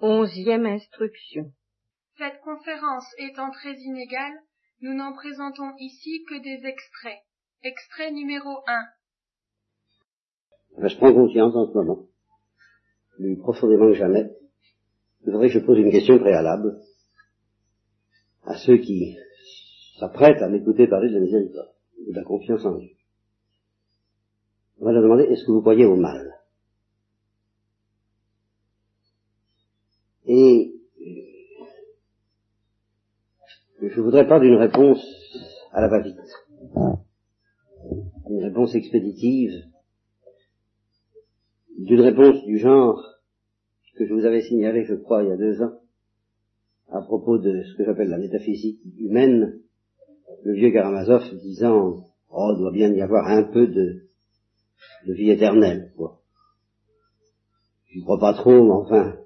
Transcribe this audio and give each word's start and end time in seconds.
Onzième 0.00 0.64
instruction. 0.66 1.52
Cette 2.18 2.40
conférence 2.42 3.06
étant 3.18 3.50
très 3.50 3.74
inégale, 3.74 4.38
nous 4.80 4.94
n'en 4.94 5.12
présentons 5.12 5.74
ici 5.80 6.24
que 6.28 6.40
des 6.40 6.66
extraits. 6.68 7.18
Extrait 7.64 8.12
numéro 8.12 8.60
1. 10.78 10.88
je 10.88 10.96
prends 10.96 11.12
conscience 11.12 11.56
en 11.56 11.66
ce 11.66 11.72
moment, 11.76 12.06
plus 13.16 13.36
profondément 13.38 13.88
que 13.88 13.94
jamais, 13.94 14.30
il 15.26 15.32
faudrait 15.32 15.48
que 15.48 15.54
je 15.54 15.66
pose 15.66 15.78
une 15.78 15.90
question 15.90 16.20
préalable 16.20 16.80
à 18.44 18.56
ceux 18.56 18.78
qui 18.78 19.16
s'apprêtent 19.98 20.42
à 20.42 20.48
m'écouter 20.48 20.86
parler 20.86 21.08
de 21.08 21.14
la 21.14 21.20
miséricorde, 21.20 21.74
de 22.06 22.14
la 22.14 22.22
confiance 22.22 22.64
en 22.64 22.76
Dieu. 22.76 22.90
On 24.78 24.84
va 24.84 24.92
leur 24.92 25.02
demander, 25.02 25.24
est-ce 25.24 25.44
que 25.44 25.50
vous 25.50 25.60
croyez 25.60 25.86
au 25.86 25.96
mal 25.96 26.38
Et 30.30 30.74
je 33.98 34.02
voudrais 34.04 34.28
pas 34.28 34.38
d'une 34.38 34.54
réponse 34.54 35.04
à 35.72 35.80
la 35.80 35.88
va-vite, 35.88 36.20
une 38.30 38.44
réponse 38.44 38.72
expéditive, 38.76 39.64
d'une 41.76 42.02
réponse 42.02 42.44
du 42.44 42.58
genre 42.58 43.02
que 43.96 44.06
je 44.06 44.14
vous 44.14 44.24
avais 44.24 44.42
signalé, 44.42 44.84
je 44.84 44.94
crois, 44.94 45.24
il 45.24 45.30
y 45.30 45.32
a 45.32 45.36
deux 45.36 45.60
ans, 45.62 45.80
à 46.92 47.00
propos 47.00 47.38
de 47.38 47.64
ce 47.64 47.76
que 47.76 47.84
j'appelle 47.84 48.10
la 48.10 48.18
métaphysique 48.18 48.78
humaine, 48.98 49.62
le 50.44 50.54
vieux 50.54 50.70
Karamazov 50.70 51.34
disant, 51.40 52.04
oh, 52.30 52.54
doit 52.56 52.70
bien 52.70 52.92
y 52.92 53.02
avoir 53.02 53.26
un 53.26 53.42
peu 53.42 53.66
de, 53.66 54.06
de 55.08 55.12
vie 55.12 55.30
éternelle, 55.30 55.92
quoi. 55.96 56.20
Je 57.86 57.98
ne 57.98 58.04
crois 58.04 58.20
pas 58.20 58.34
trop, 58.34 58.62
mais 58.62 58.74
enfin, 58.74 59.16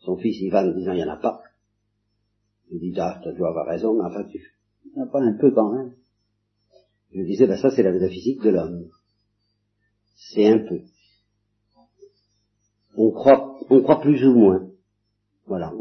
son 0.00 0.18
fils 0.18 0.42
Ivan 0.42 0.72
disant, 0.72 0.92
il 0.92 0.96
n'y 0.96 1.04
en 1.04 1.14
a 1.14 1.16
pas. 1.16 1.45
Il 2.76 2.92
dit, 2.92 3.00
ah, 3.00 3.20
tu 3.22 3.32
dois 3.36 3.48
avoir 3.48 3.66
raison, 3.66 3.94
mais 3.94 4.04
enfin, 4.04 4.24
tu, 4.24 4.38
en 4.96 5.06
pas 5.06 5.20
un 5.20 5.36
peu 5.38 5.50
quand 5.50 5.72
même. 5.72 5.94
Je 7.12 7.22
disais, 7.22 7.46
ben 7.46 7.56
ça, 7.56 7.70
c'est 7.70 7.82
la 7.82 7.92
métaphysique 7.92 8.42
de 8.42 8.50
l'homme. 8.50 8.90
C'est 10.14 10.46
un 10.46 10.58
peu. 10.58 10.80
On 12.96 13.10
croit, 13.10 13.58
on 13.70 13.82
croit 13.82 14.00
plus 14.00 14.24
ou 14.26 14.34
moins. 14.34 14.68
Voilà, 15.46 15.72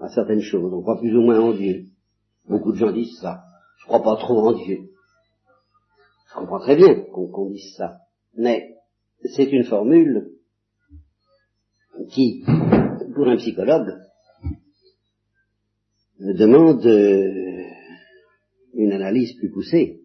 à 0.00 0.08
certaines 0.08 0.42
choses. 0.42 0.72
On 0.72 0.82
croit 0.82 1.00
plus 1.00 1.16
ou 1.16 1.22
moins 1.22 1.40
en 1.40 1.52
Dieu. 1.52 1.86
Beaucoup 2.48 2.72
de 2.72 2.76
gens 2.76 2.92
disent 2.92 3.18
ça. 3.20 3.44
Je 3.80 3.86
crois 3.86 4.02
pas 4.02 4.16
trop 4.16 4.38
en 4.48 4.52
Dieu. 4.52 4.90
Je 6.28 6.34
comprends 6.34 6.60
très 6.60 6.76
bien 6.76 7.00
qu'on 7.12 7.50
dise 7.50 7.74
ça. 7.76 7.98
Mais 8.36 8.76
c'est 9.34 9.50
une 9.50 9.64
formule 9.64 10.32
qui, 12.10 12.44
pour 13.14 13.26
un 13.28 13.36
psychologue, 13.36 14.03
demande 16.32 16.84
euh, 16.86 17.64
une 18.74 18.92
analyse 18.92 19.34
plus 19.36 19.50
poussée. 19.50 20.00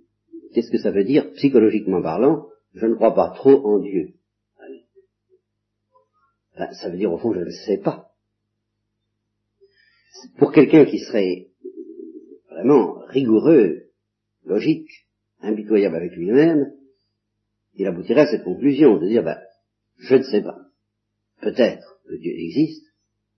Qu'est-ce 0.54 0.72
que 0.72 0.80
ça 0.80 0.92
veut 0.92 1.04
dire, 1.04 1.32
psychologiquement 1.34 2.02
parlant 2.02 2.48
Je 2.74 2.86
ne 2.86 2.96
crois 2.96 3.16
pas 3.16 3.32
trop 3.36 3.66
en 3.66 3.80
Dieu? 3.80 4.14
Ben, 6.58 6.74
ça 6.74 6.90
veut 6.90 6.98
dire, 6.98 7.12
au 7.14 7.18
fond, 7.18 7.34
je 7.34 7.40
ne 7.40 7.52
sais 7.52 7.78
pas. 7.78 8.12
Pour 10.38 10.52
quelqu'un 10.52 10.86
qui 10.86 11.00
serait 11.00 11.48
vraiment 12.50 13.00
rigoureux, 13.08 13.84
logique, 14.44 14.90
impitoyable 15.42 15.96
avec 15.96 16.12
lui-même, 16.12 16.74
il 17.76 17.88
aboutirait 17.88 18.22
à 18.22 18.28
cette 18.28 18.44
conclusion 18.44 18.98
de 18.98 19.08
dire, 19.08 19.24
ben, 19.24 19.40
je 19.98 20.16
ne 20.16 20.24
sais 20.24 20.42
pas. 20.42 20.58
Peut-être 21.42 22.02
que 22.06 22.16
Dieu 22.16 22.34
existe, 22.34 22.86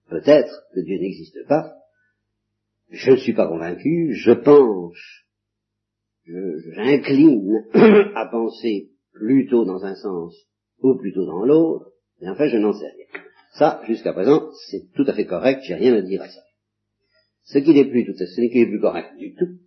peut-être 0.09 0.63
que 0.73 0.79
Dieu 0.79 0.97
n'existe 0.97 1.45
pas, 1.47 1.75
je 2.92 3.11
ne 3.11 3.16
suis 3.16 3.34
pas 3.34 3.47
convaincu, 3.47 4.14
je 4.14 4.34
penche, 4.34 5.25
j'incline 6.25 7.66
à 8.15 8.27
penser 8.27 8.92
plutôt 9.14 9.65
dans 9.65 9.83
un 9.83 9.95
sens 9.95 10.36
ou 10.82 10.98
plutôt 10.98 11.26
dans 11.26 11.45
l'autre, 11.45 11.92
et 12.21 12.30
enfin 12.30 12.48
je 12.48 12.58
n'en 12.58 12.73
sais 12.73 12.86
rien. 12.86 13.23
Ça, 13.54 13.82
jusqu'à 13.88 14.14
présent, 14.14 14.49
c'est 14.70 14.92
tout 14.93 15.04
à 15.08 15.14
fait 15.14 15.26
correct, 15.26 15.61
j'ai 15.64 15.76
rien 15.76 15.95
à 15.95 16.02
dire 16.02 16.21
à 16.21 16.27
ça. 16.27 16.42
Ce 17.43 17.60
qui 17.60 17.73
n'est 17.73 17.89
plus 17.89 18.05
tout 18.05 18.21
à, 18.21 18.26
ce 18.26 18.42
qui 18.42 18.60
n'est 18.60 18.67
plus 18.67 18.82
correct 18.82 19.17
du 19.17 19.36
tout, 19.36 19.58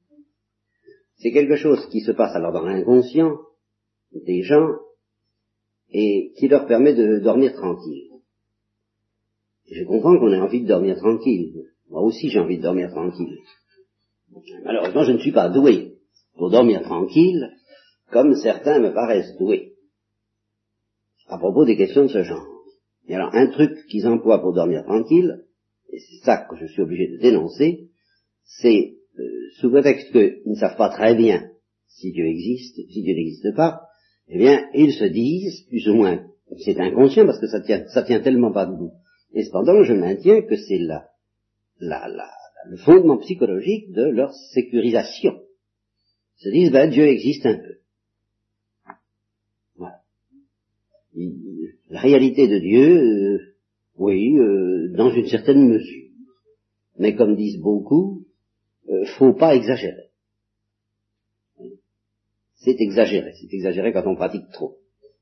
c'est 1.17 1.33
quelque 1.33 1.57
chose 1.57 1.87
qui 1.91 2.01
se 2.01 2.13
passe 2.13 2.35
alors 2.35 2.53
dans 2.53 2.65
l'inconscient 2.65 3.39
des 4.13 4.43
gens 4.43 4.69
et 5.91 6.33
qui 6.37 6.49
leur 6.49 6.67
permet 6.67 6.95
de 6.95 7.21
dormir 7.21 7.55
tranquille. 7.55 8.11
je 9.71 9.85
comprends 9.85 10.19
qu'on 10.19 10.33
ait 10.33 10.41
envie 10.41 10.63
de 10.63 10.69
dormir 10.69 10.97
tranquille. 10.97 11.64
Moi 11.95 12.03
aussi 12.03 12.29
j'ai 12.29 12.41
envie 12.41 12.59
de 12.59 12.63
dormir 12.63 12.91
tranquille. 12.91 13.39
Malheureusement, 14.65 15.05
je 15.05 15.13
ne 15.13 15.19
suis 15.19 15.31
pas 15.31 15.49
doué 15.49 15.93
pour 16.37 16.51
dormir 16.51 16.83
tranquille 16.83 17.53
comme 18.11 18.35
certains 18.35 18.81
me 18.81 18.93
paraissent 18.93 19.37
doués. 19.39 19.75
À 21.29 21.39
propos 21.39 21.65
des 21.65 21.77
questions 21.77 22.03
de 22.03 22.09
ce 22.09 22.25
genre. 22.25 22.47
Et 23.07 23.15
alors, 23.15 23.33
un 23.33 23.47
truc 23.47 23.87
qu'ils 23.89 24.09
emploient 24.09 24.41
pour 24.41 24.53
dormir 24.53 24.83
tranquille, 24.83 25.45
et 25.93 25.99
c'est 26.01 26.25
ça 26.25 26.49
que 26.51 26.57
je 26.57 26.67
suis 26.67 26.83
obligé 26.83 27.07
de 27.13 27.19
dénoncer, 27.19 27.91
c'est, 28.45 28.97
euh, 29.17 29.23
sous 29.61 29.71
prétexte 29.71 30.11
qu'ils 30.11 30.43
ne 30.47 30.57
savent 30.57 30.77
pas 30.77 30.89
très 30.89 31.15
bien 31.15 31.49
si 31.87 32.11
Dieu 32.11 32.27
existe, 32.27 32.75
si 32.75 33.03
Dieu 33.03 33.15
n'existe 33.15 33.55
pas, 33.55 33.83
eh 34.27 34.39
bien, 34.39 34.69
ils 34.75 34.93
se 34.93 35.05
disent, 35.05 35.65
plus 35.69 35.89
ou 35.89 35.95
moins, 35.95 36.27
c'est 36.65 36.81
inconscient 36.81 37.25
parce 37.25 37.41
que 37.41 37.47
ça 37.47 37.61
tient, 37.61 37.87
ça 37.87 38.03
tient 38.03 38.21
tellement 38.21 38.51
pas 38.51 38.67
debout. 38.67 38.95
Et 39.33 39.45
cependant, 39.45 39.85
je 39.85 39.95
maintiens 39.95 40.43
que 40.43 40.57
c'est 40.57 40.79
la, 40.79 41.07
la, 41.81 42.09
la, 42.09 42.31
le 42.67 42.77
fondement 42.77 43.19
psychologique 43.19 43.93
de 43.93 44.05
leur 44.05 44.33
sécurisation. 44.53 45.41
Ils 46.39 46.45
se 46.45 46.49
disent, 46.51 46.73
ben, 46.73 46.91
Dieu 46.91 47.07
existe 47.07 47.47
un 47.47 47.57
peu. 47.57 48.95
Voilà. 49.77 50.01
La 51.91 52.01
réalité 52.01 52.49
de 52.49 52.59
Dieu, 52.59 52.99
euh, 52.99 53.55
oui, 53.97 54.37
euh, 54.39 54.93
dans 54.97 55.11
une 55.11 55.29
certaine 55.29 55.69
mesure. 55.69 56.11
Mais 56.99 57.15
comme 57.15 57.37
disent 57.37 57.61
beaucoup, 57.61 58.25
euh, 58.89 59.05
faut 59.19 59.35
pas 59.35 59.55
exagérer. 59.55 60.11
C'est 62.57 62.81
exagéré. 62.81 63.33
C'est 63.41 63.53
exagéré 63.55 63.93
quand 63.93 64.07
on 64.07 64.17
pratique 64.17 64.49
trop. 64.53 64.79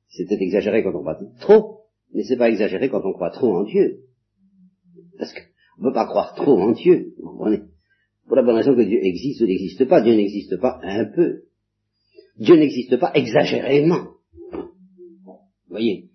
C'était 0.09 0.41
exagéré 0.41 0.83
quand 0.83 0.95
on 0.95 1.03
pratique 1.03 1.37
trop, 1.41 1.87
mais 2.13 2.23
c'est 2.25 2.37
pas 2.37 2.51
exagéré 2.51 2.89
quand 2.89 3.03
on 3.05 3.13
croit 3.13 3.31
trop 3.31 3.57
en 3.57 3.65
Dieu. 3.65 4.05
Parce 5.19 5.33
qu'on 5.77 5.85
ne 5.85 5.89
peut 5.89 5.95
pas 5.95 6.07
croire 6.07 6.35
trop 6.35 6.59
en 6.59 6.73
Dieu, 6.73 7.15
vous 7.19 7.31
comprenez? 7.31 7.63
Pour 8.27 8.37
la 8.37 8.43
bonne 8.43 8.57
raison 8.57 8.75
que 8.75 8.83
Dieu 8.83 8.99
existe 9.03 9.41
ou 9.41 9.47
n'existe 9.47 9.85
pas, 9.87 10.01
Dieu 10.01 10.15
n'existe 10.15 10.57
pas 10.61 10.79
un 10.83 11.05
peu. 11.07 11.43
Dieu 12.39 12.57
n'existe 12.57 12.97
pas 12.97 13.13
exagérément. 13.15 14.09
Vous 14.53 15.41
voyez? 15.69 16.11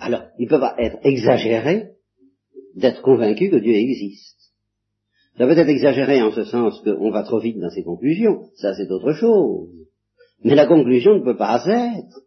Alors, 0.00 0.22
il 0.38 0.44
ne 0.44 0.50
peut 0.50 0.60
pas 0.60 0.74
être 0.78 0.98
exagéré 1.04 1.90
d'être 2.74 3.02
convaincu 3.02 3.50
que 3.50 3.56
Dieu 3.56 3.74
existe. 3.74 4.38
Ça 5.36 5.46
peut 5.46 5.56
être 5.56 5.68
exagéré 5.68 6.20
en 6.20 6.32
ce 6.32 6.44
sens 6.44 6.80
qu'on 6.82 7.10
va 7.10 7.22
trop 7.22 7.38
vite 7.38 7.58
dans 7.58 7.70
ses 7.70 7.84
conclusions, 7.84 8.50
ça 8.56 8.74
c'est 8.74 8.90
autre 8.90 9.12
chose. 9.12 9.68
Mais 10.42 10.56
la 10.56 10.66
conclusion 10.66 11.14
ne 11.14 11.24
peut 11.24 11.36
pas 11.36 11.64
être 11.66 12.22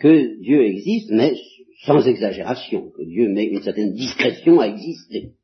que 0.00 0.40
Dieu 0.40 0.64
existe, 0.64 1.10
mais 1.10 1.34
sans 1.84 2.06
exagération, 2.06 2.90
que 2.90 3.04
Dieu 3.04 3.28
met 3.28 3.46
une 3.46 3.62
certaine 3.62 3.92
discrétion 3.92 4.60
à 4.60 4.66
exister. 4.66 5.34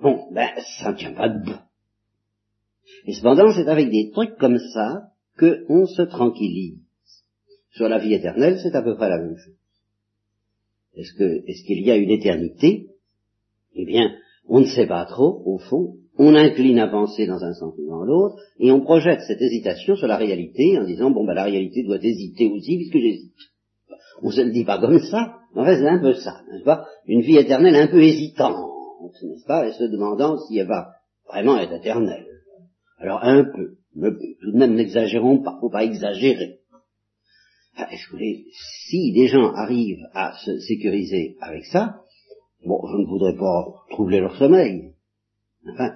Bon, 0.00 0.28
ben, 0.32 0.50
ça 0.78 0.92
ne 0.92 0.96
tient 0.96 1.14
pas 1.14 1.28
debout. 1.28 1.58
Et 3.06 3.14
cependant, 3.14 3.52
c'est 3.52 3.68
avec 3.68 3.90
des 3.90 4.10
trucs 4.12 4.36
comme 4.36 4.58
ça 4.58 5.10
qu'on 5.38 5.86
se 5.86 6.02
tranquillise. 6.02 6.80
Sur 7.70 7.88
la 7.88 7.98
vie 7.98 8.14
éternelle, 8.14 8.58
c'est 8.62 8.74
à 8.74 8.82
peu 8.82 8.96
près 8.96 9.08
la 9.08 9.18
même 9.18 9.36
chose. 9.36 9.54
Est-ce 10.94 11.64
qu'il 11.66 11.82
y 11.82 11.90
a 11.90 11.96
une 11.96 12.10
éternité? 12.10 12.88
Eh 13.74 13.84
bien, 13.84 14.14
on 14.48 14.60
ne 14.60 14.66
sait 14.66 14.86
pas 14.86 15.04
trop, 15.04 15.42
au 15.44 15.58
fond. 15.58 15.96
On 16.18 16.34
incline 16.34 16.78
à 16.78 16.88
penser 16.88 17.26
dans 17.26 17.44
un 17.44 17.52
sens 17.52 17.74
ou 17.76 17.86
dans 17.90 18.02
l'autre, 18.02 18.36
et 18.58 18.72
on 18.72 18.80
projette 18.80 19.20
cette 19.26 19.42
hésitation 19.42 19.96
sur 19.96 20.06
la 20.06 20.16
réalité 20.16 20.78
en 20.78 20.84
disant, 20.84 21.10
bon, 21.10 21.26
ben, 21.26 21.34
la 21.34 21.44
réalité 21.44 21.82
doit 21.82 22.02
hésiter 22.02 22.48
aussi 22.48 22.76
puisque 22.76 22.96
j'hésite. 22.96 23.34
On 24.22 24.30
se 24.30 24.40
le 24.40 24.50
dit 24.50 24.64
pas 24.64 24.78
comme 24.78 24.98
ça, 24.98 25.35
en 25.56 25.64
fait, 25.64 25.76
c'est 25.76 25.88
un 25.88 25.98
peu 25.98 26.14
ça, 26.14 26.42
n'est-ce 26.50 26.64
pas? 26.64 26.86
Une 27.06 27.22
vie 27.22 27.36
éternelle 27.36 27.76
un 27.76 27.88
peu 27.88 28.02
hésitante, 28.02 28.70
n'est-ce 29.22 29.46
pas? 29.46 29.66
Et 29.66 29.72
se 29.72 29.84
demandant 29.84 30.38
si 30.38 30.58
elle 30.58 30.66
va 30.66 30.92
vraiment 31.28 31.58
être 31.58 31.72
éternelle. 31.72 32.26
Alors, 32.98 33.22
un 33.22 33.44
peu, 33.44 33.76
mais 33.94 34.10
tout 34.40 34.52
de 34.52 34.58
même, 34.58 34.74
n'exagérons 34.74 35.42
pas, 35.42 35.58
faut 35.60 35.70
pas 35.70 35.84
exagérer. 35.84 36.60
Ah, 37.76 37.88
si 38.88 39.12
des 39.12 39.28
gens 39.28 39.52
arrivent 39.52 40.06
à 40.14 40.34
se 40.44 40.58
sécuriser 40.60 41.36
avec 41.40 41.66
ça, 41.66 42.00
bon, 42.64 42.80
je 42.90 42.96
ne 42.96 43.06
voudrais 43.06 43.36
pas 43.36 43.66
troubler 43.90 44.20
leur 44.20 44.36
sommeil. 44.36 44.94
Enfin, 45.70 45.94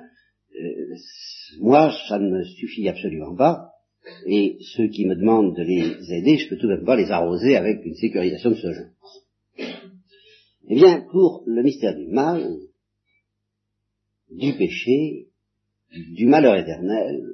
euh, 0.60 0.94
moi, 1.60 1.90
ça 2.08 2.18
ne 2.18 2.30
me 2.30 2.44
suffit 2.44 2.88
absolument 2.88 3.34
pas, 3.34 3.70
et 4.26 4.58
ceux 4.76 4.88
qui 4.88 5.06
me 5.06 5.14
demandent 5.14 5.56
de 5.56 5.62
les 5.62 6.12
aider, 6.12 6.38
je 6.38 6.48
peux 6.48 6.56
tout 6.56 6.66
de 6.66 6.74
même 6.74 6.84
pas 6.84 6.96
les 6.96 7.10
arroser 7.10 7.56
avec 7.56 7.84
une 7.84 7.94
sécurisation 7.94 8.50
de 8.50 8.56
ce 8.56 8.72
genre. 8.72 8.86
Eh 10.72 10.76
bien, 10.76 11.04
pour 11.10 11.42
le 11.46 11.64
mystère 11.64 11.96
du 11.96 12.06
mal, 12.06 12.48
du 14.30 14.52
péché, 14.56 15.26
du 16.12 16.26
malheur 16.26 16.54
éternel, 16.54 17.24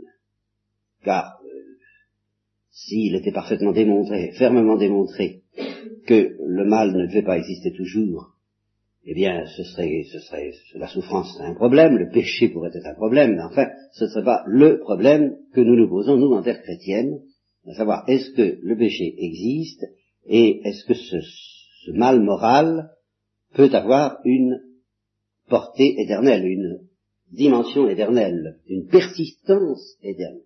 car 1.05 1.39
euh, 1.45 1.77
s'il 2.71 3.15
était 3.15 3.33
parfaitement 3.33 3.73
démontré, 3.73 4.33
fermement 4.39 4.79
démontré, 4.79 5.43
que 6.07 6.35
le 6.47 6.65
mal 6.65 6.97
ne 6.97 7.07
devait 7.07 7.25
pas 7.25 7.37
exister 7.37 7.75
toujours, 7.75 8.39
eh 9.05 9.13
bien, 9.13 9.45
ce 9.45 9.65
serait, 9.65 10.05
ce 10.11 10.19
serait, 10.21 10.53
la 10.75 10.89
souffrance 10.89 11.35
serait 11.35 11.49
un 11.49 11.55
problème, 11.55 11.99
le 11.99 12.09
péché 12.09 12.49
pourrait 12.49 12.73
être 12.73 12.87
un 12.87 12.95
problème, 12.95 13.35
mais 13.37 13.43
enfin, 13.43 13.69
ce 13.93 14.05
ne 14.05 14.09
serait 14.09 14.25
pas 14.25 14.45
le 14.47 14.79
problème 14.79 15.37
que 15.53 15.61
nous 15.61 15.77
nous 15.77 15.91
posons, 15.91 16.17
nous, 16.17 16.33
en 16.33 16.43
terre 16.43 16.63
chrétienne, 16.63 17.21
à 17.67 17.75
savoir, 17.75 18.09
est-ce 18.09 18.31
que 18.31 18.59
le 18.63 18.79
péché 18.79 19.15
existe, 19.19 19.85
et 20.25 20.67
est-ce 20.67 20.87
que 20.87 20.95
ce, 20.95 21.21
ce 21.21 21.91
mal 21.91 22.23
moral 22.23 22.96
peut 23.55 23.71
avoir 23.73 24.19
une 24.25 24.61
portée 25.49 26.01
éternelle, 26.01 26.45
une 26.45 26.89
dimension 27.33 27.89
éternelle, 27.89 28.59
une 28.69 28.87
persistance 28.87 29.97
éternelle. 30.03 30.43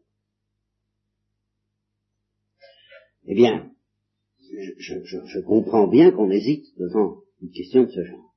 Eh 3.27 3.35
bien, 3.35 3.71
je, 4.79 4.95
je, 5.05 5.19
je 5.27 5.41
comprends 5.41 5.87
bien 5.87 6.11
qu'on 6.11 6.31
hésite 6.31 6.67
devant 6.79 7.19
une 7.41 7.51
question 7.51 7.85
de 7.85 7.91
ce 7.91 8.05
genre. 8.05 8.35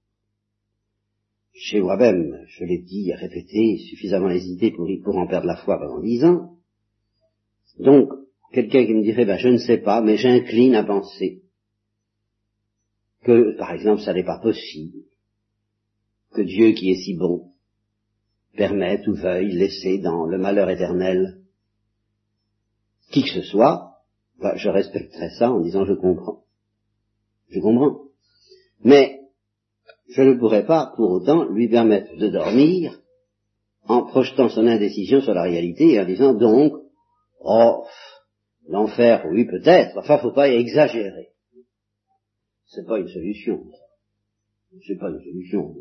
Chez 1.53 1.81
moi-même, 1.81 2.43
je 2.47 2.65
l'ai 2.65 2.79
dit 2.79 3.09
et 3.09 3.15
répété, 3.15 3.77
suffisamment 3.89 4.29
hésité 4.29 4.71
pour, 4.71 4.89
pour 5.03 5.17
en 5.17 5.27
perdre 5.27 5.47
la 5.47 5.57
foi 5.57 5.77
pendant 5.77 6.01
dix 6.01 6.23
ans. 6.23 6.57
Donc, 7.79 8.11
quelqu'un 8.51 8.85
qui 8.85 8.93
me 8.93 9.03
dirait, 9.03 9.25
ben, 9.25 9.37
je 9.37 9.49
ne 9.49 9.57
sais 9.57 9.77
pas, 9.77 10.01
mais 10.01 10.17
j'incline 10.17 10.75
à 10.75 10.83
penser 10.83 11.42
que, 13.23 13.57
par 13.57 13.71
exemple, 13.71 14.01
ça 14.01 14.13
n'est 14.13 14.25
pas 14.25 14.39
possible, 14.39 14.99
que 16.33 16.41
Dieu 16.41 16.71
qui 16.71 16.91
est 16.91 17.03
si 17.03 17.15
bon 17.15 17.51
permette 18.55 19.07
ou 19.07 19.15
veuille 19.15 19.53
laisser 19.53 19.97
dans 19.99 20.25
le 20.25 20.37
malheur 20.37 20.69
éternel 20.69 21.39
qui 23.11 23.23
que 23.23 23.29
ce 23.29 23.41
soit, 23.43 23.93
je 24.55 24.69
respecterai 24.69 25.29
ça 25.31 25.51
en 25.51 25.59
disant 25.61 25.85
je 25.85 25.93
comprends. 25.93 26.43
Je 27.49 27.59
comprends. 27.59 27.99
Mais 28.83 29.19
je 30.09 30.21
ne 30.21 30.33
pourrais 30.33 30.65
pas 30.65 30.93
pour 30.95 31.11
autant 31.11 31.45
lui 31.45 31.69
permettre 31.69 32.15
de 32.17 32.27
dormir 32.27 32.99
en 33.85 34.03
projetant 34.03 34.49
son 34.49 34.65
indécision 34.65 35.21
sur 35.21 35.33
la 35.33 35.43
réalité 35.43 35.93
et 35.93 36.01
en 36.01 36.05
disant 36.05 36.33
donc, 36.33 36.73
oh, 37.39 37.85
l'enfer, 38.67 39.25
oui 39.31 39.45
peut-être, 39.45 39.97
enfin 39.97 40.17
faut 40.17 40.31
pas 40.31 40.49
exagérer. 40.49 41.32
C'est 42.73 42.85
pas 42.85 42.99
une 42.99 43.07
solution. 43.07 43.63
C'est 44.87 44.97
pas 44.97 45.09
une 45.09 45.21
solution. 45.21 45.75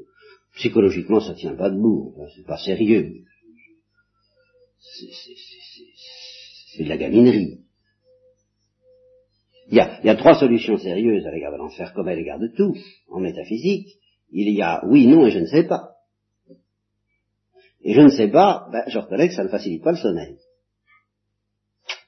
Psychologiquement, 0.56 1.20
ça 1.20 1.34
tient 1.34 1.54
pas 1.54 1.70
debout. 1.70 2.14
c'est 2.36 2.46
pas 2.46 2.58
sérieux. 2.58 3.24
C'est 6.76 6.84
de 6.84 6.88
la 6.88 6.98
gaminerie. 6.98 7.60
Il 9.68 9.76
y, 9.76 9.80
a, 9.80 10.16
trois 10.16 10.38
solutions 10.38 10.76
sérieuses 10.76 11.26
à 11.26 11.30
l'égard 11.30 11.52
de 11.52 11.56
l'enfer 11.56 11.94
comme 11.94 12.08
à 12.08 12.14
l'égard 12.14 12.38
de 12.38 12.48
tout, 12.48 12.76
en 13.08 13.20
métaphysique. 13.20 13.88
Il 14.30 14.50
y 14.50 14.60
a 14.60 14.84
oui, 14.86 15.06
non 15.06 15.26
et 15.26 15.30
je 15.30 15.38
ne 15.38 15.46
sais 15.46 15.64
pas. 15.64 15.94
Et 17.80 17.94
je 17.94 18.00
ne 18.00 18.10
sais 18.10 18.28
pas, 18.28 18.68
ben, 18.70 18.84
je 18.86 18.98
reconnais 18.98 19.28
que 19.28 19.34
ça 19.34 19.44
ne 19.44 19.48
facilite 19.48 19.82
pas 19.82 19.92
le 19.92 19.98
sommeil. 19.98 20.36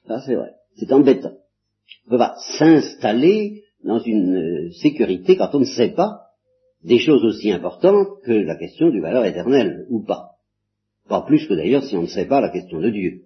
Ça 0.05 0.21
c'est 0.25 0.35
vrai. 0.35 0.51
C'est 0.77 0.91
embêtant. 0.91 1.33
On 2.05 2.11
ne 2.11 2.11
peut 2.11 2.17
pas 2.17 2.35
s'installer 2.57 3.64
dans 3.85 3.99
une 3.99 4.35
euh, 4.35 4.71
sécurité 4.81 5.37
quand 5.37 5.53
on 5.53 5.59
ne 5.59 5.65
sait 5.65 5.93
pas 5.93 6.21
des 6.83 6.99
choses 6.99 7.23
aussi 7.23 7.51
importantes 7.51 8.07
que 8.23 8.31
la 8.31 8.55
question 8.55 8.89
du 8.89 8.99
valeur 8.99 9.25
éternel, 9.25 9.85
ou 9.89 10.03
pas. 10.03 10.31
Pas 11.07 11.21
plus 11.21 11.47
que 11.47 11.53
d'ailleurs 11.53 11.83
si 11.83 11.95
on 11.95 12.01
ne 12.01 12.07
sait 12.07 12.25
pas 12.25 12.41
la 12.41 12.49
question 12.49 12.79
de 12.79 12.89
Dieu. 12.89 13.21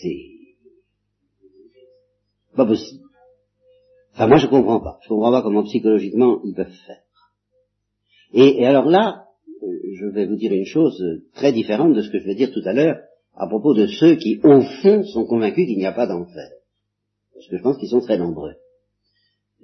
C'est 0.00 0.30
pas 2.54 2.66
possible. 2.66 3.04
Enfin, 4.12 4.28
moi 4.28 4.36
je 4.36 4.46
comprends 4.46 4.80
pas. 4.80 4.98
Je 5.02 5.08
comprends 5.08 5.32
pas 5.32 5.42
comment 5.42 5.64
psychologiquement 5.64 6.40
ils 6.44 6.54
peuvent 6.54 6.78
faire. 6.86 7.02
Et, 8.32 8.60
et 8.60 8.66
alors 8.66 8.86
là, 8.86 9.24
euh, 9.62 9.66
je 9.94 10.06
vais 10.06 10.26
vous 10.26 10.36
dire 10.36 10.52
une 10.52 10.66
chose 10.66 11.02
très 11.34 11.52
différente 11.52 11.94
de 11.94 12.02
ce 12.02 12.10
que 12.10 12.18
je 12.18 12.26
vais 12.26 12.34
dire 12.34 12.52
tout 12.52 12.62
à 12.64 12.74
l'heure 12.74 12.98
à 13.34 13.46
propos 13.46 13.74
de 13.74 13.86
ceux 13.86 14.16
qui, 14.16 14.40
au 14.44 14.60
fond, 14.82 15.02
sont 15.04 15.24
convaincus 15.24 15.66
qu'il 15.66 15.78
n'y 15.78 15.86
a 15.86 15.92
pas 15.92 16.06
d'enfer 16.06 16.50
parce 17.34 17.48
que 17.48 17.56
je 17.58 17.62
pense 17.62 17.78
qu'ils 17.78 17.88
sont 17.88 18.00
très 18.00 18.18
nombreux. 18.18 18.54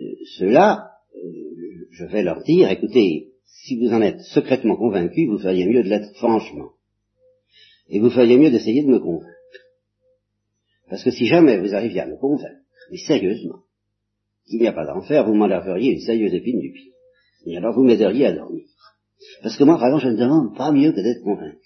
Euh, 0.01 0.05
Ceux-là, 0.39 0.91
euh, 1.15 1.87
je 1.91 2.05
vais 2.05 2.23
leur 2.23 2.43
dire, 2.43 2.71
écoutez, 2.71 3.29
si 3.47 3.79
vous 3.79 3.93
en 3.93 4.03
êtes 4.03 4.21
secrètement 4.21 4.77
convaincus, 4.77 5.29
vous 5.29 5.39
feriez 5.39 5.67
mieux 5.67 5.83
de 5.83 5.89
l'être 5.89 6.15
franchement. 6.17 6.73
Et 7.89 8.01
vous 8.01 8.11
feriez 8.11 8.37
mieux 8.37 8.51
d'essayer 8.51 8.83
de 8.83 8.89
me 8.89 9.01
convaincre. 9.01 9.35
Parce 10.89 11.05
que 11.05 11.11
si 11.11 11.27
jamais 11.27 11.59
vous 11.59 11.75
arriviez 11.75 12.01
à 12.01 12.07
me 12.07 12.17
convaincre, 12.17 12.61
mais 12.91 12.99
sérieusement, 12.99 13.61
qu'il 14.47 14.61
n'y 14.61 14.67
a 14.67 14.73
pas 14.73 14.87
d'enfer, 14.87 15.25
vous 15.27 15.35
m'enlèveriez 15.35 15.93
une 15.93 16.01
sérieuse 16.01 16.35
épine 16.35 16.61
du 16.61 16.73
pied. 16.73 16.93
Et 17.47 17.57
alors 17.57 17.75
vous 17.75 17.85
m'aideriez 17.85 18.27
à 18.27 18.33
dormir. 18.33 18.65
Parce 19.43 19.57
que 19.57 19.65
moi, 19.65 19.75
exemple, 19.75 20.03
je 20.03 20.09
ne 20.09 20.17
demande 20.17 20.57
pas 20.57 20.73
mieux 20.73 20.93
que 20.93 21.01
d'être 21.01 21.23
convaincu. 21.23 21.59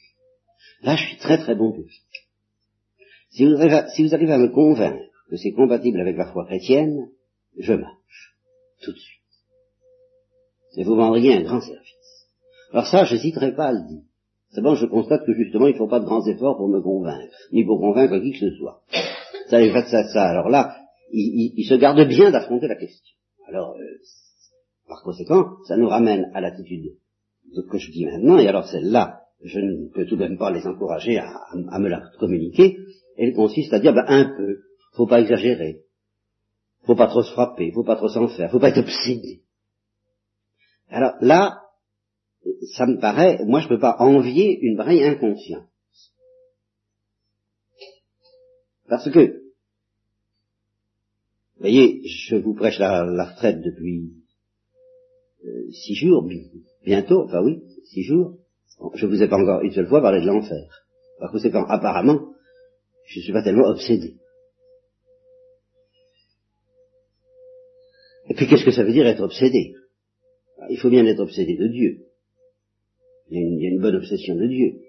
Là, 0.82 0.96
je 0.96 1.06
suis 1.06 1.16
très 1.16 1.38
très 1.38 1.54
bon 1.54 1.72
public. 1.72 2.02
Si 3.30 3.46
vous, 3.46 3.56
si 3.94 4.02
vous 4.02 4.14
arrivez 4.14 4.32
à 4.32 4.38
me 4.38 4.48
convaincre 4.48 5.02
que 5.34 5.40
c'est 5.40 5.52
compatible 5.52 6.00
avec 6.00 6.16
la 6.16 6.32
foi 6.32 6.44
chrétienne, 6.46 7.08
je 7.58 7.72
marche, 7.72 8.36
tout 8.82 8.92
de 8.92 8.96
suite. 8.96 9.20
Et 10.76 10.84
vous 10.84 10.94
vendriez 10.94 11.34
un 11.34 11.42
grand 11.42 11.60
service. 11.60 12.28
Alors 12.72 12.86
ça, 12.86 13.04
je 13.04 13.14
n'hésiterai 13.14 13.54
pas 13.54 13.66
à 13.66 13.72
le 13.72 13.88
dire. 13.88 14.02
C'est 14.50 14.62
bon, 14.62 14.76
je 14.76 14.86
constate 14.86 15.26
que 15.26 15.34
justement, 15.34 15.66
il 15.66 15.72
ne 15.72 15.78
faut 15.78 15.88
pas 15.88 15.98
de 15.98 16.04
grands 16.04 16.24
efforts 16.24 16.56
pour 16.56 16.68
me 16.68 16.80
convaincre, 16.80 17.34
ni 17.52 17.64
pour 17.64 17.80
convaincre 17.80 18.16
qui 18.18 18.30
que 18.30 18.38
ce 18.38 18.56
soit. 18.56 18.82
Ça, 19.48 19.58
ça, 19.86 20.04
ça. 20.04 20.24
Alors 20.28 20.48
là, 20.48 20.76
il, 21.10 21.64
se 21.68 21.74
garde 21.74 22.06
bien 22.06 22.30
d'affronter 22.30 22.68
la 22.68 22.76
question. 22.76 23.16
Alors, 23.48 23.74
euh, 23.76 23.84
par 24.88 25.02
conséquent, 25.02 25.56
ça 25.66 25.76
nous 25.76 25.88
ramène 25.88 26.30
à 26.32 26.40
l'attitude 26.40 26.96
que 27.70 27.78
je 27.78 27.90
dis 27.90 28.06
maintenant, 28.06 28.38
et 28.38 28.46
alors 28.46 28.68
celle-là, 28.68 29.22
je 29.42 29.58
ne 29.58 29.88
peux 29.92 30.06
tout 30.06 30.16
de 30.16 30.22
même 30.22 30.38
pas 30.38 30.52
les 30.52 30.64
encourager 30.64 31.18
à, 31.18 31.28
à 31.70 31.78
me 31.80 31.88
la 31.88 32.02
communiquer, 32.20 32.78
elle 33.16 33.34
consiste 33.34 33.72
à 33.72 33.80
dire, 33.80 33.92
ben, 33.92 34.04
un 34.06 34.24
peu, 34.36 34.58
faut 34.94 35.06
pas 35.06 35.20
exagérer. 35.20 35.82
Faut 36.84 36.96
pas 36.96 37.08
trop 37.08 37.22
se 37.22 37.32
frapper, 37.32 37.72
faut 37.72 37.84
pas 37.84 37.96
trop 37.96 38.08
s'en 38.08 38.28
faire, 38.28 38.50
faut 38.50 38.60
pas 38.60 38.68
être 38.68 38.80
obsédé. 38.80 39.42
Alors 40.88 41.14
là, 41.20 41.62
ça 42.76 42.86
me 42.86 42.98
paraît, 42.98 43.44
moi 43.44 43.60
je 43.60 43.68
peux 43.68 43.78
pas 43.78 43.96
envier 43.98 44.58
une 44.60 44.76
vraie 44.76 45.02
inconscience. 45.02 45.68
Parce 48.86 49.10
que, 49.10 49.42
vous 51.56 51.60
voyez, 51.60 52.02
je 52.06 52.36
vous 52.36 52.54
prêche 52.54 52.78
la, 52.78 53.24
retraite 53.24 53.62
depuis 53.62 54.12
euh, 55.44 55.70
six 55.70 55.94
jours, 55.94 56.28
bientôt, 56.84 57.24
enfin 57.24 57.42
oui, 57.42 57.62
six 57.84 58.02
jours. 58.02 58.38
Je 58.94 59.06
vous 59.06 59.22
ai 59.22 59.28
pas 59.28 59.38
encore 59.38 59.62
une 59.62 59.72
seule 59.72 59.88
fois 59.88 60.02
parlé 60.02 60.20
de 60.20 60.26
l'enfer. 60.26 60.84
Par 61.18 61.30
conséquent, 61.30 61.64
apparemment, 61.64 62.34
je 63.06 63.20
ne 63.20 63.22
suis 63.22 63.32
pas 63.32 63.42
tellement 63.42 63.68
obsédé. 63.68 64.16
Et 68.28 68.34
puis 68.34 68.46
qu'est-ce 68.46 68.64
que 68.64 68.70
ça 68.70 68.84
veut 68.84 68.92
dire 68.92 69.06
être 69.06 69.22
obsédé? 69.22 69.74
Il 70.70 70.78
faut 70.78 70.90
bien 70.90 71.04
être 71.06 71.20
obsédé 71.20 71.56
de 71.56 71.68
Dieu. 71.68 71.98
Il 73.30 73.38
y, 73.60 73.66
a 73.66 73.70
une, 73.70 73.80
bonne 73.80 73.96
obsession 73.96 74.36
de 74.36 74.46
Dieu. 74.46 74.80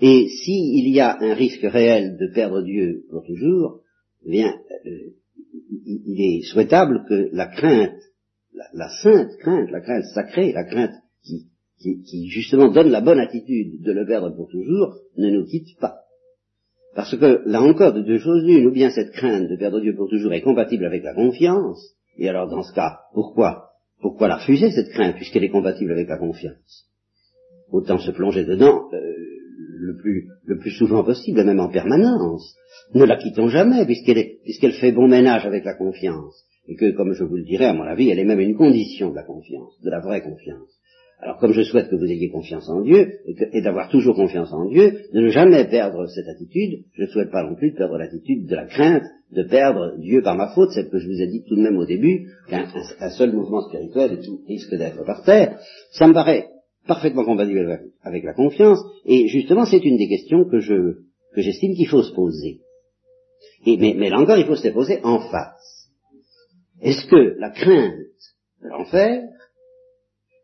Et 0.00 0.28
s'il 0.28 0.88
y 0.88 1.00
a 1.00 1.16
un 1.20 1.34
risque 1.34 1.62
réel 1.62 2.16
de 2.16 2.32
perdre 2.32 2.62
Dieu 2.62 3.04
pour 3.10 3.24
toujours, 3.24 3.80
eh 4.24 4.30
bien, 4.30 4.54
euh, 4.86 5.14
il 5.84 6.20
est 6.20 6.42
souhaitable 6.42 7.04
que 7.08 7.28
la 7.32 7.46
crainte, 7.46 7.98
la, 8.72 8.88
sainte 9.02 9.36
crainte, 9.38 9.70
la 9.70 9.80
crainte 9.80 10.04
sacrée, 10.14 10.52
la 10.52 10.64
crainte 10.64 10.94
qui, 11.22 11.48
qui, 12.04 12.28
justement 12.28 12.70
donne 12.70 12.90
la 12.90 13.00
bonne 13.00 13.18
attitude 13.18 13.82
de 13.82 13.92
le 13.92 14.06
perdre 14.06 14.34
pour 14.34 14.48
toujours, 14.48 14.96
ne 15.16 15.30
nous 15.30 15.44
quitte 15.44 15.78
pas. 15.80 15.98
Parce 16.94 17.16
que 17.16 17.42
là 17.46 17.62
encore, 17.62 17.92
de 17.92 18.02
deux 18.02 18.18
choses 18.18 18.44
l'une, 18.44 18.66
ou 18.66 18.72
bien 18.72 18.90
cette 18.90 19.12
crainte 19.12 19.48
de 19.48 19.56
perdre 19.56 19.80
Dieu 19.80 19.94
pour 19.94 20.08
toujours 20.08 20.32
est 20.32 20.42
compatible 20.42 20.84
avec 20.84 21.02
la 21.02 21.14
confiance, 21.14 21.96
et 22.18 22.28
alors 22.28 22.48
dans 22.48 22.62
ce 22.62 22.72
cas, 22.72 23.00
pourquoi 23.14 23.70
Pourquoi 24.00 24.28
la 24.28 24.36
refuser 24.36 24.70
cette 24.70 24.90
crainte 24.90 25.16
puisqu'elle 25.16 25.44
est 25.44 25.50
compatible 25.50 25.92
avec 25.92 26.08
la 26.08 26.18
confiance? 26.18 26.86
Autant 27.70 27.98
se 27.98 28.10
plonger 28.10 28.44
dedans 28.44 28.88
euh, 28.92 28.98
le, 28.98 29.96
plus, 29.96 30.28
le 30.44 30.58
plus 30.58 30.72
souvent 30.72 31.04
possible, 31.04 31.44
même 31.44 31.60
en 31.60 31.70
permanence. 31.70 32.54
Ne 32.94 33.04
la 33.04 33.16
quittons 33.16 33.48
jamais 33.48 33.84
puisqu'elle 33.86 34.38
puisqu'elle 34.44 34.74
fait 34.74 34.92
bon 34.92 35.08
ménage 35.08 35.46
avec 35.46 35.64
la 35.64 35.74
confiance. 35.74 36.44
Et 36.68 36.76
que, 36.76 36.92
comme 36.92 37.12
je 37.12 37.24
vous 37.24 37.36
le 37.36 37.44
dirai, 37.44 37.66
à 37.66 37.72
mon 37.72 37.82
avis, 37.82 38.10
elle 38.10 38.20
est 38.20 38.24
même 38.24 38.40
une 38.40 38.56
condition 38.56 39.10
de 39.10 39.16
la 39.16 39.24
confiance, 39.24 39.80
de 39.82 39.90
la 39.90 39.98
vraie 39.98 40.22
confiance. 40.22 40.78
Alors 41.22 41.38
comme 41.38 41.52
je 41.52 41.62
souhaite 41.62 41.88
que 41.88 41.94
vous 41.94 42.10
ayez 42.10 42.30
confiance 42.30 42.68
en 42.68 42.80
Dieu, 42.80 43.20
et, 43.26 43.62
d'avoir 43.62 43.88
toujours 43.88 44.16
confiance 44.16 44.52
en 44.52 44.68
Dieu, 44.68 45.04
de 45.14 45.20
ne 45.20 45.28
jamais 45.28 45.64
perdre 45.68 46.06
cette 46.08 46.26
attitude, 46.26 46.84
je 46.94 47.02
ne 47.02 47.06
souhaite 47.06 47.30
pas 47.30 47.44
non 47.44 47.54
plus 47.54 47.72
perdre 47.74 47.96
l'attitude 47.96 48.48
de 48.48 48.56
la 48.56 48.66
crainte 48.66 49.04
de 49.30 49.44
perdre 49.44 49.96
Dieu 49.98 50.20
par 50.20 50.36
ma 50.36 50.48
faute, 50.48 50.72
celle 50.72 50.90
que 50.90 50.98
je 50.98 51.06
vous 51.06 51.22
ai 51.22 51.28
dit 51.28 51.44
tout 51.48 51.54
de 51.54 51.62
même 51.62 51.78
au 51.78 51.86
début, 51.86 52.28
qu'un 52.48 53.10
seul 53.10 53.32
mouvement 53.32 53.62
spirituel 53.68 54.18
risque 54.48 54.74
d'être 54.74 55.04
par 55.04 55.22
terre, 55.22 55.60
ça 55.92 56.08
me 56.08 56.12
paraît 56.12 56.48
parfaitement 56.88 57.24
compatible 57.24 57.80
avec 58.02 58.24
la 58.24 58.34
confiance, 58.34 58.80
et 59.06 59.28
justement 59.28 59.64
c'est 59.64 59.84
une 59.84 59.98
des 59.98 60.08
questions 60.08 60.44
que 60.44 60.58
je 60.58 60.96
que 61.34 61.40
j'estime 61.40 61.74
qu'il 61.74 61.88
faut 61.88 62.02
se 62.02 62.12
poser. 62.12 62.58
Et, 63.64 63.76
mais, 63.76 63.94
mais 63.96 64.10
là 64.10 64.18
encore, 64.20 64.36
il 64.36 64.44
faut 64.44 64.56
se 64.56 64.64
les 64.64 64.72
poser 64.72 64.98
en 65.04 65.20
face. 65.30 65.88
Est-ce 66.82 67.06
que 67.06 67.38
la 67.38 67.50
crainte 67.50 67.94
de 68.62 68.68
l'enfer 68.68 69.22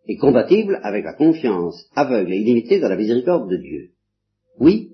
est 0.08 0.16
compatible 0.16 0.80
avec 0.82 1.04
la 1.04 1.14
confiance 1.14 1.88
aveugle 1.94 2.32
et 2.32 2.38
illimitée 2.38 2.80
dans 2.80 2.88
la 2.88 2.96
miséricorde 2.96 3.50
de 3.50 3.56
Dieu 3.56 3.90
Oui 4.58 4.92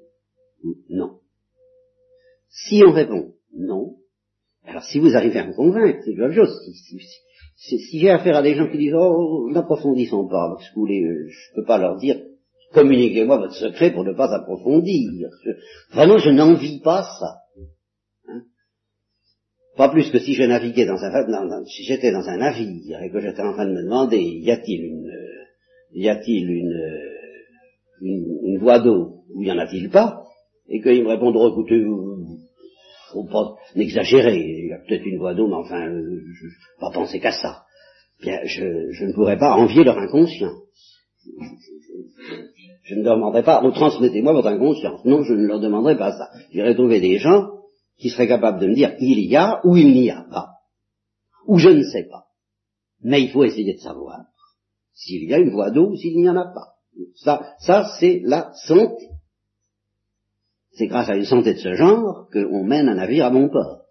ou 0.62 0.75
non? 0.90 1.18
Si 2.49 2.83
on 2.87 2.92
répond 2.92 3.33
non, 3.56 3.97
alors 4.64 4.85
si 4.85 4.99
vous 4.99 5.14
arrivez 5.16 5.38
à 5.38 5.47
me 5.47 5.54
convaincre, 5.54 6.00
c'est 6.04 6.16
la 6.16 6.33
chose. 6.33 6.50
Si, 7.56 7.99
j'ai 7.99 8.11
affaire 8.11 8.37
à 8.37 8.42
des 8.42 8.54
gens 8.54 8.68
qui 8.68 8.78
disent 8.78 8.94
oh 8.97 9.49
n'approfondissons 9.50 10.26
pas, 10.26 10.54
parce 10.56 10.68
que 10.71 10.80
je 10.87 11.50
ne 11.50 11.54
peux 11.54 11.64
pas 11.64 11.78
leur 11.78 11.97
dire 11.99 12.21
communiquez-moi 12.73 13.38
votre 13.38 13.54
secret 13.54 13.92
pour 13.92 14.04
ne 14.04 14.12
pas 14.12 14.35
approfondir. 14.35 15.11
vraiment, 15.92 16.18
je 16.18 16.30
n'envie 16.30 16.80
pas 16.80 17.04
ça. 17.21 17.44
Pas 19.76 19.88
plus 19.88 20.11
que 20.11 20.21
si 20.21 20.35
je 20.35 20.45
naviguais 20.45 20.87
dans 20.87 21.02
un, 21.02 21.64
si 21.64 21.83
j'étais 21.83 22.12
dans 22.12 22.28
un 22.28 22.37
navire 22.37 23.02
et 23.02 23.11
que 23.11 23.21
j'étais 23.21 23.43
en 23.43 23.52
train 23.52 23.66
de 23.66 23.73
me 23.73 23.83
demander 23.83 24.21
y 24.21 24.50
a-t-il 24.50 24.85
une, 24.85 25.11
y 25.93 26.09
a-t-il 26.09 26.49
une, 26.49 27.11
une, 28.00 28.59
voie 28.59 28.78
d'eau 28.78 29.25
ou 29.35 29.43
y 29.43 29.50
en 29.50 29.59
a-t-il 29.59 29.90
pas, 29.90 30.23
et 30.69 30.81
qu'ils 30.81 31.02
me 31.02 31.09
répondent 31.09 31.37
oh, 31.37 31.50
écoutez, 31.50 31.85
faut 33.12 33.25
pas 33.25 33.57
n'exagérer, 33.75 34.37
il 34.37 34.69
y 34.69 34.73
a 34.73 34.78
peut-être 34.78 35.07
une 35.07 35.19
voie 35.19 35.35
d'eau, 35.35 35.49
mais 35.49 35.57
enfin, 35.57 35.88
euh, 35.88 36.21
je, 36.35 36.47
pas 36.81 36.90
penser 36.93 37.19
qu'à 37.19 37.33
ça. 37.33 37.62
Bien, 38.23 38.40
je, 38.45 38.90
je 38.90 39.04
ne 39.07 39.12
pourrais 39.12 39.38
pas 39.38 39.54
envier 39.54 39.83
leur 39.83 39.99
inconscience. 39.99 40.62
Je 42.85 42.95
ne 42.95 43.02
demanderai 43.02 43.43
pas, 43.43 43.61
vous 43.61 43.73
transmettez-moi 43.73 44.33
votre 44.33 44.49
inconscience. 44.49 45.04
Non, 45.04 45.25
je 45.25 45.35
ne 45.35 45.47
leur 45.47 45.59
demanderai 45.59 45.97
pas 45.97 46.12
ça. 46.12 46.28
J'irai 46.52 46.75
trouver 46.75 47.00
des 47.00 47.19
gens 47.19 47.49
qui 47.99 48.11
seraient 48.11 48.29
capables 48.29 48.61
de 48.61 48.67
me 48.67 48.75
dire 48.75 48.95
il 49.01 49.21
y 49.21 49.37
a 49.37 49.61
ou 49.65 49.77
il 49.77 49.93
n'y 49.93 50.11
a 50.11 50.25
pas. 50.31 50.51
Ou 51.47 51.59
je 51.59 51.69
ne 51.69 51.83
sais 51.83 52.07
pas. 52.11 52.27
Mais 53.03 53.23
il 53.23 53.31
faut 53.31 53.45
essayer 53.45 53.75
de 53.75 53.81
savoir 53.81 54.21
s'il 54.95 55.29
y 55.29 55.35
a 55.35 55.39
une 55.39 55.51
voie 55.51 55.71
d'eau 55.71 55.91
ou 55.91 55.97
s'il 55.97 56.17
n'y 56.17 56.29
en 56.29 56.37
a 56.37 56.47
pas. 56.47 56.75
Ça, 57.17 57.55
ça 57.59 57.91
c'est 57.99 58.21
la 58.25 58.53
santé. 58.67 59.09
C'est 60.73 60.87
grâce 60.87 61.09
à 61.09 61.17
une 61.17 61.25
santé 61.25 61.55
de 61.55 61.59
ce 61.59 61.75
genre 61.75 62.29
qu'on 62.33 62.65
mène 62.65 62.89
un 62.89 62.95
navire 62.95 63.27
à 63.27 63.31
bon 63.31 63.49
port. 63.49 63.83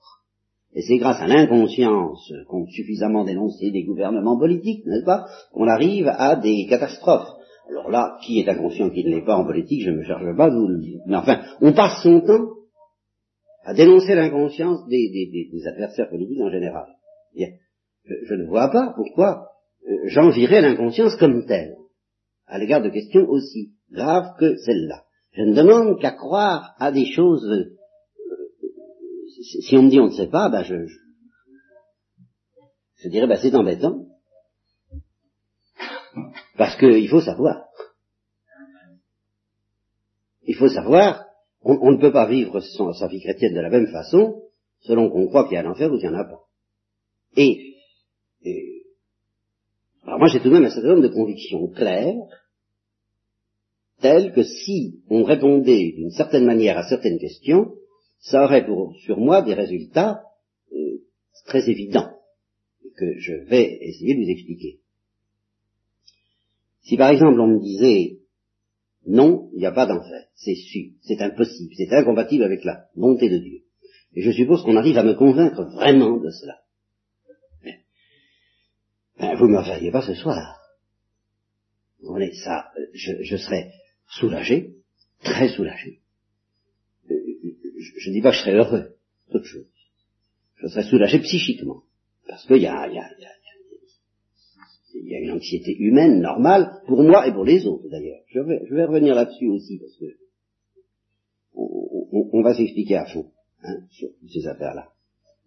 Et 0.76 0.82
c'est 0.82 0.98
grâce 0.98 1.22
à 1.22 1.28
l'inconscience 1.28 2.32
qu'ont 2.48 2.66
suffisamment 2.68 3.24
dénoncé 3.24 3.72
des 3.72 3.84
gouvernements 3.84 4.38
politiques, 4.38 4.86
n'est-ce 4.86 5.06
pas, 5.06 5.26
qu'on 5.54 5.68
arrive 5.68 6.08
à 6.08 6.36
des 6.36 6.66
catastrophes. 6.68 7.30
Alors 7.70 7.90
là, 7.90 8.18
qui 8.22 8.40
est 8.40 8.50
inconscient, 8.50 8.90
qui 8.90 9.04
ne 9.06 9.12
l'est 9.12 9.26
pas 9.26 9.38
en 9.38 9.46
politique, 9.46 9.84
je 9.84 9.92
ne 9.92 9.98
me 9.98 10.04
charge 10.04 10.36
pas 10.36 10.50
de 10.50 10.56
vous 10.56 10.68
le 10.68 10.80
dire. 10.80 11.00
Mais 11.06 11.16
enfin, 11.16 11.42
on 11.62 11.74
passe 11.74 12.02
son 12.02 12.22
temps 12.22 12.48
à 13.64 13.74
dénoncer 13.74 14.16
l'inconscience 14.16 14.86
des, 14.88 15.64
adversaires 15.66 16.10
politiques 16.10 16.42
en 16.42 16.52
général. 16.52 16.88
Bien. 17.34 17.50
Je, 18.06 18.36
ne 18.36 18.46
vois 18.46 18.70
pas 18.70 18.94
pourquoi 18.96 19.48
euh, 19.88 20.08
j'envierais 20.08 20.62
l'inconscience 20.62 21.16
comme 21.16 21.46
telle, 21.46 21.78
à 22.46 22.60
l'égard 22.60 22.82
de 22.82 22.90
questions 22.90 23.28
aussi 23.30 23.74
graves 23.92 24.36
que 24.38 24.58
celle-là. 24.58 25.04
Je 25.32 25.44
ne 25.44 25.56
demande 25.56 26.00
qu'à 26.00 26.12
croire 26.12 26.76
à 26.80 26.92
des 26.92 27.06
choses. 27.06 27.50
Euh, 27.50 27.78
si 29.62 29.76
on 29.78 29.84
me 29.84 29.90
dit 29.90 30.00
on 30.00 30.08
ne 30.08 30.16
sait 30.16 30.28
pas, 30.28 30.50
ben 30.50 30.64
je, 30.64 30.86
je, 32.98 33.10
dirais 33.10 33.28
ben 33.28 33.40
c'est 33.42 33.56
embêtant. 33.56 34.06
Parce 36.58 36.78
qu'il 36.78 37.10
faut 37.10 37.22
savoir. 37.22 37.64
Il 40.46 40.56
faut 40.56 40.68
savoir, 40.68 41.26
on, 41.64 41.92
ne 41.92 41.98
peut 41.98 42.12
pas 42.12 42.28
vivre 42.28 42.60
sa 42.60 43.08
vie 43.08 43.22
chrétienne 43.22 43.54
de 43.54 43.62
la 43.62 43.70
même 43.70 43.88
façon 43.88 44.42
selon 44.82 45.10
qu'on 45.10 45.28
croit 45.28 45.46
qu'il 45.46 45.54
y 45.54 45.58
a 45.58 45.64
l'enfer 45.64 45.92
ou 45.92 45.98
qu'il 45.98 46.10
n'y 46.10 46.16
en 46.16 46.20
a 46.20 46.26
pas. 46.26 46.42
Et, 47.38 47.76
alors 50.04 50.20
moi 50.20 50.28
j'ai 50.28 50.40
tout 50.40 50.50
de 50.50 50.54
même 50.54 50.66
un 50.66 50.70
certain 50.70 50.90
nombre 50.90 51.08
de 51.08 51.14
convictions 51.14 51.68
claires, 51.70 52.14
telles 54.02 54.34
que 54.34 54.44
si 54.44 55.02
on 55.10 55.24
répondait 55.24 55.94
d'une 55.96 56.12
certaine 56.12 56.46
manière 56.46 56.78
à 56.78 56.88
certaines 56.90 57.20
questions, 57.20 57.74
ça 58.20 58.44
aurait 58.44 58.66
pour, 58.66 58.96
sur 58.98 59.18
moi 59.18 59.42
des 59.42 59.54
résultats 59.54 60.22
euh, 60.74 61.02
très 61.46 61.70
évidents, 61.70 62.12
que 62.98 63.18
je 63.18 63.34
vais 63.34 63.78
essayer 63.82 64.16
de 64.16 64.24
vous 64.24 64.30
expliquer. 64.30 64.80
Si 66.82 66.98
par 66.98 67.12
exemple 67.12 67.40
on 67.40 67.48
me 67.48 67.62
disait 67.62 68.23
non, 69.06 69.50
il 69.54 69.60
n'y 69.60 69.66
a 69.66 69.72
pas 69.72 69.86
d'enfer, 69.86 70.28
c'est 70.36 70.56
sûr, 70.56 70.92
c'est 71.02 71.22
impossible, 71.22 71.74
c'est 71.76 71.92
incompatible 71.94 72.44
avec 72.44 72.64
la 72.64 72.86
bonté 72.96 73.30
de 73.30 73.38
Dieu. 73.38 73.60
Et 74.16 74.22
je 74.22 74.32
suppose 74.32 74.64
qu'on 74.64 74.78
arrive 74.78 74.98
à 74.98 75.04
me 75.04 75.14
convaincre 75.14 75.64
vraiment 75.64 76.18
de 76.18 76.30
cela. 76.30 76.60
Ben, 79.20 79.36
vous 79.36 79.48
ne 79.48 79.58
me 79.58 79.64
feriez 79.64 79.92
pas 79.92 80.06
ce 80.06 80.16
soir. 80.16 80.60
Vous 82.02 82.10
voyez, 82.10 82.34
ça, 82.34 82.72
je, 82.94 83.24
je 83.24 83.38
serais 83.38 83.72
soulagé, 84.08 84.76
très 85.24 85.50
soulagé. 85.50 86.02
Euh, 87.10 87.16
je 87.78 88.10
ne 88.10 88.14
dis 88.16 88.22
pas 88.22 88.32
que 88.32 88.38
je 88.38 88.42
serais 88.42 88.56
heureux, 88.56 88.96
toute 89.32 89.46
chose. 89.46 89.68
Je 90.58 90.68
serais 90.68 90.84
soulagé 90.84 91.20
psychiquement. 91.20 91.84
Parce 92.28 92.46
qu'il 92.46 92.58
y 92.58 92.68
a, 92.68 92.88
y, 92.88 92.98
a, 92.98 93.12
y, 93.20 93.26
a, 93.26 93.30
il 95.04 95.12
y 95.12 95.16
a 95.16 95.20
une 95.20 95.32
anxiété 95.32 95.76
humaine 95.78 96.22
normale 96.22 96.82
pour 96.88 97.04
moi 97.04 97.28
et 97.28 97.34
pour 97.34 97.44
les 97.44 97.66
autres 97.66 97.90
d'ailleurs. 97.90 98.22
Je 98.28 98.40
vais, 98.40 98.62
je 98.66 98.74
vais 98.74 98.86
revenir 98.86 99.16
là-dessus 99.16 99.50
aussi 99.50 99.78
parce 99.78 99.96
que 99.98 100.06
on, 101.56 102.42
va 102.42 102.56
s'expliquer 102.56 102.98
à 102.98 103.06
fond 103.06 103.32
hein, 103.64 103.82
sur 103.92 104.10
ces 104.32 104.48
affaires-là. 104.48 104.90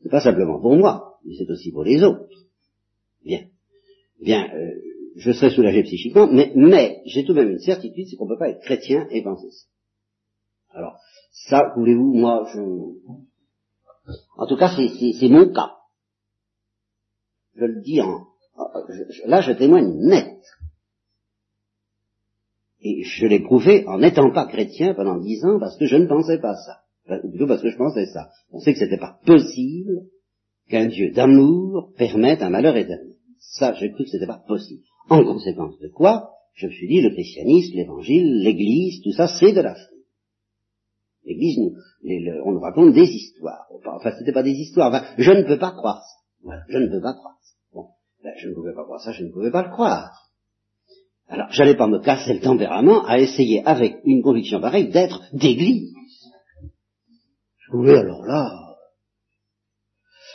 C'est 0.02 0.08
pas 0.08 0.20
simplement 0.20 0.60
pour 0.60 0.76
moi, 0.76 1.18
mais 1.24 1.34
c'est 1.36 1.50
aussi 1.50 1.72
pour 1.72 1.84
les 1.84 2.02
autres. 2.02 2.28
Bien, 3.24 3.46
bien, 4.20 4.48
euh, 4.54 4.72
je 5.16 5.32
serai 5.32 5.50
soulagé 5.50 5.82
psychiquement, 5.82 6.28
mais, 6.30 6.52
mais 6.54 7.02
j'ai 7.06 7.24
tout 7.24 7.32
de 7.32 7.40
même 7.40 7.50
une 7.50 7.58
certitude, 7.58 8.06
c'est 8.08 8.16
qu'on 8.16 8.26
ne 8.26 8.34
peut 8.34 8.38
pas 8.38 8.50
être 8.50 8.60
chrétien 8.60 9.08
et 9.10 9.22
penser 9.22 9.50
ça. 9.50 9.66
Alors, 10.70 10.98
ça, 11.32 11.72
voulez-vous, 11.76 12.14
moi, 12.14 12.48
je... 12.52 12.60
En 14.36 14.46
tout 14.46 14.56
cas, 14.56 14.70
c'est 14.76 15.28
mon 15.28 15.52
cas. 15.52 15.72
Je 17.56 17.64
le 17.64 17.80
dis 17.80 18.00
en, 18.00 18.26
là 19.26 19.40
je 19.40 19.52
témoigne 19.52 19.92
net. 20.08 20.38
Et 22.80 23.02
je 23.02 23.26
l'ai 23.26 23.40
prouvé 23.40 23.84
en 23.86 23.98
n'étant 23.98 24.30
pas 24.32 24.46
chrétien 24.46 24.94
pendant 24.94 25.18
dix 25.18 25.44
ans 25.44 25.58
parce 25.58 25.76
que 25.76 25.86
je 25.86 25.96
ne 25.96 26.06
pensais 26.06 26.38
pas 26.38 26.54
ça. 26.54 26.80
Ou 27.22 27.30
plutôt 27.30 27.46
parce 27.46 27.62
que 27.62 27.70
je 27.70 27.76
pensais 27.76 28.06
ça. 28.06 28.30
On 28.50 28.60
sait 28.60 28.72
que 28.72 28.78
c'était 28.78 28.98
pas 28.98 29.18
possible 29.24 30.06
qu'un 30.68 30.86
Dieu 30.86 31.12
d'amour 31.12 31.92
permette 31.96 32.42
un 32.42 32.50
malheur 32.50 32.76
éternel. 32.76 33.14
Ça, 33.38 33.72
j'ai 33.74 33.92
cru 33.92 34.04
que 34.04 34.10
c'était 34.10 34.26
pas 34.26 34.42
possible. 34.46 34.82
En 35.08 35.22
conséquence 35.22 35.78
de 35.78 35.88
quoi, 35.88 36.30
je 36.54 36.66
me 36.66 36.72
suis 36.72 36.88
dit, 36.88 37.00
le 37.00 37.10
christianisme, 37.10 37.76
l'évangile, 37.76 38.42
l'église, 38.42 39.02
tout 39.02 39.12
ça, 39.12 39.28
c'est 39.28 39.52
de 39.52 39.60
la 39.60 39.74
foi. 39.74 39.96
L'église, 41.24 41.58
on 42.44 42.52
nous 42.52 42.60
raconte 42.60 42.92
des 42.92 43.08
histoires. 43.08 43.66
Enfin, 43.84 44.12
c'était 44.18 44.32
pas 44.32 44.42
des 44.42 44.52
histoires. 44.52 44.88
Enfin, 44.88 45.04
je 45.18 45.30
ne 45.32 45.42
peux 45.42 45.58
pas 45.58 45.72
croire 45.72 46.02
ça. 46.02 46.22
Voilà, 46.42 46.62
je 46.68 46.78
ne 46.78 46.88
peux 46.88 47.00
pas 47.00 47.14
croire 47.14 47.36
ça. 47.42 47.55
Je 48.38 48.48
ne 48.48 48.54
pouvais 48.54 48.74
pas 48.74 48.84
voir 48.84 49.00
ça, 49.00 49.12
je 49.12 49.24
ne 49.24 49.32
pouvais 49.32 49.50
pas 49.50 49.62
le 49.62 49.70
croire. 49.70 50.10
Alors, 51.28 51.48
j'allais 51.50 51.76
pas 51.76 51.88
me 51.88 51.98
casser 51.98 52.34
le 52.34 52.40
tempérament 52.40 53.04
à 53.04 53.18
essayer, 53.18 53.64
avec 53.64 53.96
une 54.04 54.22
conviction 54.22 54.60
pareille, 54.60 54.90
d'être 54.90 55.22
d'église. 55.32 55.92
Je 57.58 57.70
pouvais 57.70 57.98
alors 57.98 58.24
là. 58.24 58.48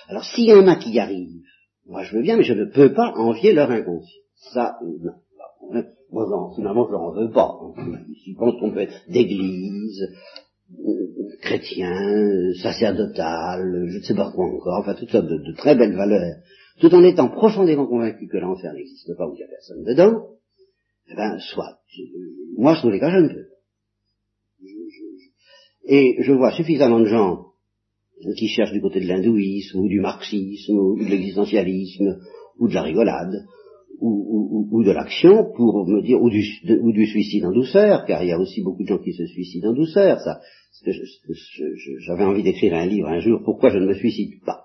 Alors, 0.10 0.25
s'il 0.25 0.46
y 0.46 0.53
en 0.53 0.67
a 0.67 0.75
qui 0.75 0.91
y 0.91 1.00
arrivent, 1.00 1.46
moi 1.86 2.03
je 2.03 2.15
veux 2.15 2.22
bien, 2.22 2.36
mais 2.36 2.43
je 2.43 2.53
ne 2.53 2.65
peux 2.65 2.93
pas 2.93 3.13
envier 3.15 3.53
leur 3.53 3.72
inconscience. 3.72 4.17
Ça, 4.53 4.77
non. 4.81 5.13
Moi, 6.12 6.53
finalement, 6.55 6.86
je 6.88 6.91
leur 6.91 7.01
en 7.01 7.13
veux 7.13 7.31
pas. 7.31 7.58
Je 7.77 8.34
pense 8.38 8.60
qu'on 8.60 8.72
peut 8.72 8.81
être 8.81 9.01
d'église, 9.08 10.10
chrétien, 11.41 12.53
sacerdotal, 12.62 13.86
je 13.88 13.98
ne 13.98 14.03
sais 14.03 14.15
pas 14.15 14.29
quoi 14.31 14.46
encore, 14.46 14.79
enfin 14.79 14.93
toutes 14.96 15.10
sortes 15.10 15.27
de 15.27 15.55
très 15.55 15.75
belles 15.75 15.96
valeurs 15.96 16.36
tout 16.81 16.93
en 16.93 17.03
étant 17.03 17.29
profondément 17.29 17.85
convaincu 17.85 18.27
que 18.27 18.38
l'enfer 18.38 18.73
n'existe 18.73 19.15
pas 19.15 19.27
ou 19.27 19.33
qu'il 19.33 19.45
n'y 19.45 19.51
a 19.51 19.55
personne 19.55 19.83
dedans, 19.83 20.27
eh 21.09 21.15
ben, 21.15 21.38
soit. 21.39 21.79
Moi, 22.57 22.75
sur 22.75 22.89
les 22.89 23.00
cas, 23.00 23.11
je 23.11 23.17
ne 23.17 23.27
peux. 23.29 23.47
Et 25.85 26.17
je 26.19 26.33
vois 26.33 26.51
suffisamment 26.51 27.00
de 27.00 27.05
gens 27.05 27.45
qui 28.38 28.47
cherchent 28.47 28.73
du 28.73 28.81
côté 28.81 29.00
de 29.00 29.07
l'hindouisme, 29.07 29.79
ou 29.79 29.88
du 29.88 30.00
marxisme, 30.00 30.77
ou 30.77 30.97
de 30.97 31.09
l'existentialisme, 31.09 32.19
ou 32.59 32.67
de 32.67 32.73
la 32.73 32.83
rigolade, 32.83 33.45
ou, 34.00 34.67
ou, 34.71 34.83
de 34.83 34.91
l'action 34.91 35.51
pour 35.55 35.88
me 35.88 36.01
dire, 36.01 36.21
ou 36.21 36.29
du, 36.29 36.43
ou 36.81 36.91
du, 36.91 37.05
suicide 37.05 37.45
en 37.45 37.51
douceur, 37.51 38.05
car 38.05 38.23
il 38.23 38.29
y 38.29 38.31
a 38.31 38.39
aussi 38.39 38.63
beaucoup 38.63 38.83
de 38.83 38.88
gens 38.88 39.00
qui 39.00 39.13
se 39.13 39.25
suicident 39.27 39.69
en 39.69 39.73
douceur. 39.73 40.19
Ça, 40.19 40.39
j'avais 42.00 42.23
envie 42.23 42.43
d'écrire 42.43 42.73
un 42.73 42.85
livre 42.85 43.07
un 43.07 43.19
jour, 43.19 43.41
pourquoi 43.43 43.69
je 43.69 43.77
ne 43.77 43.88
me 43.88 43.93
suicide 43.93 44.43
pas? 44.45 44.61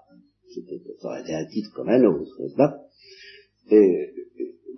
Ça 1.01 1.09
aurait 1.09 1.23
été 1.23 1.35
un 1.35 1.47
titre 1.47 1.71
comme 1.75 1.89
un 1.89 2.03
autre, 2.05 2.33
n'est-ce 2.41 2.57
pas? 2.57 2.77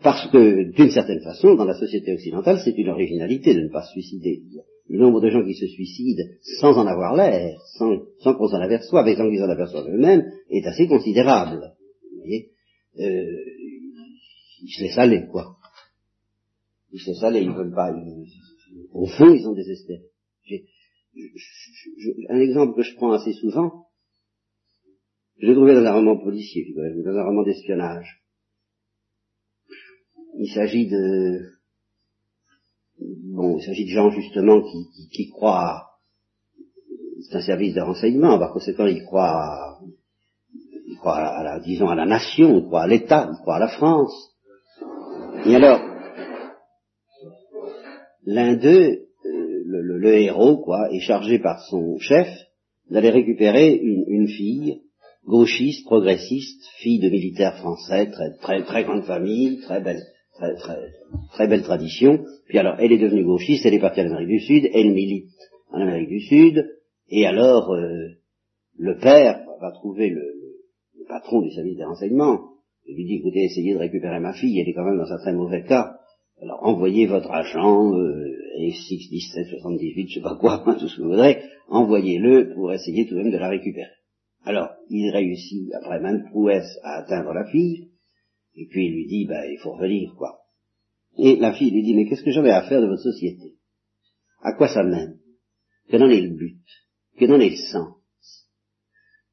Parce 0.02 0.30
que, 0.30 0.70
d'une 0.72 0.90
certaine 0.90 1.20
façon, 1.20 1.54
dans 1.54 1.64
la 1.64 1.74
société 1.74 2.12
occidentale, 2.12 2.60
c'est 2.64 2.76
une 2.76 2.88
originalité 2.88 3.54
de 3.54 3.62
ne 3.62 3.68
pas 3.68 3.82
se 3.82 3.92
suicider. 3.92 4.42
Le 4.88 4.98
nombre 4.98 5.20
de 5.20 5.28
gens 5.28 5.44
qui 5.44 5.54
se 5.54 5.66
suicident 5.66 6.22
sans 6.60 6.78
en 6.78 6.86
avoir 6.86 7.16
l'air, 7.16 7.60
sans, 7.76 7.98
qu'on 8.34 8.48
s'en 8.48 8.60
aperçoive 8.60 9.08
et 9.08 9.16
sans 9.16 9.28
qu'ils 9.28 9.40
s'en 9.40 9.50
aperçoivent 9.50 9.88
eux-mêmes, 9.88 10.30
est 10.50 10.66
assez 10.66 10.86
considérable. 10.86 11.74
Vous 12.12 12.18
voyez? 12.18 12.50
Euh, 13.00 13.24
ils 14.62 14.70
se 14.70 14.82
laissent 14.82 14.98
aller, 14.98 15.26
quoi. 15.30 15.56
Ils 16.92 17.00
se 17.00 17.10
laissent 17.10 17.22
aller, 17.22 17.40
ils 17.40 17.50
veulent 17.50 17.74
pas. 17.74 17.92
au 18.92 19.06
fond, 19.06 19.30
ils 19.34 19.42
sont 19.42 19.54
désespérés. 19.54 20.04
un 22.28 22.40
exemple 22.40 22.76
que 22.76 22.82
je 22.82 22.94
prends 22.94 23.12
assez 23.12 23.32
souvent, 23.32 23.87
je 25.40 25.46
l'ai 25.46 25.54
trouvé 25.54 25.74
dans 25.74 25.84
un 25.84 25.92
roman 25.92 26.16
policier, 26.16 26.66
dans 27.04 27.16
un 27.16 27.24
roman 27.24 27.42
d'espionnage. 27.44 28.22
Il 30.38 30.48
s'agit 30.52 30.88
de 30.88 31.40
bon, 33.34 33.58
il 33.58 33.62
s'agit 33.62 33.84
de 33.84 33.90
gens 33.90 34.10
justement 34.10 34.62
qui, 35.10 35.30
croient 35.30 35.84
c'est 37.20 37.36
un 37.36 37.42
service 37.42 37.74
de 37.74 37.80
renseignement, 37.80 38.38
par 38.38 38.52
conséquent 38.52 38.86
ils 38.86 39.04
croient, 39.04 39.80
ils 40.86 40.96
croient 40.98 41.16
à 41.16 41.42
la, 41.42 41.60
disons 41.60 41.88
à 41.88 41.94
la 41.94 42.06
nation, 42.06 42.58
ils 42.58 42.66
croient 42.66 42.82
à 42.82 42.86
l'État, 42.86 43.28
ils 43.30 43.40
croient 43.42 43.56
à 43.56 43.60
la 43.60 43.68
France. 43.68 44.34
Et 45.46 45.54
alors, 45.54 45.80
l'un 48.24 48.56
d'eux, 48.56 49.08
euh, 49.24 49.62
le, 49.66 50.14
héros, 50.14 50.58
quoi, 50.58 50.92
est 50.92 51.00
chargé 51.00 51.38
par 51.38 51.60
son 51.64 51.98
chef 51.98 52.28
d'aller 52.90 53.10
récupérer 53.10 53.74
une, 53.74 54.28
fille 54.28 54.82
gauchiste, 55.28 55.84
progressiste, 55.84 56.64
fille 56.78 57.00
de 57.00 57.10
militaire 57.10 57.58
français, 57.58 58.10
très, 58.10 58.34
très, 58.40 58.62
très 58.64 58.84
grande 58.84 59.04
famille, 59.04 59.60
très 59.60 59.80
belle, 59.80 60.02
très, 60.34 60.54
très, 60.54 60.78
très 61.32 61.46
belle 61.46 61.62
tradition. 61.62 62.24
Puis 62.48 62.58
alors, 62.58 62.76
elle 62.80 62.92
est 62.92 62.98
devenue 62.98 63.24
gauchiste, 63.24 63.66
elle 63.66 63.74
est 63.74 63.78
partie 63.78 64.00
en 64.00 64.06
Amérique 64.06 64.28
du 64.28 64.40
Sud, 64.40 64.70
elle 64.72 64.92
milite 64.92 65.30
en 65.70 65.82
Amérique 65.82 66.08
du 66.08 66.20
Sud, 66.20 66.66
et 67.10 67.26
alors, 67.26 67.72
euh, 67.74 68.08
le 68.78 68.96
père 68.98 69.44
va 69.60 69.70
trouver 69.72 70.08
le, 70.08 70.22
le 70.98 71.04
patron 71.06 71.42
du 71.42 71.50
service 71.52 71.76
des 71.76 71.84
renseignements, 71.84 72.40
il 72.86 72.96
lui 72.96 73.04
dit, 73.04 73.16
écoutez, 73.16 73.44
essayez 73.44 73.74
de 73.74 73.78
récupérer 73.78 74.18
ma 74.20 74.32
fille, 74.32 74.58
elle 74.58 74.68
est 74.68 74.72
quand 74.72 74.84
même 74.84 74.96
dans 74.96 75.12
un 75.12 75.18
très 75.18 75.34
mauvais 75.34 75.62
cas. 75.62 75.96
Alors 76.40 76.60
envoyez 76.62 77.06
votre 77.06 77.30
agent, 77.30 77.92
euh, 77.94 78.24
F6, 78.60 79.10
17, 79.10 79.46
78, 79.60 80.08
je 80.08 80.14
sais 80.14 80.20
pas 80.22 80.36
quoi, 80.36 80.64
tout 80.80 80.88
ce 80.88 80.96
que 80.96 81.02
vous 81.02 81.10
voudrez, 81.10 81.42
envoyez-le 81.68 82.54
pour 82.54 82.72
essayer 82.72 83.06
tout 83.06 83.14
de 83.14 83.20
même 83.20 83.32
de 83.32 83.36
la 83.36 83.50
récupérer. 83.50 83.90
Alors, 84.48 84.70
il 84.88 85.10
réussit, 85.10 85.74
après 85.74 86.00
maintes 86.00 86.24
prouesses, 86.30 86.78
à 86.82 87.00
atteindre 87.00 87.34
la 87.34 87.44
fille, 87.50 87.90
et 88.54 88.66
puis 88.66 88.86
il 88.86 88.94
lui 88.94 89.06
dit, 89.06 89.26
ben, 89.26 89.44
il 89.44 89.58
faut 89.58 89.72
revenir, 89.72 90.14
quoi. 90.16 90.38
Et 91.18 91.36
la 91.36 91.52
fille 91.52 91.70
lui 91.70 91.82
dit, 91.82 91.94
mais 91.94 92.08
qu'est-ce 92.08 92.22
que 92.22 92.30
j'avais 92.30 92.52
à 92.52 92.66
faire 92.66 92.80
de 92.80 92.86
votre 92.86 93.02
société? 93.02 93.56
À 94.40 94.54
quoi 94.54 94.68
ça 94.68 94.82
mène? 94.84 95.18
Quel 95.90 96.02
en 96.02 96.08
est 96.08 96.22
le 96.22 96.34
but? 96.34 96.64
Quel 97.18 97.30
en 97.30 97.40
est 97.40 97.50
le 97.50 97.56
sens? 97.56 98.48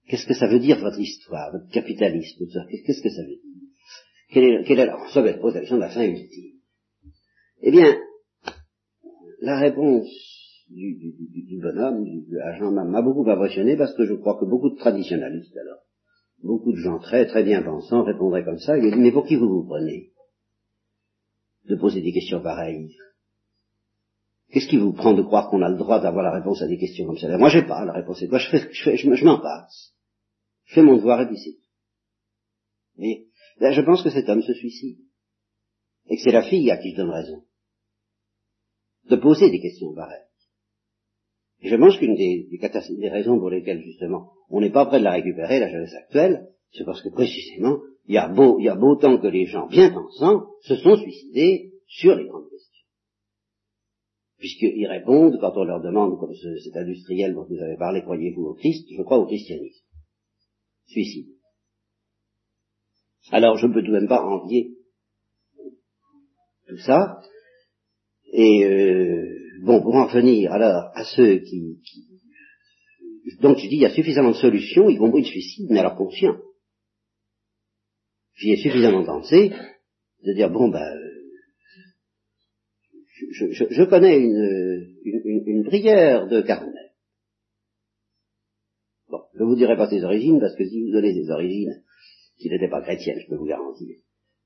Qu'est-ce 0.09 0.27
que 0.27 0.33
ça 0.33 0.47
veut 0.47 0.59
dire 0.59 0.81
votre 0.81 0.99
histoire, 0.99 1.49
votre 1.53 1.71
capitalisme, 1.71 2.37
tout 2.37 2.51
ça? 2.51 2.65
Qu'est-ce 2.69 3.01
que 3.01 3.09
ça 3.09 3.21
veut 3.21 3.29
dire? 3.29 3.39
Quelle 4.31 4.43
est, 4.43 4.85
la 4.85 4.97
question 5.61 5.77
de 5.77 5.81
la 5.81 5.91
fin 5.91 6.03
ultime. 6.03 6.59
Eh 7.61 7.71
bien, 7.71 7.97
la 9.39 9.59
réponse 9.59 10.34
du, 10.69 10.95
du, 10.95 11.43
du 11.43 11.61
bonhomme, 11.61 12.03
du, 12.03 12.39
agent, 12.39 12.71
m'a 12.71 13.01
beaucoup 13.01 13.29
impressionné 13.29 13.77
parce 13.77 13.95
que 13.95 14.05
je 14.05 14.15
crois 14.15 14.39
que 14.39 14.45
beaucoup 14.45 14.69
de 14.69 14.77
traditionnalistes, 14.77 15.55
alors, 15.57 15.79
beaucoup 16.43 16.71
de 16.71 16.77
gens 16.77 16.99
très 16.99 17.25
très 17.27 17.43
bien 17.43 17.61
pensants 17.61 18.03
répondraient 18.03 18.43
comme 18.43 18.59
ça. 18.59 18.75
Mais 18.77 19.11
pour 19.11 19.25
qui 19.25 19.35
vous 19.35 19.47
vous 19.47 19.65
prenez 19.65 20.11
de 21.67 21.75
poser 21.75 22.01
des 22.01 22.13
questions 22.13 22.41
pareilles? 22.41 22.95
Qu'est-ce 24.49 24.67
qui 24.67 24.77
vous 24.77 24.93
prend 24.93 25.13
de 25.13 25.23
croire 25.23 25.49
qu'on 25.49 25.61
a 25.61 25.69
le 25.69 25.77
droit 25.77 25.99
d'avoir 25.99 26.23
la 26.23 26.31
réponse 26.31 26.61
à 26.61 26.67
des 26.67 26.77
questions 26.77 27.05
comme 27.05 27.17
ça? 27.17 27.35
Moi, 27.37 27.49
j'ai 27.49 27.63
pas 27.63 27.83
la 27.85 27.93
réponse. 27.93 28.19
Je, 28.21 28.27
fais, 28.27 28.71
je, 28.71 28.83
fais, 28.83 28.97
je, 28.97 29.25
m'en 29.25 29.39
passe. 29.39 29.93
Je 30.65 30.75
fais 30.75 30.83
mon 30.83 30.97
devoir 30.97 31.21
et 31.21 31.27
puis 31.27 31.37
c'est 31.37 31.57
Mais 32.97 33.25
là, 33.59 33.71
je 33.71 33.81
pense 33.81 34.03
que 34.03 34.11
cet 34.11 34.29
homme 34.29 34.43
se 34.43 34.53
suicide. 34.53 34.99
Et 36.07 36.17
que 36.17 36.21
c'est 36.23 36.31
la 36.31 36.43
fille 36.43 36.69
à 36.69 36.77
qui 36.77 36.91
je 36.91 36.97
donne 36.97 37.09
raison. 37.09 37.43
De 39.09 39.15
poser 39.15 39.49
des 39.49 39.59
questions 39.59 39.93
pareilles. 39.93 40.25
Et 41.65 41.67
je 41.67 41.77
pense 41.77 41.97
qu'une 41.97 42.13
des, 42.13 43.09
raisons 43.09 43.39
pour 43.39 43.49
lesquelles, 43.49 43.81
justement, 43.81 44.29
on 44.51 44.61
n'est 44.61 44.69
pas 44.69 44.85
prêt 44.85 44.99
de 44.99 45.03
la 45.03 45.13
récupérer, 45.13 45.59
la 45.59 45.71
jeunesse 45.71 45.95
actuelle, 45.95 46.49
c'est 46.71 46.83
parce 46.83 47.01
que, 47.01 47.09
précisément, 47.09 47.79
il 48.05 48.13
y 48.13 48.19
a 48.19 48.27
beau, 48.27 48.59
il 48.59 48.65
y 48.65 48.69
a 48.69 48.75
beau 48.75 48.95
temps 48.97 49.17
que 49.17 49.25
les 49.25 49.47
gens 49.47 49.65
bien 49.65 49.91
pensants 49.91 50.45
se 50.61 50.75
sont 50.75 50.95
suicidés 50.95 51.71
sur 51.87 52.15
les 52.15 52.27
grandes 52.27 52.47
questions. 52.51 52.85
Puisqu'ils 54.37 54.85
répondent, 54.85 55.39
quand 55.41 55.53
on 55.57 55.63
leur 55.63 55.81
demande, 55.81 56.19
comme 56.19 56.35
cet 56.35 56.77
industriel 56.77 57.33
dont 57.33 57.47
vous 57.49 57.59
avez 57.59 57.77
parlé, 57.77 58.03
croyez-vous 58.03 58.43
au 58.43 58.53
Christ, 58.53 58.87
je 58.95 59.01
crois 59.01 59.17
au 59.17 59.25
christianisme 59.25 59.87
suicide. 60.85 61.29
Alors 63.31 63.57
je 63.57 63.65
ne 63.65 63.73
peux 63.73 63.81
tout 63.81 63.87
de 63.87 63.97
même 63.97 64.07
pas 64.07 64.23
envier 64.23 64.75
tout 66.67 66.77
ça. 66.77 67.21
Et 68.33 68.65
euh, 68.65 69.44
bon, 69.63 69.81
pour 69.81 69.95
en 69.95 70.07
venir 70.07 70.51
alors 70.51 70.91
à 70.93 71.03
ceux 71.03 71.39
qui, 71.39 71.79
donc 73.41 73.57
je 73.57 73.67
dis 73.67 73.75
il 73.75 73.81
y 73.81 73.85
a 73.85 73.93
suffisamment 73.93 74.31
de 74.31 74.35
solutions, 74.35 74.89
y 74.89 74.97
compris 74.97 75.21
le 75.21 75.27
suicide, 75.27 75.67
mais 75.69 75.79
alors 75.79 75.95
conscient. 75.95 76.37
J'y 78.35 78.51
ai 78.51 78.57
suffisamment 78.57 79.03
pensé 79.05 79.51
de 80.23 80.33
dire 80.33 80.49
bon 80.49 80.69
ben 80.69 80.93
je, 83.31 83.45
je, 83.51 83.83
connais 83.83 84.19
une, 84.19 84.97
une, 85.03 85.43
une, 85.45 85.63
prière 85.63 86.27
de 86.27 86.41
Carnet 86.41 86.85
je 89.35 89.43
ne 89.43 89.47
vous 89.47 89.55
dirai 89.55 89.75
pas 89.75 89.89
ses 89.89 90.03
origines, 90.03 90.39
parce 90.39 90.55
que 90.55 90.65
si 90.65 90.81
vous 90.81 90.91
donnez 90.91 91.13
des 91.13 91.29
origines 91.29 91.83
qui 92.37 92.49
n'étaient 92.49 92.69
pas 92.69 92.81
chrétiennes, 92.81 93.19
je 93.19 93.27
peux 93.27 93.35
vous 93.35 93.45
garantir, 93.45 93.97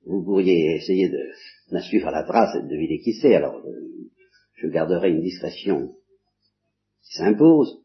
vous 0.05 0.23
pourriez 0.23 0.75
essayer 0.75 1.09
de 1.09 1.19
la 1.71 1.81
suivre 1.81 2.07
à 2.07 2.11
la 2.11 2.23
trace 2.23 2.55
et 2.55 2.63
de 2.63 2.69
deviner 2.69 2.99
qui 2.99 3.13
c'est, 3.13 3.35
alors 3.35 3.61
je, 4.61 4.67
garderai 4.67 5.11
une 5.11 5.21
discrétion 5.21 5.95
qui 7.03 7.17
s'impose. 7.17 7.83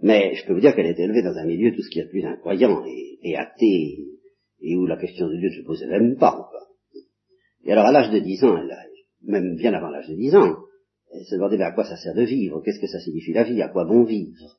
Mais 0.00 0.34
je 0.34 0.46
peux 0.46 0.54
vous 0.54 0.60
dire 0.60 0.74
qu'elle 0.74 0.86
est 0.86 0.98
élevée 0.98 1.22
dans 1.22 1.36
un 1.36 1.44
milieu 1.44 1.74
tout 1.74 1.82
ce 1.82 1.90
qui 1.90 2.00
est 2.00 2.08
plus 2.08 2.24
incroyant 2.24 2.84
et, 3.22 3.36
athée, 3.36 3.98
et 4.60 4.76
où 4.76 4.86
la 4.86 4.96
question 4.96 5.28
de 5.28 5.36
Dieu 5.36 5.48
ne 5.50 5.62
se 5.62 5.66
posait 5.66 5.86
même 5.86 6.16
pas. 6.16 6.50
Et 7.64 7.72
alors 7.72 7.86
à 7.86 7.92
l'âge 7.92 8.10
de 8.10 8.18
dix 8.18 8.42
ans, 8.42 8.56
elle, 8.56 8.76
même 9.22 9.56
bien 9.56 9.72
avant 9.72 9.90
l'âge 9.90 10.08
de 10.08 10.16
dix 10.16 10.34
ans, 10.34 10.56
elle 11.12 11.24
se 11.24 11.34
demandait 11.36 11.62
à 11.62 11.72
quoi 11.72 11.84
ça 11.84 11.96
sert 11.96 12.14
de 12.14 12.24
vivre, 12.24 12.62
qu'est-ce 12.64 12.80
que 12.80 12.86
ça 12.86 12.98
signifie 13.00 13.32
la 13.32 13.44
vie, 13.44 13.62
à 13.62 13.68
quoi 13.68 13.84
bon 13.84 14.04
vivre? 14.04 14.58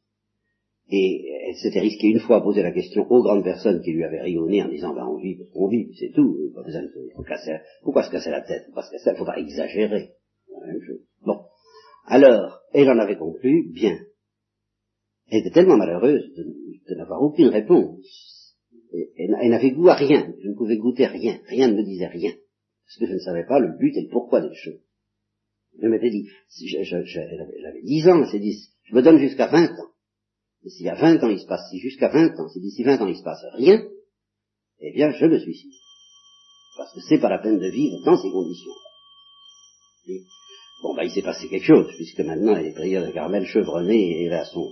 Et 0.90 1.26
elle 1.48 1.56
s'était 1.56 1.80
risquée 1.80 2.08
une 2.08 2.20
fois 2.20 2.38
à 2.38 2.42
poser 2.42 2.62
la 2.62 2.72
question 2.72 3.10
aux 3.10 3.24
grandes 3.24 3.44
personnes 3.44 3.82
qui 3.82 3.92
lui 3.92 4.04
avaient 4.04 4.22
rayonné 4.22 4.64
en 4.64 4.70
disant 4.70 4.94
ben 4.94 5.08
on 5.08 5.18
vit 5.18 5.38
qu'on 5.54 5.68
vit, 5.68 5.94
c'est 6.00 6.12
tout, 6.14 6.38
pourquoi 7.84 8.04
se 8.04 8.12
casser 8.12 8.30
la 8.30 8.42
tête, 8.42 8.66
pourquoi 8.66 8.84
se 8.84 8.92
casser, 8.92 9.16
faut 9.18 9.26
pas 9.26 9.40
exagérer. 9.40 10.12
Bon. 11.26 11.46
Alors, 12.06 12.60
elle 12.74 12.90
en 12.90 13.00
avait 13.00 13.18
conclu, 13.18 13.72
bien. 13.72 13.98
Elle 15.30 15.40
était 15.40 15.52
tellement 15.52 15.78
malheureuse 15.78 16.34
de, 16.36 16.96
n'avoir 16.96 17.22
aucune 17.22 17.48
réponse. 17.48 18.56
Elle, 19.18 19.50
n'avait 19.50 19.72
goût 19.72 19.90
à 19.90 19.96
rien, 19.96 20.32
je 20.42 20.50
ne 20.50 20.56
pouvais 20.56 20.78
goûter 20.78 21.08
rien, 21.08 21.40
rien 21.48 21.68
ne 21.68 21.76
me 21.76 21.84
disait 21.84 22.08
rien. 22.08 22.32
Parce 22.86 22.98
que 23.00 23.08
je 23.08 23.14
ne 23.14 23.20
savais 23.20 23.46
pas 23.46 23.60
le 23.60 23.78
but 23.78 23.96
et 23.96 24.04
le 24.04 24.10
pourquoi 24.10 24.42
des 24.42 24.54
choses. 24.54 24.82
Je 25.82 25.88
m'étais 25.88 26.12
dit, 26.12 26.30
elle 26.76 27.66
avait 27.66 27.82
dix 27.82 28.08
ans, 28.08 28.22
elle 28.22 28.30
s'est 28.30 28.40
dit, 28.40 28.70
je 28.84 28.96
me 28.96 29.02
donne 29.02 29.18
jusqu'à 29.18 29.48
vingt 29.48 29.72
ans. 29.72 29.94
Et 30.66 30.70
s'il 30.70 30.86
y 30.86 30.90
a 30.90 30.96
20 30.96 31.24
ans 31.24 31.30
il 31.30 31.40
se 31.40 31.46
passe, 31.46 31.70
si 31.70 31.80
jusqu'à 31.80 32.10
20 32.10 32.40
ans, 32.40 32.48
si 32.50 32.60
d'ici 32.62 32.84
20 32.84 33.02
ans 33.02 33.08
il 33.08 33.18
se 33.18 33.24
passe 33.24 33.44
rien, 33.54 33.86
eh 34.80 34.94
bien 34.94 35.12
je 35.12 35.26
me 35.26 35.40
suicide. 35.40 35.74
Parce 36.78 36.94
que 36.94 37.02
c'est 37.02 37.20
pas 37.20 37.30
la 37.30 37.40
peine 37.40 37.60
de 37.60 37.70
vivre 37.70 37.98
dans 38.06 38.18
ces 38.22 38.32
conditions. 38.32 38.72
Bon, 40.84 40.94
bah 40.94 41.06
il 41.06 41.12
s'est 41.12 41.24
passé 41.24 41.48
quelque 41.48 41.66
chose, 41.66 41.88
puisque 41.96 42.20
maintenant 42.20 42.56
elle 42.56 42.68
est 42.68 42.74
prière 42.74 43.06
de 43.06 43.12
Carmel 43.12 43.46
chevronnée 43.46 44.20
et 44.20 44.26
elle 44.26 44.34
a 44.34 44.46
son, 44.46 44.70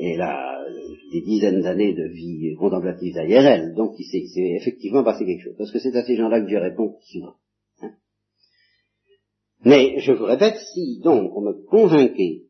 elle 0.00 0.22
a 0.22 0.62
euh, 0.62 0.96
des 1.12 1.20
dizaines 1.20 1.60
d'années 1.60 1.94
de 1.94 2.08
vie 2.08 2.56
contemplative 2.58 3.14
derrière 3.14 3.46
elle. 3.46 3.74
Donc 3.74 3.94
il 3.98 4.04
s'est 4.04 4.56
effectivement 4.56 5.04
passé 5.04 5.24
quelque 5.24 5.44
chose. 5.44 5.56
Parce 5.58 5.70
que 5.70 5.78
c'est 5.78 5.94
à 5.94 6.04
ces 6.04 6.16
gens-là 6.16 6.40
que 6.40 6.46
Dieu 6.46 6.58
répond 6.58 6.96
souvent. 7.02 7.34
Hein. 7.82 7.92
Mais 9.64 10.00
je 10.00 10.12
vous 10.12 10.24
répète, 10.24 10.56
si 10.72 11.00
donc 11.00 11.30
on 11.36 11.42
me 11.42 11.52
convainquait 11.66 12.46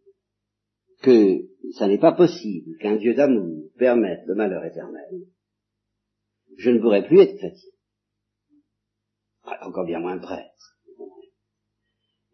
que 1.03 1.49
ça 1.77 1.89
n'est 1.89 1.99
pas 1.99 2.13
possible 2.13 2.77
qu'un 2.79 2.97
Dieu 2.97 3.15
d'amour 3.15 3.71
permette 3.77 4.21
le 4.27 4.35
malheur 4.35 4.65
éternel, 4.65 5.27
je 6.57 6.71
ne 6.71 6.79
pourrais 6.79 7.07
plus 7.07 7.21
être 7.21 7.37
chrétien. 7.37 7.71
encore 9.63 9.87
bien 9.87 10.01
moins 10.01 10.19
prêtre. 10.19 10.70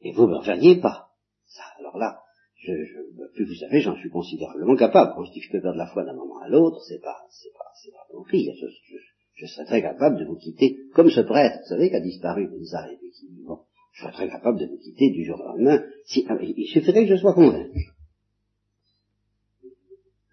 Et 0.06 0.12
vous 0.12 0.28
ne 0.28 0.34
me 0.34 0.38
regardiez 0.38 0.76
pas. 0.76 1.08
Ça, 1.46 1.64
alors 1.80 1.98
là, 1.98 2.20
je, 2.54 2.72
je, 2.72 3.34
plus 3.34 3.44
vous 3.44 3.54
savez, 3.54 3.80
j'en 3.80 3.96
suis 3.96 4.08
considérablement 4.08 4.76
capable. 4.76 5.14
Quand 5.16 5.24
je 5.24 5.32
dis 5.32 5.40
que 5.40 5.46
je 5.46 5.50
peux 5.52 5.60
perdre 5.60 5.78
la 5.78 5.88
foi 5.88 6.04
d'un 6.04 6.14
moment 6.14 6.38
à 6.42 6.48
l'autre, 6.48 6.80
c'est 6.86 7.00
pas, 7.00 7.26
c'est 7.28 7.52
pas, 7.52 7.72
c'est 7.82 7.90
pas. 7.90 8.06
Je, 8.32 8.38
je, 8.38 8.96
je, 9.34 9.46
serais 9.46 9.64
très 9.64 9.82
capable 9.82 10.20
de 10.20 10.24
vous 10.24 10.36
quitter, 10.36 10.78
comme 10.94 11.10
ce 11.10 11.22
prêtre, 11.22 11.58
vous 11.60 11.68
savez, 11.70 11.90
qui 11.90 11.96
a 11.96 12.00
disparu, 12.00 12.48
qui 12.48 13.28
bon, 13.44 13.58
je 13.94 14.02
serais 14.02 14.12
très 14.12 14.28
capable 14.28 14.60
de 14.60 14.66
vous 14.66 14.78
quitter 14.78 15.10
du 15.10 15.24
jour 15.24 15.40
au 15.40 15.48
lendemain. 15.48 15.82
Si, 16.04 16.24
ah, 16.28 16.36
il 16.40 16.66
suffirait 16.68 17.04
que 17.04 17.16
je 17.16 17.20
sois 17.20 17.34
convaincu. 17.34 17.88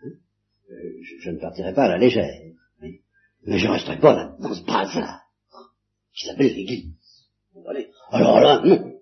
Hein? 0.04 0.12
Euh, 0.70 1.00
je, 1.02 1.16
je, 1.18 1.32
ne 1.32 1.40
partirai 1.40 1.74
pas 1.74 1.86
à 1.86 1.90
la 1.90 1.98
légère, 1.98 2.30
mais, 2.80 3.02
mais 3.48 3.58
je 3.58 3.68
resterai 3.68 4.00
pas 4.00 4.36
dans 4.40 4.54
ce 4.54 4.64
bazar 4.64 5.22
qui 6.14 6.28
s'appelle 6.28 6.54
l'Église. 6.54 6.94
Alors 8.12 8.40
là, 8.40 8.62
non. 8.64 8.93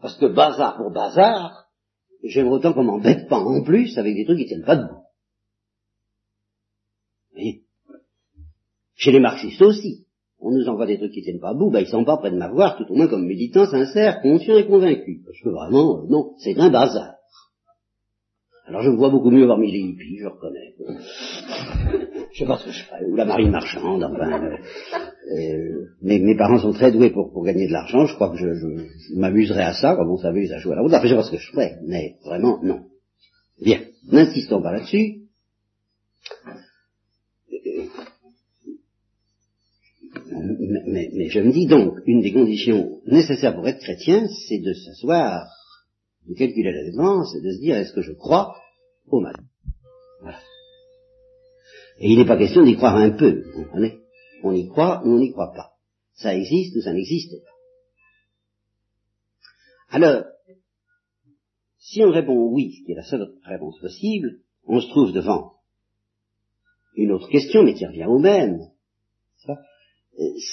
Parce 0.00 0.16
que 0.16 0.26
bazar 0.26 0.76
pour 0.76 0.90
bazar, 0.90 1.66
j'aimerais 2.24 2.56
autant 2.56 2.72
qu'on 2.72 2.84
m'embête 2.84 3.28
pas 3.28 3.38
en 3.38 3.62
plus 3.62 3.96
avec 3.98 4.14
des 4.14 4.24
trucs 4.24 4.38
qui 4.38 4.46
tiennent 4.46 4.64
pas 4.64 4.76
debout. 4.76 5.02
voyez? 7.32 7.62
Chez 8.94 9.12
les 9.12 9.20
marxistes 9.20 9.62
aussi. 9.62 10.06
On 10.42 10.52
nous 10.52 10.68
envoie 10.68 10.86
des 10.86 10.96
trucs 10.96 11.12
qui 11.12 11.22
tiennent 11.22 11.40
pas 11.40 11.52
debout, 11.52 11.70
ben 11.70 11.80
ils 11.80 11.86
sont 11.86 12.04
pas 12.04 12.16
près 12.16 12.30
de 12.30 12.36
m'avoir, 12.36 12.78
tout 12.78 12.86
au 12.88 12.94
moins 12.94 13.08
comme 13.08 13.26
militant 13.26 13.66
sincère, 13.66 14.22
conscient 14.22 14.56
et 14.56 14.66
convaincu. 14.66 15.22
Parce 15.26 15.38
que 15.38 15.50
vraiment, 15.50 16.04
non, 16.08 16.34
c'est 16.38 16.58
un 16.58 16.70
bazar. 16.70 17.16
Alors 18.66 18.82
je 18.82 18.90
me 18.90 18.96
vois 18.96 19.10
beaucoup 19.10 19.30
mieux 19.30 19.44
voir 19.44 19.58
mes 19.58 19.68
hippies, 19.68 20.18
je 20.18 20.28
reconnais. 20.28 20.74
Je 22.32 22.38
sais 22.38 22.46
pas 22.46 22.58
ce 22.58 22.66
que 22.66 22.72
je 22.72 22.84
ferais, 22.84 23.04
ou 23.04 23.16
la 23.16 23.24
marine 23.24 23.50
marchande, 23.50 24.04
enfin. 24.04 24.42
Euh, 24.42 24.56
euh, 25.36 25.86
mes, 26.02 26.36
parents 26.36 26.58
sont 26.58 26.72
très 26.72 26.90
doués 26.92 27.10
pour, 27.10 27.44
gagner 27.44 27.66
de 27.66 27.72
l'argent, 27.72 28.06
je 28.06 28.14
crois 28.14 28.30
que 28.30 28.36
je, 28.36 29.16
m'amuserais 29.16 29.62
à 29.62 29.74
ça, 29.74 29.96
comme 29.96 30.10
on 30.10 30.16
savait, 30.16 30.50
à 30.52 30.58
jouer 30.58 30.72
à 30.72 30.76
la 30.76 30.82
route. 30.82 30.92
Enfin, 30.92 31.04
je 31.04 31.08
sais 31.08 31.14
pas 31.14 31.22
ce 31.22 31.30
que 31.30 31.38
je 31.38 31.50
ferais, 31.50 31.78
mais 31.86 32.16
vraiment, 32.24 32.62
non. 32.62 32.86
Bien, 33.60 33.80
n'insistons 34.10 34.62
pas 34.62 34.72
là-dessus. 34.72 35.16
Mais, 40.86 41.10
mais, 41.12 41.28
je 41.28 41.40
me 41.40 41.52
dis 41.52 41.66
donc, 41.66 41.98
une 42.06 42.22
des 42.22 42.32
conditions 42.32 43.00
nécessaires 43.06 43.54
pour 43.54 43.68
être 43.68 43.80
chrétien, 43.80 44.26
c'est 44.48 44.58
de 44.58 44.72
s'asseoir, 44.72 45.46
de 46.28 46.34
calculer 46.34 46.72
la 46.72 46.84
défense, 46.84 47.34
et 47.36 47.40
de 47.40 47.50
se 47.52 47.60
dire, 47.60 47.76
est-ce 47.76 47.92
que 47.92 48.02
je 48.02 48.12
crois 48.12 48.56
au 49.08 49.20
mal? 49.20 49.36
Et 52.00 52.10
il 52.10 52.18
n'est 52.18 52.26
pas 52.26 52.38
question 52.38 52.64
d'y 52.64 52.76
croire 52.76 52.96
un 52.96 53.10
peu, 53.10 53.42
vous 53.42 53.64
comprenez? 53.64 54.00
On 54.42 54.52
y 54.52 54.66
croit 54.68 55.02
ou 55.04 55.10
on 55.10 55.18
n'y 55.18 55.32
croit 55.32 55.52
pas. 55.52 55.74
Ça 56.14 56.34
existe 56.34 56.74
ou 56.76 56.80
ça 56.80 56.94
n'existe 56.94 57.32
pas. 57.44 57.50
Alors, 59.90 60.24
si 61.78 62.02
on 62.02 62.10
répond 62.10 62.50
oui, 62.52 62.72
ce 62.72 62.84
qui 62.84 62.92
est 62.92 62.96
la 62.96 63.04
seule 63.04 63.34
réponse 63.44 63.78
possible, 63.80 64.40
on 64.64 64.80
se 64.80 64.88
trouve 64.88 65.12
devant 65.12 65.54
une 66.96 67.12
autre 67.12 67.28
question, 67.28 67.62
mais 67.62 67.74
qui 67.74 67.86
revient 67.86 68.06
au 68.06 68.18
même. 68.18 68.60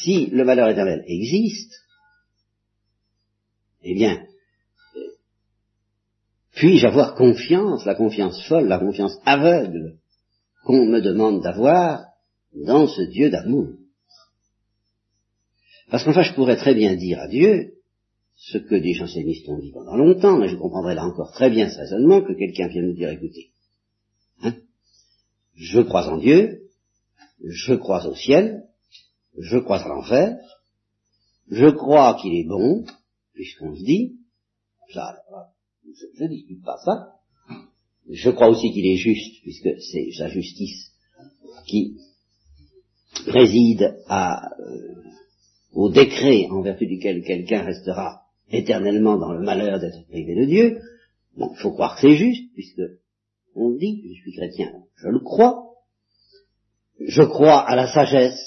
Si 0.01 0.27
le 0.27 0.43
malheur 0.43 0.69
éternel 0.69 1.03
existe, 1.07 1.73
eh 3.83 3.93
bien, 3.93 4.25
puis-je 6.55 6.87
avoir 6.87 7.15
confiance, 7.15 7.85
la 7.85 7.95
confiance 7.95 8.45
folle, 8.47 8.67
la 8.67 8.79
confiance 8.79 9.17
aveugle 9.25 9.97
qu'on 10.67 10.85
me 10.85 10.99
demande 10.99 11.41
d'avoir 11.41 12.07
dans 12.53 12.87
ce 12.87 13.01
Dieu 13.03 13.29
d'amour. 13.29 13.69
Parce 15.89 16.03
qu'enfin, 16.03 16.23
je 16.23 16.33
pourrais 16.33 16.57
très 16.57 16.75
bien 16.75 16.97
dire 16.97 17.19
à 17.21 17.29
Dieu 17.29 17.75
ce 18.35 18.57
que 18.57 18.75
des 18.75 18.93
jansénistes 18.93 19.47
ont 19.47 19.59
dit 19.59 19.71
pendant 19.71 19.95
longtemps, 19.95 20.37
mais 20.37 20.49
je 20.49 20.57
comprendrais 20.57 20.93
là 20.93 21.05
encore 21.05 21.31
très 21.31 21.49
bien 21.49 21.69
ce 21.69 21.77
raisonnement 21.77 22.21
que 22.21 22.33
quelqu'un 22.33 22.67
vienne 22.67 22.87
nous 22.87 22.95
dire, 22.95 23.09
écoutez, 23.09 23.53
hein, 24.41 24.55
je 25.55 25.79
crois 25.79 26.09
en 26.09 26.17
Dieu, 26.17 26.69
je 27.41 27.73
crois 27.73 28.05
au 28.05 28.15
ciel, 28.15 28.67
je 29.37 29.57
crois 29.59 29.81
à 29.81 29.87
l'enfer, 29.87 30.37
je 31.49 31.67
crois 31.67 32.19
qu'il 32.21 32.33
est 32.33 32.47
bon, 32.47 32.85
puisqu'on 33.33 33.73
se 33.73 33.83
dit, 33.83 34.17
ça, 34.93 35.17
je 36.17 36.23
ne 36.23 36.27
dispute 36.27 36.61
pas 36.61 36.77
ça, 36.83 37.16
je 38.09 38.29
crois 38.29 38.49
aussi 38.49 38.71
qu'il 38.71 38.85
est 38.85 38.97
juste, 38.97 39.41
puisque 39.41 39.69
c'est 39.91 40.11
sa 40.17 40.29
justice 40.29 40.91
qui 41.65 41.97
préside 43.27 43.97
à, 44.07 44.51
euh, 44.59 44.93
au 45.73 45.89
décret 45.89 46.47
en 46.49 46.61
vertu 46.61 46.87
duquel 46.87 47.23
quelqu'un 47.23 47.63
restera 47.63 48.21
éternellement 48.49 49.17
dans 49.17 49.33
le 49.33 49.43
malheur 49.43 49.79
d'être 49.79 50.07
privé 50.07 50.35
de 50.35 50.45
Dieu. 50.45 50.79
Bon, 51.35 51.51
il 51.53 51.59
faut 51.59 51.71
croire 51.71 51.95
que 51.95 52.01
c'est 52.01 52.15
juste, 52.15 52.53
puisque 52.53 52.81
on 53.55 53.71
dit, 53.71 54.03
je 54.15 54.21
suis 54.21 54.33
chrétien, 54.33 54.71
je 54.95 55.07
le 55.07 55.19
crois. 55.19 55.63
Je 56.99 57.21
crois 57.23 57.59
à 57.59 57.75
la 57.75 57.87
sagesse 57.87 58.39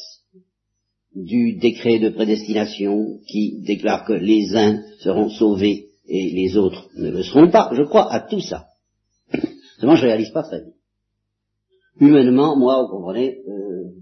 du 1.14 1.54
décret 1.54 1.98
de 1.98 2.08
prédestination 2.08 3.20
qui 3.26 3.62
déclare 3.62 4.04
que 4.04 4.12
les 4.12 4.56
uns 4.56 4.82
seront 5.00 5.28
sauvés 5.28 5.88
et 6.06 6.30
les 6.30 6.56
autres 6.56 6.88
ne 6.96 7.10
le 7.10 7.22
seront 7.22 7.50
pas. 7.50 7.70
Je 7.74 7.82
crois 7.82 8.12
à 8.12 8.20
tout 8.20 8.40
ça. 8.40 8.69
Seulement, 9.80 9.96
je 9.96 10.02
réalise 10.02 10.30
pas 10.30 10.42
très 10.42 10.60
bien. 10.60 10.74
Humainement, 12.00 12.54
moi, 12.54 12.82
vous 12.82 12.88
comprenez, 12.88 13.42
euh, 13.48 13.94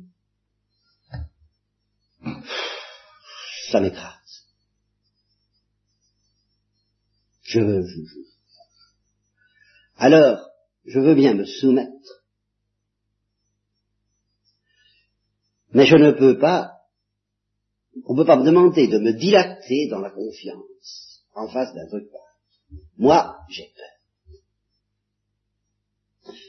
ça 3.70 3.80
m'écrase. 3.80 4.12
Je, 7.42 7.60
veux, 7.60 7.86
je, 7.86 8.00
Alors, 9.96 10.50
je 10.84 10.98
veux 10.98 11.14
bien 11.14 11.34
me 11.34 11.44
soumettre, 11.44 12.24
mais 15.70 15.86
je 15.86 15.94
ne 15.94 16.10
peux 16.10 16.38
pas, 16.40 16.72
on 18.04 18.14
ne 18.14 18.18
peut 18.18 18.26
pas 18.26 18.36
me 18.36 18.44
demander 18.44 18.88
de 18.88 18.98
me 18.98 19.12
dilater 19.12 19.86
dans 19.88 20.00
la 20.00 20.10
confiance 20.10 21.24
en 21.34 21.46
face 21.46 21.72
d'un 21.72 21.86
truc. 21.86 22.08
Moi, 22.96 23.38
j'ai 23.48 23.72
peur. 23.76 23.97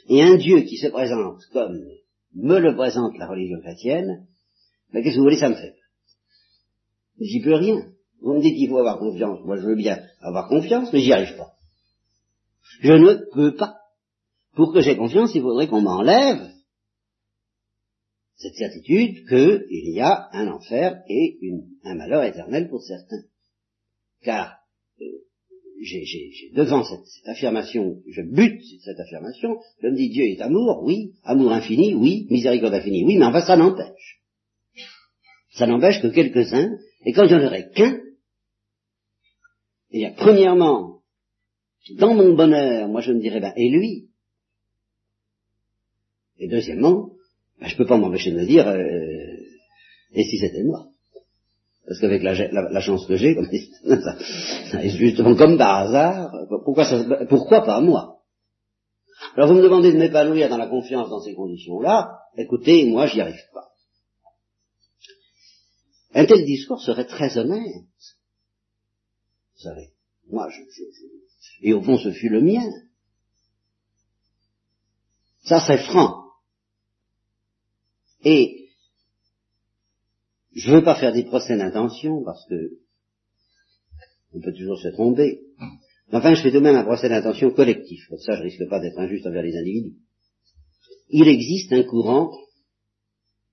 Et 0.09 0.23
un 0.23 0.35
Dieu 0.35 0.61
qui 0.61 0.77
se 0.77 0.87
présente 0.87 1.45
comme 1.53 1.79
me 2.33 2.59
le 2.59 2.75
présente 2.75 3.17
la 3.17 3.27
religion 3.27 3.59
chrétienne, 3.61 4.27
mais 4.91 5.03
qu'est-ce 5.03 5.15
que 5.15 5.19
vous 5.19 5.25
voulez, 5.25 5.39
ça 5.39 5.49
me 5.49 5.55
fait 5.55 5.75
J'y 7.19 7.41
peux 7.41 7.55
rien. 7.55 7.91
Vous 8.21 8.33
me 8.33 8.41
dites 8.41 8.55
qu'il 8.55 8.69
faut 8.69 8.79
avoir 8.79 8.97
confiance. 8.97 9.39
Moi, 9.45 9.57
je 9.57 9.67
veux 9.67 9.75
bien 9.75 10.01
avoir 10.21 10.47
confiance, 10.47 10.91
mais 10.91 11.01
j'y 11.01 11.13
arrive 11.13 11.37
pas. 11.37 11.53
Je 12.81 12.93
ne 12.93 13.13
peux 13.33 13.55
pas. 13.55 13.77
Pour 14.55 14.73
que 14.73 14.81
j'ai 14.81 14.97
confiance, 14.97 15.33
il 15.35 15.41
faudrait 15.41 15.67
qu'on 15.67 15.81
m'enlève 15.81 16.49
cette 18.35 18.55
certitude 18.55 19.27
qu'il 19.27 19.89
y 19.93 19.99
a 19.99 20.29
un 20.31 20.47
enfer 20.47 21.01
et 21.07 21.39
un 21.83 21.95
malheur 21.95 22.23
éternel 22.23 22.69
pour 22.69 22.81
certains. 22.81 23.23
Car 24.23 24.59
euh, 25.01 25.05
j'ai 25.81 26.51
devant 26.53 26.83
cette, 26.83 27.27
affirmation, 27.27 28.01
je 28.07 28.21
bute 28.21 28.61
cette 28.83 28.99
affirmation, 28.99 29.57
je 29.81 29.87
me 29.87 29.95
dis 29.95 30.09
Dieu 30.09 30.25
est 30.25 30.41
amour, 30.41 30.83
oui, 30.83 31.13
amour 31.23 31.51
infini, 31.53 31.93
oui, 31.93 32.27
miséricorde 32.29 32.73
infinie, 32.73 33.05
oui, 33.05 33.17
mais 33.17 33.25
enfin 33.25 33.41
ça 33.41 33.55
n'empêche. 33.55 34.21
Ça 35.51 35.67
n'empêche 35.67 36.01
que 36.01 36.07
quelques-uns, 36.07 36.77
et 37.05 37.13
quand 37.13 37.27
j'en 37.27 37.43
aurai 37.43 37.69
qu'un, 37.71 37.99
eh 39.91 39.99
bien, 39.99 40.13
premièrement, 40.15 41.01
dans 41.97 42.13
mon 42.13 42.35
bonheur, 42.35 42.87
moi 42.87 43.01
je 43.01 43.13
me 43.13 43.21
dirais, 43.21 43.39
ben, 43.39 43.53
et 43.55 43.69
lui? 43.69 44.09
Et 46.37 46.47
deuxièmement, 46.47 47.11
ben, 47.59 47.67
je 47.67 47.73
ne 47.73 47.77
peux 47.77 47.87
pas 47.87 47.97
m'empêcher 47.97 48.31
de 48.31 48.37
me 48.37 48.45
dire, 48.45 48.67
euh, 48.67 49.37
et 50.13 50.23
si 50.23 50.37
c'était 50.37 50.63
moi? 50.63 50.89
Parce 51.89 52.01
qu'avec 52.01 52.21
la, 52.21 52.81
chance 52.81 53.07
que 53.07 53.15
j'ai, 53.15 53.35
justement 54.89 55.35
comme 55.35 55.57
par 55.57 55.87
hasard, 55.87 56.31
pourquoi, 56.63 57.65
pas 57.65 57.81
moi? 57.81 58.19
Alors 59.35 59.49
vous 59.49 59.55
me 59.55 59.63
demandez 59.63 59.91
de 59.91 59.97
m'épanouir 59.97 60.49
dans 60.49 60.57
la 60.57 60.67
confiance 60.67 61.09
dans 61.09 61.19
ces 61.21 61.33
conditions-là, 61.33 62.19
écoutez, 62.37 62.85
moi 62.85 63.07
j'y 63.07 63.19
arrive 63.19 63.41
pas. 63.55 63.69
Un 66.13 66.25
tel 66.27 66.45
discours 66.45 66.79
serait 66.79 67.07
très 67.07 67.35
honnête. 67.39 67.65
Vous 69.55 69.63
savez, 69.63 69.89
moi 70.29 70.47
je, 70.47 70.61
et 71.63 71.73
au 71.73 71.81
fond 71.81 71.97
ce 71.97 72.11
fut 72.11 72.29
le 72.29 72.41
mien. 72.41 72.69
Ça 75.41 75.59
c'est 75.59 75.79
franc. 75.79 76.25
Et 78.23 78.68
je 80.59 80.71
ne 80.71 80.77
veux 80.77 80.83
pas 80.83 80.99
faire 80.99 81.13
des 81.13 81.23
procès 81.23 81.57
d'intention 81.57 82.23
parce 82.23 82.45
que 82.47 82.79
on 84.33 84.41
peut 84.41 84.53
toujours 84.53 84.79
se 84.79 84.89
tromper. 84.89 85.41
Enfin, 86.11 86.33
je 86.33 86.41
fais 86.41 86.51
de 86.51 86.59
même 86.59 86.75
un 86.75 86.83
procès 86.83 87.09
d'intention 87.09 87.51
collectif. 87.51 88.07
Comme 88.09 88.19
ça, 88.19 88.35
je 88.35 88.43
risque 88.43 88.67
pas 88.69 88.79
d'être 88.79 88.99
injuste 88.99 89.25
envers 89.25 89.43
les 89.43 89.55
individus. 89.55 89.97
Il 91.09 91.27
existe 91.27 91.71
un 91.73 91.83
courant 91.83 92.31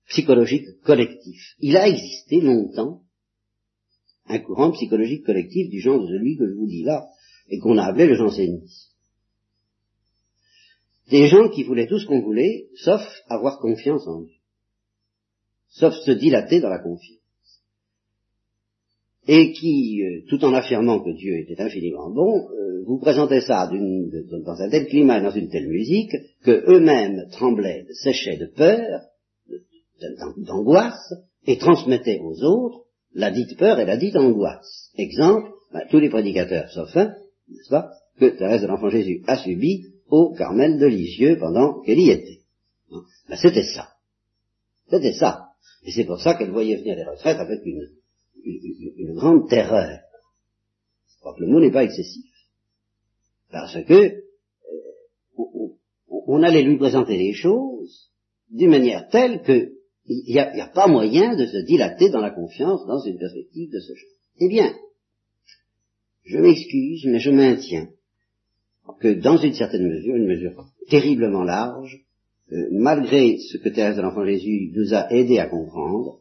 psychologique 0.07 0.65
collectif. 0.83 1.55
Il 1.59 1.77
a 1.77 1.87
existé 1.87 2.41
longtemps 2.41 3.01
un 4.29 4.39
courant 4.39 4.71
psychologique 4.71 5.25
collectif 5.25 5.69
du 5.69 5.79
genre 5.79 6.01
de 6.01 6.07
celui 6.07 6.37
que 6.37 6.47
je 6.47 6.53
vous 6.53 6.67
dis 6.67 6.83
là, 6.83 7.07
et 7.49 7.59
qu'on 7.59 7.77
a 7.77 7.85
appelé 7.85 8.07
le 8.07 8.15
jansénisme. 8.15 8.91
Des 11.09 11.27
gens 11.27 11.49
qui 11.49 11.63
voulaient 11.63 11.87
tout 11.87 11.99
ce 11.99 12.05
qu'on 12.05 12.21
voulait, 12.21 12.67
sauf 12.75 13.01
avoir 13.29 13.59
confiance 13.59 14.05
en 14.07 14.23
Dieu, 14.23 14.36
sauf 15.79 15.93
se 15.93 16.11
dilater 16.11 16.59
dans 16.59 16.69
la 16.69 16.79
confiance 16.79 17.17
et 19.27 19.51
qui, 19.51 20.03
euh, 20.03 20.21
tout 20.29 20.43
en 20.45 20.53
affirmant 20.53 21.01
que 21.01 21.11
Dieu 21.11 21.37
était 21.39 21.61
infiniment 21.61 22.09
bon, 22.09 22.49
euh, 22.49 22.83
vous 22.85 22.97
présentaient 22.99 23.41
ça 23.41 23.69
dans 23.69 24.61
un 24.61 24.69
tel 24.69 24.87
climat, 24.87 25.19
dans 25.19 25.31
une 25.31 25.49
telle 25.49 25.67
musique, 25.67 26.15
que 26.43 26.63
eux-mêmes 26.71 27.27
tremblaient, 27.31 27.85
séchaient 27.91 28.37
de 28.37 28.45
peur, 28.45 29.01
d'angoisse, 30.37 31.13
et 31.45 31.57
transmettaient 31.57 32.19
aux 32.19 32.41
autres 32.43 32.85
la 33.13 33.31
dite 33.31 33.57
peur 33.57 33.79
et 33.79 33.85
la 33.85 33.97
dite 33.97 34.15
angoisse. 34.15 34.91
Exemple, 34.97 35.49
ben, 35.73 35.81
tous 35.89 35.99
les 35.99 36.09
prédicateurs, 36.09 36.69
sauf 36.69 36.95
un, 36.95 37.07
n'est-ce 37.49 37.69
pas, 37.69 37.89
que 38.19 38.25
Thérèse 38.37 38.61
de 38.61 38.67
l'Enfant 38.67 38.89
Jésus 38.89 39.23
a 39.27 39.37
subi 39.37 39.85
au 40.09 40.33
Carmel 40.33 40.79
de 40.79 40.85
Lisieux 40.85 41.37
pendant 41.37 41.81
qu'elle 41.81 41.99
y 41.99 42.11
était. 42.11 42.39
Ben, 43.27 43.35
c'était 43.35 43.63
ça. 43.63 43.89
C'était 44.89 45.13
ça. 45.13 45.46
Et 45.87 45.91
c'est 45.91 46.03
pour 46.03 46.19
ça 46.19 46.35
qu'elle 46.35 46.51
voyait 46.51 46.75
venir 46.75 46.97
les 46.97 47.05
retraites 47.05 47.39
avec 47.39 47.65
une, 47.65 47.89
une, 48.43 49.13
grande 49.15 49.47
terreur. 49.49 49.99
Je 51.07 51.17
crois 51.19 51.33
que 51.33 51.39
le 51.39 51.47
mot 51.47 51.61
n'est 51.61 51.71
pas 51.71 51.85
excessif. 51.85 52.29
Parce 53.49 53.81
que 53.85 53.93
euh, 53.93 54.21
on, 56.09 56.43
allait 56.43 56.63
lui 56.63 56.75
présenter 56.77 57.17
les 57.17 57.31
choses 57.31 58.11
d'une 58.51 58.71
manière 58.71 59.07
telle 59.07 59.41
que 59.43 59.71
il 60.09 60.33
n'y 60.33 60.39
a, 60.39 60.67
pas 60.67 60.87
moyen 60.87 61.35
de 61.37 61.45
se 61.45 61.65
dilater 61.65 62.09
dans 62.09 62.21
la 62.21 62.31
confiance 62.31 62.85
dans 62.85 62.99
une 62.99 63.17
perspective 63.17 63.71
de 63.71 63.79
ce 63.79 63.93
genre. 63.93 64.11
Eh 64.39 64.49
bien, 64.49 64.73
je 66.25 66.37
m'excuse, 66.37 67.05
mais 67.05 67.19
je 67.19 67.31
maintiens 67.31 67.89
que 68.99 69.13
dans 69.13 69.37
une 69.37 69.53
certaine 69.53 69.87
mesure, 69.87 70.15
une 70.15 70.27
mesure 70.27 70.65
terriblement 70.89 71.43
large, 71.43 72.06
euh, 72.51 72.67
malgré 72.71 73.37
ce 73.39 73.57
que 73.57 73.69
Thérèse 73.69 73.97
de 73.97 74.01
l'Enfant 74.01 74.25
Jésus 74.25 74.71
nous 74.73 74.93
a 74.93 75.11
aidé 75.11 75.39
à 75.39 75.47
comprendre, 75.47 76.19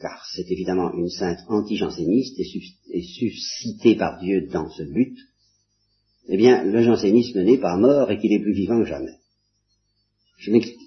car 0.00 0.26
c'est 0.34 0.50
évidemment 0.50 0.92
une 0.94 1.10
sainte 1.10 1.40
anti-janséniste 1.48 2.38
et, 2.38 3.02
suscitée 3.02 3.94
par 3.96 4.18
Dieu 4.18 4.48
dans 4.50 4.68
ce 4.70 4.82
but, 4.82 5.16
eh 6.28 6.36
bien, 6.36 6.64
le 6.64 6.82
jansénisme 6.82 7.42
n'est 7.42 7.58
pas 7.58 7.76
mort 7.76 8.10
et 8.10 8.18
qu'il 8.18 8.32
est 8.32 8.40
plus 8.40 8.54
vivant 8.54 8.78
que 8.78 8.88
jamais. 8.88 9.18
Je 10.38 10.50
m'explique. 10.50 10.78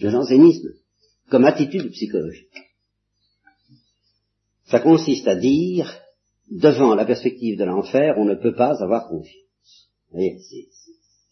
Le 0.00 0.10
jansénisme, 0.10 0.70
comme 1.28 1.44
attitude 1.44 1.90
psychologique, 1.90 2.48
ça 4.66 4.80
consiste 4.80 5.28
à 5.28 5.36
dire, 5.36 6.00
devant 6.50 6.94
la 6.94 7.04
perspective 7.04 7.58
de 7.58 7.64
l'enfer, 7.64 8.14
on 8.18 8.24
ne 8.24 8.34
peut 8.34 8.54
pas 8.54 8.82
avoir 8.82 9.08
confiance. 9.08 9.90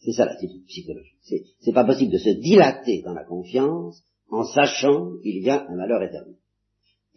C'est 0.05 0.13
ça 0.13 0.25
l'attitude 0.25 0.65
psychologique. 0.67 1.17
C'est 1.59 1.73
pas 1.73 1.83
possible 1.83 2.11
de 2.11 2.19
se 2.19 2.29
dilater 2.29 3.01
dans 3.03 3.13
la 3.13 3.23
confiance 3.23 4.03
en 4.29 4.43
sachant 4.43 5.17
qu'il 5.21 5.41
y 5.41 5.49
a 5.49 5.65
un 5.67 5.75
malheur 5.75 6.01
éternel. 6.03 6.35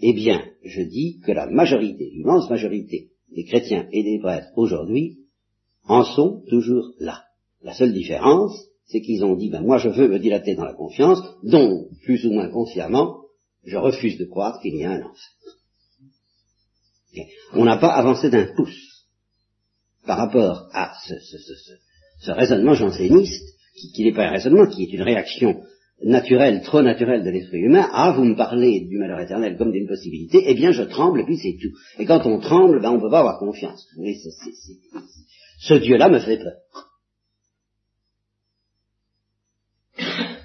Eh 0.00 0.12
bien, 0.14 0.42
je 0.64 0.82
dis 0.82 1.20
que 1.24 1.32
la 1.32 1.46
majorité, 1.46 2.10
l'immense 2.10 2.48
majorité 2.48 3.10
des 3.34 3.44
chrétiens 3.44 3.88
et 3.92 4.02
des 4.02 4.18
prêtres 4.20 4.48
aujourd'hui 4.56 5.18
en 5.84 6.04
sont 6.04 6.42
toujours 6.48 6.94
là. 6.98 7.24
La 7.62 7.74
seule 7.74 7.92
différence, 7.92 8.68
c'est 8.86 9.00
qu'ils 9.00 9.24
ont 9.24 9.36
dit, 9.36 9.50
ben 9.50 9.62
moi 9.62 9.78
je 9.78 9.88
veux 9.88 10.08
me 10.08 10.18
dilater 10.18 10.54
dans 10.54 10.64
la 10.64 10.74
confiance, 10.74 11.20
donc, 11.42 11.88
plus 12.04 12.24
ou 12.26 12.32
moins 12.32 12.48
consciemment, 12.48 13.22
je 13.64 13.76
refuse 13.76 14.16
de 14.18 14.24
croire 14.24 14.60
qu'il 14.60 14.76
y 14.76 14.84
a 14.84 14.92
un 14.92 15.02
enfer. 15.02 15.34
On 17.52 17.64
n'a 17.64 17.78
pas 17.78 17.88
avancé 17.88 18.30
d'un 18.30 18.54
pouce 18.54 19.06
par 20.06 20.18
rapport 20.18 20.68
à 20.72 20.94
ce, 21.06 21.14
raisonnement 22.26 22.74
janséniste, 22.74 23.54
qui, 23.94 24.04
n'est 24.04 24.12
pas 24.12 24.26
un 24.26 24.32
raisonnement, 24.32 24.66
qui 24.66 24.84
est 24.84 24.92
une 24.92 25.02
réaction 25.02 25.62
naturel, 26.02 26.62
trop 26.62 26.82
naturel 26.82 27.24
de 27.24 27.30
l'esprit 27.30 27.58
humain, 27.58 27.88
ah, 27.92 28.12
vous 28.12 28.24
me 28.24 28.36
parlez 28.36 28.80
du 28.80 28.98
malheur 28.98 29.20
éternel 29.20 29.56
comme 29.56 29.72
d'une 29.72 29.88
possibilité, 29.88 30.42
eh 30.46 30.54
bien 30.54 30.72
je 30.72 30.82
tremble 30.82 31.20
et 31.20 31.24
puis 31.24 31.38
c'est 31.38 31.56
tout. 31.60 31.76
Et 31.98 32.06
quand 32.06 32.24
on 32.26 32.38
tremble, 32.38 32.80
ben 32.80 32.90
on 32.90 32.96
ne 32.96 33.00
peut 33.00 33.10
pas 33.10 33.20
avoir 33.20 33.38
confiance. 33.38 33.86
Mais 33.98 34.14
ce 35.60 35.74
Dieu-là 35.74 36.08
me 36.08 36.20
fait 36.20 36.38
peur. 36.38 36.54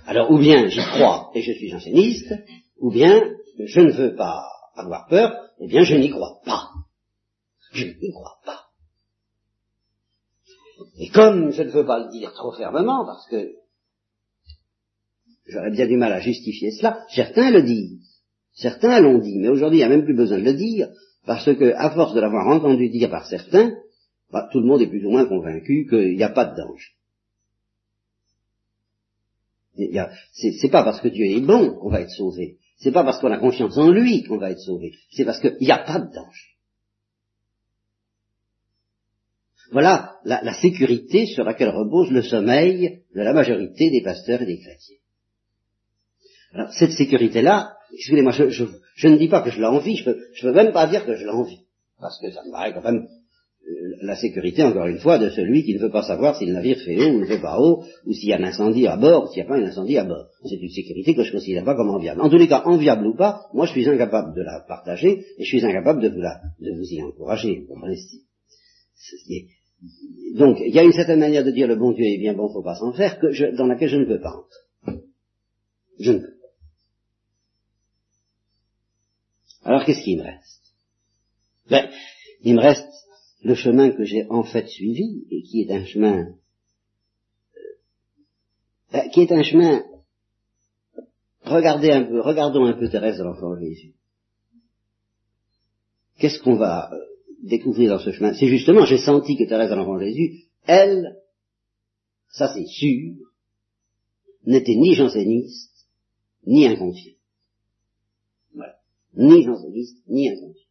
Alors 0.06 0.32
ou 0.32 0.40
bien 0.40 0.68
j'y 0.68 0.82
crois 0.82 1.32
et 1.36 1.42
je 1.42 1.52
suis 1.54 1.70
janséniste, 1.70 2.34
ou 2.80 2.92
bien 2.92 3.22
je 3.60 3.80
ne 3.80 3.92
veux 3.92 4.16
pas 4.16 4.44
avoir 4.76 5.08
peur, 5.08 5.36
eh 5.60 5.68
bien 5.68 5.84
je 5.84 5.96
n'y 5.96 6.10
crois 6.10 6.40
pas. 6.46 6.70
Je 7.74 7.86
n'y 7.86 8.12
crois 8.12 8.38
pas. 8.46 8.63
Et 10.98 11.10
comme 11.10 11.52
je 11.52 11.64
ne 11.64 11.70
veux 11.70 11.86
pas 11.86 12.00
le 12.00 12.12
dire 12.12 12.34
trop 12.34 12.52
fermement, 12.52 13.06
parce 13.06 13.28
que 13.28 13.54
J'aurais 15.46 15.72
bien 15.72 15.88
du 15.88 15.98
mal 15.98 16.14
à 16.14 16.20
justifier 16.20 16.72
cela. 16.72 17.06
Certains 17.10 17.52
le 17.52 17.64
disent. 17.64 18.22
Certains 18.54 19.02
l'ont 19.02 19.20
dit, 19.20 19.40
mais 19.40 19.50
aujourd'hui 19.50 19.80
il 19.80 19.82
n'y 19.82 19.86
a 19.86 19.90
même 19.90 20.06
plus 20.06 20.16
besoin 20.16 20.38
de 20.38 20.44
le 20.44 20.54
dire, 20.54 20.88
parce 21.26 21.46
que, 21.46 21.74
à 21.76 21.90
force 21.90 22.14
de 22.14 22.22
l'avoir 22.22 22.48
entendu 22.48 22.90
dire 22.90 23.10
par 23.10 23.26
certains, 23.26 23.74
bah, 24.32 24.48
tout 24.52 24.60
le 24.60 24.68
monde 24.68 24.82
est 24.82 24.88
plus 24.88 25.06
ou 25.06 25.10
moins 25.10 25.26
convaincu 25.26 25.88
qu'il 25.90 26.16
n'y 26.16 26.24
a 26.24 26.30
pas 26.30 26.46
de 26.46 26.56
danger. 26.56 26.92
C'est 30.34 30.70
pas 30.70 30.84
parce 30.84 31.02
que 31.02 31.08
Dieu 31.08 31.26
est 31.26 31.42
bon 31.42 31.72
qu'on 31.80 31.90
va 31.90 32.02
être 32.02 32.12
sauvé. 32.12 32.58
C'est 32.78 32.92
pas 32.92 33.04
parce 33.04 33.20
qu'on 33.20 33.32
a 33.32 33.40
confiance 33.40 33.78
en 33.78 33.90
lui 33.90 34.24
qu'on 34.24 34.38
va 34.38 34.52
être 34.52 34.60
sauvé. 34.60 34.94
C'est 35.12 35.26
parce 35.26 35.40
qu'il 35.40 35.58
n'y 35.60 35.72
a 35.72 35.80
pas 35.80 36.00
de 36.00 36.14
danger. 36.14 36.53
Voilà 39.74 40.18
la, 40.24 40.44
la 40.44 40.54
sécurité 40.54 41.26
sur 41.26 41.44
laquelle 41.44 41.70
repose 41.70 42.12
le 42.12 42.22
sommeil 42.22 43.02
de 43.16 43.22
la 43.22 43.34
majorité 43.34 43.90
des 43.90 44.04
pasteurs 44.04 44.42
et 44.44 44.46
des 44.46 44.60
chrétiens. 44.60 44.98
Alors, 46.54 46.72
cette 46.72 46.92
sécurité-là, 46.92 47.74
excusez-moi, 47.96 48.32
je, 48.32 48.50
je, 48.50 49.08
ne 49.08 49.18
dis 49.18 49.28
pas 49.28 49.42
que 49.42 49.50
je 49.50 49.60
l'envie, 49.60 49.98
je 49.98 50.06
peux, 50.06 50.18
je 50.34 50.48
peux 50.48 50.54
même 50.54 50.72
pas 50.72 50.86
dire 50.86 51.04
que 51.06 51.16
je 51.16 51.26
l'envie. 51.26 51.62
Parce 52.00 52.20
que 52.22 52.30
ça 52.30 52.42
me 52.46 52.52
paraît 52.52 52.72
quand 52.74 52.84
même 52.84 53.08
euh, 53.08 53.96
la 54.04 54.16
sécurité, 54.16 54.62
encore 54.62 54.86
une 54.86 55.00
fois, 55.00 55.18
de 55.18 55.32
celui 55.32 55.64
qui 55.64 55.74
ne 55.74 55.80
veut 55.80 55.90
pas 55.90 56.04
savoir 56.04 56.38
si 56.38 56.46
le 56.46 56.54
navire 56.54 56.78
fait 56.78 56.96
haut 57.04 57.16
ou 57.16 57.22
ne 57.22 57.26
fait 57.26 57.42
pas 57.42 57.60
haut, 57.60 57.84
ou 58.06 58.14
s'il 58.14 58.30
y 58.30 58.34
a 58.34 58.38
un 58.38 58.44
incendie 58.44 58.86
à 58.86 58.96
bord, 58.96 59.24
ou 59.24 59.28
s'il 59.34 59.42
n'y 59.42 59.50
a 59.50 59.50
pas 59.50 59.58
un 59.60 59.66
incendie 59.66 59.98
à 59.98 60.04
bord. 60.04 60.28
C'est 60.48 60.62
une 60.62 60.70
sécurité 60.70 61.16
que 61.16 61.24
je 61.24 61.30
ne 61.30 61.38
considère 61.38 61.64
pas 61.64 61.76
comme 61.76 61.90
enviable. 61.90 62.22
En 62.22 62.30
tous 62.30 62.38
les 62.38 62.48
cas, 62.48 62.62
enviable 62.66 63.08
ou 63.08 63.16
pas, 63.16 63.48
moi 63.54 63.66
je 63.66 63.72
suis 63.72 63.90
incapable 63.90 64.36
de 64.36 64.44
la 64.44 64.60
partager, 64.68 65.26
et 65.40 65.44
je 65.44 65.48
suis 65.48 65.66
incapable 65.66 66.04
de 66.04 66.10
vous, 66.10 66.22
la, 66.22 66.42
de 66.60 66.72
vous 66.78 66.86
y 66.92 67.02
encourager, 67.02 67.66
vous 67.68 67.76
Donc, 70.36 70.58
il 70.60 70.74
y 70.74 70.80
a 70.80 70.84
une 70.84 70.94
certaine 70.94 71.20
manière 71.20 71.44
de 71.44 71.52
dire 71.52 71.68
le 71.68 71.76
bon 71.76 71.92
Dieu 71.92 72.06
est 72.06 72.18
bien 72.18 72.34
bon, 72.34 72.52
faut 72.52 72.64
pas 72.64 72.76
s'en 72.76 72.94
faire, 72.94 73.20
je, 73.32 73.56
dans 73.56 73.68
laquelle 73.68 73.90
je 73.90 73.98
ne 73.98 74.06
peux 74.06 74.20
pas 74.20 74.34
entrer. 74.36 75.04
Je 76.00 76.12
ne 76.12 76.20
peux 76.20 76.34
Alors 79.64 79.86
qu'est-ce 79.86 80.04
qui 80.04 80.18
me 80.18 80.24
reste? 80.24 80.62
Ben, 81.70 81.90
il 82.42 82.56
me 82.56 82.62
reste 82.62 82.90
le 83.44 83.56
chemin 83.56 83.92
que 83.92 84.04
j'ai 84.04 84.26
en 84.30 84.44
fait 84.44 84.68
suivi 84.68 85.26
et 85.32 85.42
qui 85.44 85.62
est 85.62 85.72
un 85.72 85.86
chemin 85.86 86.28
euh, 87.56 87.60
ben, 88.92 89.10
qui 89.10 89.22
est 89.22 89.32
un 89.32 89.44
chemin 89.44 89.84
regardez 91.46 91.92
un 91.92 92.04
peu, 92.04 92.22
regardons 92.22 92.66
un 92.66 92.74
peu 92.74 92.90
Thérèse 92.90 93.18
de 93.18 93.24
l'enfant 93.24 93.58
Jésus. 93.60 93.94
Qu'est-ce 96.18 96.42
qu'on 96.42 96.56
va 96.56 96.92
euh, 96.94 96.98
découvrir 97.44 97.90
dans 97.92 98.00
ce 98.00 98.12
chemin 98.12 98.34
C'est 98.34 98.48
justement, 98.48 98.86
j'ai 98.86 98.98
senti 98.98 99.38
que 99.38 99.48
Thérèse 99.48 99.70
de 99.70 99.76
l'enfant 99.76 100.00
Jésus, 100.00 100.46
elle, 100.66 101.18
ça 102.32 102.52
c'est 102.54 102.66
sûr, 102.66 103.14
n'était 104.46 104.76
ni 104.76 104.96
janséniste, 104.96 105.88
ni 106.46 106.66
inconscient 106.66 107.14
ni 109.16 109.44
janséniste, 109.44 109.98
ni 110.08 110.30
inconscient. 110.30 110.68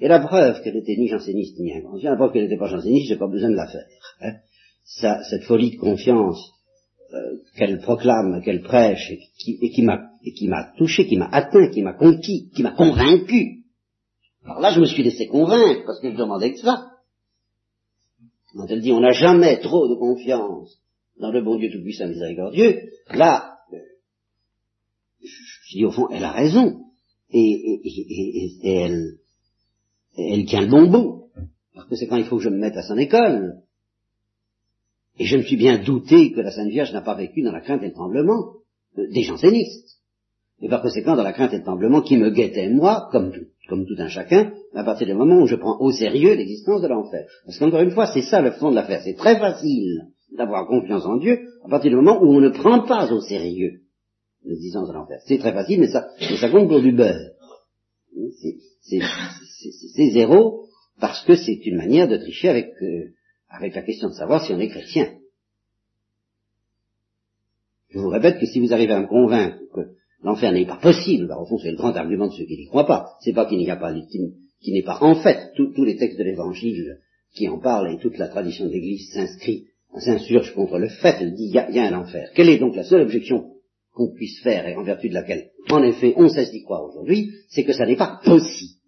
Et 0.00 0.08
la 0.08 0.20
preuve 0.20 0.62
qu'elle 0.62 0.76
était 0.76 0.96
ni 0.96 1.08
janséniste, 1.08 1.58
ni 1.58 1.72
inconscient, 1.72 2.10
la 2.10 2.16
preuve 2.16 2.32
qu'elle 2.32 2.44
n'était 2.44 2.58
pas 2.58 2.68
janséniste, 2.68 3.08
j'ai 3.08 3.16
pas 3.16 3.28
besoin 3.28 3.50
de 3.50 3.56
la 3.56 3.68
faire. 3.68 3.86
Hein. 4.20 4.34
Ça, 4.84 5.22
cette 5.30 5.44
folie 5.44 5.72
de 5.72 5.76
confiance 5.76 6.52
euh, 7.12 7.36
qu'elle 7.56 7.80
proclame, 7.80 8.42
qu'elle 8.42 8.62
prêche, 8.62 9.10
et 9.10 9.20
qui, 9.38 9.58
et 9.62 9.70
qui 9.70 10.48
m'a 10.48 10.72
touché, 10.76 11.06
qui 11.06 11.16
m'a 11.16 11.28
atteint, 11.30 11.70
qui 11.70 11.82
m'a 11.82 11.94
conquis, 11.94 12.50
qui 12.54 12.62
m'a 12.62 12.72
convaincu. 12.72 13.63
Alors 14.44 14.60
là, 14.60 14.72
je 14.72 14.80
me 14.80 14.86
suis 14.86 15.02
laissé 15.02 15.26
convaincre, 15.26 15.84
parce 15.86 16.00
que 16.00 16.10
je 16.10 16.16
demandais 16.16 16.52
que 16.52 16.60
ça. 16.60 16.90
Quand 18.54 18.66
elle 18.68 18.82
dit 18.82 18.92
on 18.92 19.00
n'a 19.00 19.10
jamais 19.10 19.58
trop 19.60 19.88
de 19.88 19.94
confiance 19.94 20.78
dans 21.18 21.32
le 21.32 21.42
bon 21.42 21.56
Dieu 21.56 21.70
tout-puissant 21.70 22.08
miséricordieux, 22.08 22.82
là, 23.10 23.58
je 25.20 25.76
dis 25.78 25.84
au 25.84 25.90
fond, 25.90 26.08
elle 26.10 26.24
a 26.24 26.32
raison. 26.32 26.84
Et, 27.30 27.80
elle, 28.62 29.18
elle 30.16 30.44
tient 30.44 30.60
le 30.60 30.68
bon 30.68 30.90
bout. 30.90 31.30
Parce 31.74 31.88
que 31.88 31.96
c'est 31.96 32.06
quand 32.06 32.16
il 32.16 32.24
faut 32.24 32.36
que 32.36 32.42
je 32.42 32.50
me 32.50 32.58
mette 32.58 32.76
à 32.76 32.82
son 32.82 32.96
école. 32.96 33.62
Et 35.18 35.24
je 35.24 35.36
me 35.36 35.42
suis 35.42 35.56
bien 35.56 35.78
douté 35.78 36.32
que 36.32 36.40
la 36.40 36.50
Sainte 36.50 36.70
Vierge 36.70 36.92
n'a 36.92 37.02
pas 37.02 37.14
vécu 37.14 37.42
dans 37.42 37.52
la 37.52 37.60
crainte 37.60 37.82
et 37.82 37.88
le 37.88 37.92
tremblement 37.92 38.54
des 38.96 39.22
jansénistes. 39.22 40.00
Et 40.60 40.68
par 40.68 40.82
conséquent, 40.82 41.16
dans 41.16 41.22
la 41.22 41.32
crainte 41.32 41.52
et 41.52 41.58
le 41.58 41.64
tremblement 41.64 42.02
qui 42.02 42.16
me 42.16 42.30
guettait 42.30 42.68
moi, 42.68 43.08
comme 43.10 43.32
tout, 43.32 43.46
comme 43.68 43.86
tout 43.86 43.96
un 43.98 44.08
chacun, 44.08 44.52
à 44.74 44.84
partir 44.84 45.06
du 45.06 45.14
moment 45.14 45.40
où 45.40 45.46
je 45.46 45.56
prends 45.56 45.78
au 45.80 45.90
sérieux 45.90 46.34
l'existence 46.34 46.82
de 46.82 46.88
l'enfer. 46.88 47.26
Parce 47.44 47.58
qu'encore 47.58 47.80
une 47.80 47.92
fois, 47.92 48.06
c'est 48.12 48.22
ça 48.22 48.40
le 48.40 48.52
fond 48.52 48.70
de 48.70 48.74
l'affaire. 48.74 49.00
C'est 49.02 49.14
très 49.14 49.38
facile 49.38 50.08
d'avoir 50.36 50.66
confiance 50.66 51.04
en 51.06 51.16
Dieu 51.16 51.38
à 51.64 51.68
partir 51.68 51.90
du 51.90 51.96
moment 51.96 52.20
où 52.22 52.26
on 52.26 52.40
ne 52.40 52.50
prend 52.50 52.80
pas 52.80 53.10
au 53.12 53.20
sérieux 53.20 53.80
l'existence 54.44 54.88
de 54.88 54.92
l'enfer. 54.92 55.20
C'est 55.26 55.38
très 55.38 55.52
facile, 55.52 55.80
mais 55.80 55.88
ça, 55.88 56.08
mais 56.20 56.36
ça 56.36 56.50
compte 56.50 56.68
pour 56.68 56.80
du 56.80 56.92
beurre. 56.92 57.30
C'est 58.82 60.10
zéro 60.12 60.66
parce 61.00 61.24
que 61.24 61.34
c'est 61.34 61.64
une 61.66 61.76
manière 61.76 62.08
de 62.08 62.16
tricher 62.16 62.48
avec, 62.48 62.70
euh, 62.82 63.14
avec 63.48 63.74
la 63.74 63.82
question 63.82 64.08
de 64.08 64.14
savoir 64.14 64.44
si 64.44 64.52
on 64.52 64.60
est 64.60 64.68
chrétien. 64.68 65.14
Je 67.88 67.98
vous 67.98 68.08
répète 68.08 68.38
que 68.38 68.46
si 68.46 68.60
vous 68.60 68.72
arrivez 68.72 68.92
à 68.92 69.00
me 69.00 69.06
convaincre 69.06 69.58
que 69.72 69.80
l'enfer 70.24 70.52
n'est 70.52 70.66
pas 70.66 70.78
possible, 70.78 71.28
bah, 71.28 71.38
au 71.38 71.46
fond 71.46 71.58
c'est 71.58 71.70
le 71.70 71.76
grand 71.76 71.94
argument 71.94 72.26
de 72.26 72.32
ceux 72.32 72.46
qui 72.46 72.56
n'y 72.56 72.66
croient 72.66 72.86
pas, 72.86 73.12
c'est 73.20 73.32
pas 73.32 73.46
qu'il 73.46 73.58
n'y 73.58 73.70
a 73.70 73.76
pas, 73.76 73.94
qui 73.94 74.72
n'est 74.72 74.82
pas 74.82 74.98
en 75.00 75.14
fait, 75.14 75.52
tous 75.54 75.84
les 75.84 75.96
textes 75.96 76.18
de 76.18 76.24
l'évangile 76.24 76.98
qui 77.34 77.48
en 77.48 77.58
parlent 77.58 77.92
et 77.92 77.98
toute 77.98 78.18
la 78.18 78.28
tradition 78.28 78.66
de 78.66 78.72
l'Église 78.72 79.12
s'inscrit, 79.12 79.66
s'insurge 79.98 80.54
contre 80.54 80.78
le 80.78 80.88
fait, 80.88 81.16
elle 81.20 81.34
dit 81.34 81.50
y, 81.50 81.58
a, 81.58 81.68
un 81.68 82.00
enfer. 82.00 82.30
Quelle 82.34 82.48
est 82.48 82.58
donc 82.58 82.74
la 82.74 82.84
seule 82.84 83.02
objection 83.02 83.52
qu'on 83.92 84.12
puisse 84.12 84.40
faire 84.42 84.66
et 84.66 84.74
en 84.74 84.82
vertu 84.82 85.08
de 85.08 85.14
laquelle, 85.14 85.50
en 85.70 85.82
effet, 85.82 86.14
on 86.16 86.28
cesse 86.28 86.50
d'y 86.50 86.62
croire 86.62 86.84
aujourd'hui, 86.84 87.30
c'est 87.48 87.64
que 87.64 87.72
ça 87.72 87.86
n'est 87.86 87.96
pas 87.96 88.20
possible. 88.24 88.80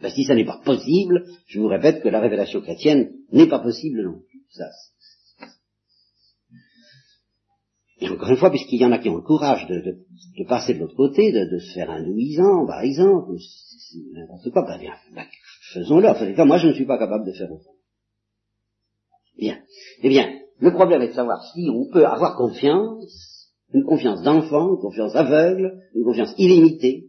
Ben, 0.00 0.10
si 0.10 0.24
ça 0.24 0.34
n'est 0.34 0.44
pas 0.44 0.60
possible, 0.64 1.24
je 1.48 1.58
vous 1.58 1.68
répète 1.68 2.02
que 2.02 2.08
la 2.08 2.20
révélation 2.20 2.60
chrétienne 2.60 3.12
n'est 3.32 3.48
pas 3.48 3.60
possible 3.60 4.04
non 4.04 4.20
plus. 4.20 4.42
Et 7.98 8.08
encore 8.08 8.28
une 8.28 8.36
fois, 8.36 8.50
puisqu'il 8.50 8.80
y 8.80 8.84
en 8.84 8.92
a 8.92 8.98
qui 8.98 9.08
ont 9.08 9.16
le 9.16 9.22
courage 9.22 9.66
de, 9.68 9.80
de, 9.80 10.44
passer 10.46 10.74
de 10.74 10.80
l'autre 10.80 10.96
côté, 10.96 11.32
de, 11.32 11.50
de, 11.50 11.58
se 11.58 11.72
faire 11.72 11.90
indouisant, 11.90 12.66
par 12.66 12.80
exemple, 12.80 13.32
c'est 13.38 13.98
n'importe 14.12 14.50
quoi, 14.50 14.66
ben, 14.66 14.78
bien, 14.78 14.92
ben, 15.14 15.24
faisons-le. 15.72 16.08
En 16.08 16.46
moi, 16.46 16.58
je 16.58 16.68
ne 16.68 16.74
suis 16.74 16.84
pas 16.84 16.98
capable 16.98 17.26
de 17.26 17.32
faire 17.32 17.50
autrement. 17.50 17.76
Bien. 19.38 19.58
Eh 20.02 20.08
bien, 20.08 20.30
le 20.58 20.72
problème 20.72 21.02
est 21.02 21.08
de 21.08 21.14
savoir 21.14 21.42
si 21.52 21.68
on 21.70 21.90
peut 21.90 22.06
avoir 22.06 22.36
confiance, 22.36 23.50
une 23.72 23.84
confiance 23.84 24.22
d'enfant, 24.22 24.74
une 24.74 24.80
confiance 24.80 25.16
aveugle, 25.16 25.80
une 25.94 26.04
confiance 26.04 26.34
illimitée, 26.36 27.06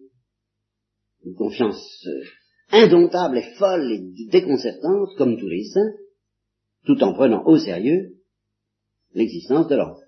une 1.26 1.36
confiance 1.36 2.06
euh, 2.08 2.23
indomptable 2.71 3.38
et 3.38 3.56
folle 3.58 3.91
et 3.91 4.30
déconcertante, 4.30 5.10
comme 5.17 5.38
tous 5.38 5.50
les 5.50 5.65
saints, 5.65 5.93
tout 6.86 7.02
en 7.04 7.13
prenant 7.13 7.45
au 7.45 7.58
sérieux 7.58 8.13
l'existence 9.13 9.67
de 9.67 9.76
l'enfant. 9.76 10.07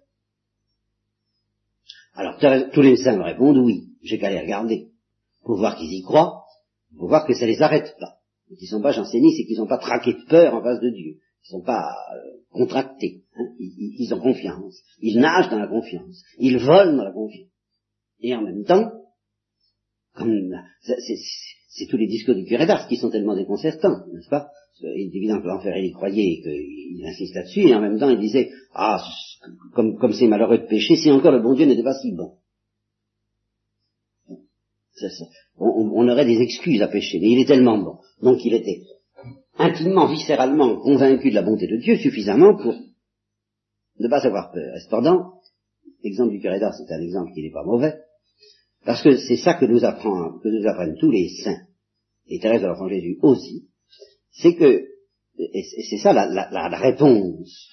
Alors 2.20 2.38
tous 2.74 2.82
les 2.82 2.98
saints 2.98 3.16
me 3.16 3.24
répondent 3.24 3.60
oui, 3.60 3.94
j'ai 4.04 4.20
qu'à 4.20 4.30
les 4.30 4.42
regarder, 4.42 4.90
pour 5.42 5.58
voir 5.58 5.78
qu'ils 5.78 5.94
y 5.94 6.02
croient, 6.02 6.44
pour 6.98 7.08
voir 7.08 7.26
que 7.26 7.34
ça 7.34 7.46
les 7.46 7.62
arrête 7.62 7.96
pas, 7.98 8.18
qu'ils 8.50 8.66
ne 8.66 8.78
sont 8.78 8.82
pas 8.82 8.92
jansénistes 8.92 9.40
et 9.40 9.46
qu'ils 9.46 9.58
n'ont 9.58 9.70
pas 9.70 9.78
traqué 9.78 10.12
de 10.12 10.26
peur 10.28 10.54
en 10.54 10.62
face 10.62 10.82
de 10.82 10.90
Dieu, 10.90 11.14
ils 11.14 11.56
ne 11.56 11.60
sont 11.60 11.64
pas 11.64 11.96
euh, 12.14 12.42
contractés, 12.52 13.24
hein. 13.38 13.46
ils, 13.58 14.14
ont 14.14 14.20
confiance, 14.20 14.76
ils 15.00 15.18
nagent 15.18 15.50
dans 15.50 15.60
la 15.60 15.68
confiance, 15.68 16.22
ils 16.38 16.58
volent 16.58 16.98
dans 16.98 17.06
la 17.06 17.14
confiance. 17.14 17.48
Et 18.20 18.36
en 18.36 18.42
même 18.42 18.66
temps, 18.66 18.92
comme 20.14 20.52
c'est 20.82 21.88
tous 21.90 21.96
les 21.96 22.08
discours 22.08 22.36
du 22.36 22.44
curé 22.44 22.66
d'Ars 22.66 22.90
qui 22.90 22.98
sont 22.98 23.10
tellement 23.10 23.38
déconcertants, 23.38 24.06
n'est-ce 24.12 24.28
pas? 24.28 24.50
Il 24.82 25.14
est 25.14 25.16
évident 25.16 25.42
que 25.42 25.48
l'enfer, 25.48 25.78
il 25.78 25.88
y 25.88 25.92
croyait 25.92 26.34
et 26.34 26.42
qu'il 26.42 27.06
insiste 27.06 27.36
là-dessus, 27.36 27.68
et 27.68 27.76
en 27.76 27.82
même 27.82 28.00
temps 28.00 28.10
il 28.10 28.20
disait, 28.20 28.50
ah, 28.74 29.02
comme, 29.74 30.14
c'est 30.14 30.28
malheureux 30.28 30.60
de 30.60 30.68
pécher, 30.68 30.96
si 30.96 31.12
encore 31.12 31.32
le 31.32 31.42
bon 31.42 31.54
Dieu 31.54 31.66
n'était 31.66 31.84
pas 31.84 32.00
si 32.00 32.14
bon. 32.14 32.36
On, 35.58 36.08
aurait 36.10 36.26
des 36.26 36.42
excuses 36.42 36.82
à 36.82 36.88
pécher, 36.88 37.20
mais 37.22 37.30
il 37.30 37.40
est 37.40 37.46
tellement 37.46 37.78
bon. 37.78 38.00
Donc 38.22 38.44
il 38.44 38.54
était 38.54 38.82
intimement, 39.58 40.08
viscéralement 40.08 40.78
convaincu 40.78 41.30
de 41.30 41.36
la 41.36 41.42
bonté 41.42 41.68
de 41.68 41.78
Dieu 41.78 41.98
suffisamment 41.98 42.56
pour 42.56 42.76
ne 44.00 44.08
pas 44.10 44.26
avoir 44.26 44.52
peur. 44.52 44.78
Cependant, 44.84 45.34
l'exemple 46.04 46.32
du 46.32 46.40
curé 46.40 46.60
d'Ars, 46.60 46.76
c'est 46.76 46.94
un 46.94 47.02
exemple 47.02 47.32
qui 47.34 47.44
n'est 47.44 47.52
pas 47.52 47.64
mauvais, 47.64 47.96
parce 48.86 49.02
que 49.02 49.18
c'est 49.18 49.38
ça 49.38 49.54
que 49.54 49.66
nous, 49.66 49.84
apprend, 49.86 50.40
que 50.40 50.50
nous 50.50 50.68
apprennent 50.68 50.98
tous 51.00 51.12
les 51.12 51.30
saints, 51.44 51.62
et 52.28 52.40
Thérèse 52.40 52.62
de 52.62 52.68
l'Enfant 52.68 52.90
Jésus 52.90 53.18
aussi, 53.22 53.70
c'est 54.32 54.56
que, 54.56 54.86
et 55.38 55.64
c'est 55.90 55.98
ça 55.98 56.14
la, 56.14 56.78
réponse 56.78 57.70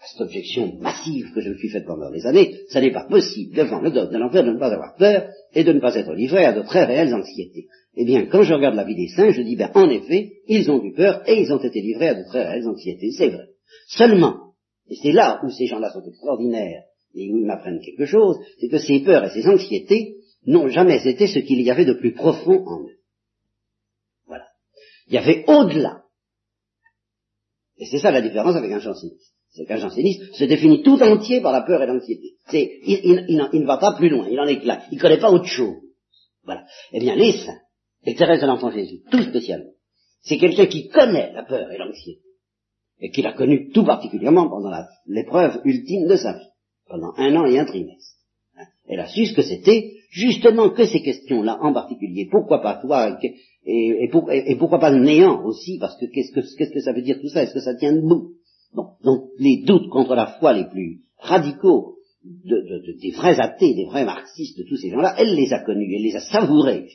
à 0.00 0.06
cette 0.06 0.20
objection 0.20 0.78
massive 0.80 1.32
que 1.34 1.40
je 1.40 1.50
me 1.50 1.56
suis 1.56 1.70
faite 1.70 1.86
pendant 1.86 2.10
des 2.10 2.26
années, 2.26 2.60
ça 2.68 2.80
n'est 2.80 2.92
pas 2.92 3.04
possible 3.04 3.54
devant 3.54 3.80
le 3.80 3.90
dogme 3.90 4.12
de 4.12 4.18
l'enfer 4.18 4.44
de 4.44 4.52
ne 4.52 4.58
pas 4.58 4.72
avoir 4.72 4.96
peur 4.96 5.28
et 5.54 5.64
de 5.64 5.72
ne 5.72 5.80
pas 5.80 5.94
être 5.94 6.12
livré 6.12 6.44
à 6.44 6.52
de 6.52 6.62
très 6.62 6.84
réelles 6.84 7.14
anxiétés. 7.14 7.66
Eh 7.94 8.04
bien, 8.04 8.26
quand 8.26 8.42
je 8.42 8.54
regarde 8.54 8.74
la 8.74 8.84
vie 8.84 8.96
des 8.96 9.08
saints, 9.08 9.30
je 9.30 9.42
dis, 9.42 9.56
ben, 9.56 9.70
en 9.74 9.90
effet, 9.90 10.32
ils 10.48 10.70
ont 10.70 10.82
eu 10.82 10.92
peur 10.94 11.22
et 11.28 11.40
ils 11.40 11.52
ont 11.52 11.62
été 11.62 11.80
livrés 11.80 12.08
à 12.08 12.14
de 12.14 12.24
très 12.24 12.44
réelles 12.44 12.68
anxiétés. 12.68 13.10
C'est 13.12 13.28
vrai. 13.28 13.48
Seulement, 13.88 14.54
et 14.88 14.96
c'est 15.02 15.12
là 15.12 15.40
où 15.44 15.50
ces 15.50 15.66
gens-là 15.66 15.90
sont 15.90 16.04
extraordinaires 16.06 16.84
et 17.14 17.30
où 17.30 17.38
ils 17.38 17.46
m'apprennent 17.46 17.80
quelque 17.80 18.06
chose, 18.06 18.38
c'est 18.58 18.68
que 18.68 18.78
ces 18.78 19.00
peurs 19.00 19.24
et 19.24 19.30
ces 19.30 19.46
anxiétés 19.46 20.16
n'ont 20.46 20.68
jamais 20.68 21.06
été 21.06 21.26
ce 21.26 21.38
qu'il 21.38 21.60
y 21.60 21.70
avait 21.70 21.84
de 21.84 21.92
plus 21.92 22.12
profond 22.12 22.64
en 22.66 22.82
eux. 22.82 22.96
Il 25.12 25.16
y 25.16 25.18
avait 25.18 25.44
au-delà. 25.46 26.04
Et 27.76 27.84
c'est 27.84 27.98
ça 27.98 28.10
la 28.10 28.22
différence 28.22 28.56
avec 28.56 28.72
un 28.72 28.78
janséniste. 28.78 29.34
C'est 29.50 29.66
qu'un 29.66 29.76
janséniste 29.76 30.34
se 30.34 30.44
définit 30.44 30.82
tout 30.82 31.02
entier 31.02 31.42
par 31.42 31.52
la 31.52 31.60
peur 31.60 31.82
et 31.82 31.86
l'anxiété. 31.86 32.36
C'est, 32.48 32.78
il, 32.86 33.26
il, 33.28 33.60
ne 33.60 33.66
va 33.66 33.76
pas 33.76 33.92
plus 33.92 34.08
loin, 34.08 34.26
il 34.30 34.40
en 34.40 34.46
est 34.46 34.64
là. 34.64 34.86
Il 34.90 34.96
ne 34.96 35.02
connaît 35.02 35.20
pas 35.20 35.30
autre 35.30 35.44
chose. 35.44 35.76
Voilà. 36.44 36.64
Eh 36.92 37.00
bien, 37.00 37.14
les 37.14 37.32
saints, 37.32 37.60
et 38.04 38.14
Thérèse 38.14 38.40
de 38.40 38.46
l'Enfant 38.46 38.70
Jésus, 38.70 39.02
tout 39.10 39.22
spécialement. 39.22 39.72
C'est 40.22 40.38
quelqu'un 40.38 40.64
qui 40.64 40.88
connaît 40.88 41.30
la 41.34 41.42
peur 41.42 41.70
et 41.70 41.76
l'anxiété, 41.76 42.22
et 42.98 43.10
qui 43.10 43.20
l'a 43.20 43.34
connu 43.34 43.70
tout 43.70 43.84
particulièrement 43.84 44.48
pendant 44.48 44.72
l'épreuve 45.04 45.60
ultime 45.66 46.08
de 46.08 46.16
sa 46.16 46.38
vie, 46.38 46.48
pendant 46.86 47.12
un 47.18 47.36
an 47.36 47.44
et 47.44 47.58
un 47.58 47.66
trimestre. 47.66 48.16
Hein. 48.56 48.64
Elle 48.88 49.00
a 49.00 49.08
su 49.08 49.26
ce 49.26 49.34
que 49.34 49.42
c'était, 49.42 49.92
justement 50.12 50.68
que 50.70 50.84
ces 50.84 51.00
questions-là 51.00 51.58
en 51.62 51.72
particulier, 51.72 52.28
pourquoi 52.30 52.60
pas 52.60 52.74
toi, 52.74 53.18
et, 53.64 54.08
pourquoi 54.58 54.78
pas 54.78 54.90
le 54.90 55.00
néant 55.00 55.42
aussi, 55.44 55.78
parce 55.80 55.98
que 55.98 56.04
qu'est-ce 56.06 56.32
que, 56.32 56.80
ça 56.80 56.92
veut 56.92 57.02
dire 57.02 57.18
tout 57.20 57.28
ça, 57.28 57.42
est-ce 57.42 57.54
que 57.54 57.60
ça 57.60 57.74
tient 57.74 57.94
debout? 57.94 58.32
Donc 58.74 59.30
les 59.38 59.62
doutes 59.66 59.88
contre 59.88 60.14
la 60.14 60.38
foi 60.38 60.52
les 60.52 60.66
plus 60.66 61.00
radicaux 61.18 61.96
des 62.24 63.10
vrais 63.16 63.40
athées, 63.40 63.74
des 63.74 63.86
vrais 63.86 64.04
marxistes, 64.04 64.58
de 64.58 64.64
tous 64.68 64.76
ces 64.76 64.90
gens-là, 64.90 65.14
elle 65.18 65.34
les 65.34 65.52
a 65.52 65.64
connus, 65.64 65.94
elle 65.96 66.02
les 66.02 66.16
a 66.16 66.20
savourés. 66.20 66.86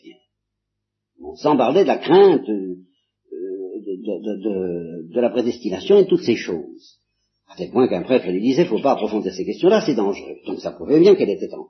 On 1.21 1.36
sans 1.36 1.58
parler 1.58 1.82
de 1.82 1.88
la 1.88 1.97
crainte 1.97 2.47
euh, 2.47 2.75
de, 3.84 5.19
la 5.19 5.30
prédestination 5.32 5.97
et 5.97 6.06
toutes 6.06 6.21
ces 6.21 6.36
choses. 6.36 6.99
À 7.49 7.58
tel 7.58 7.71
point 7.71 7.88
qu'un 7.88 8.03
prêtre 8.03 8.30
lui 8.30 8.41
disait, 8.41 8.62
il 8.63 8.67
faut 8.67 8.80
pas 8.80 8.91
approfondir 8.91 9.34
ces 9.34 9.45
questions-là, 9.45 9.82
c'est 9.86 9.95
dangereux. 9.95 10.38
Donc 10.45 10.60
ça 10.60 10.71
prouvait 10.71 10.99
bien 10.99 11.15
qu'elle 11.15 11.30
était 11.30 11.53
en, 11.53 11.65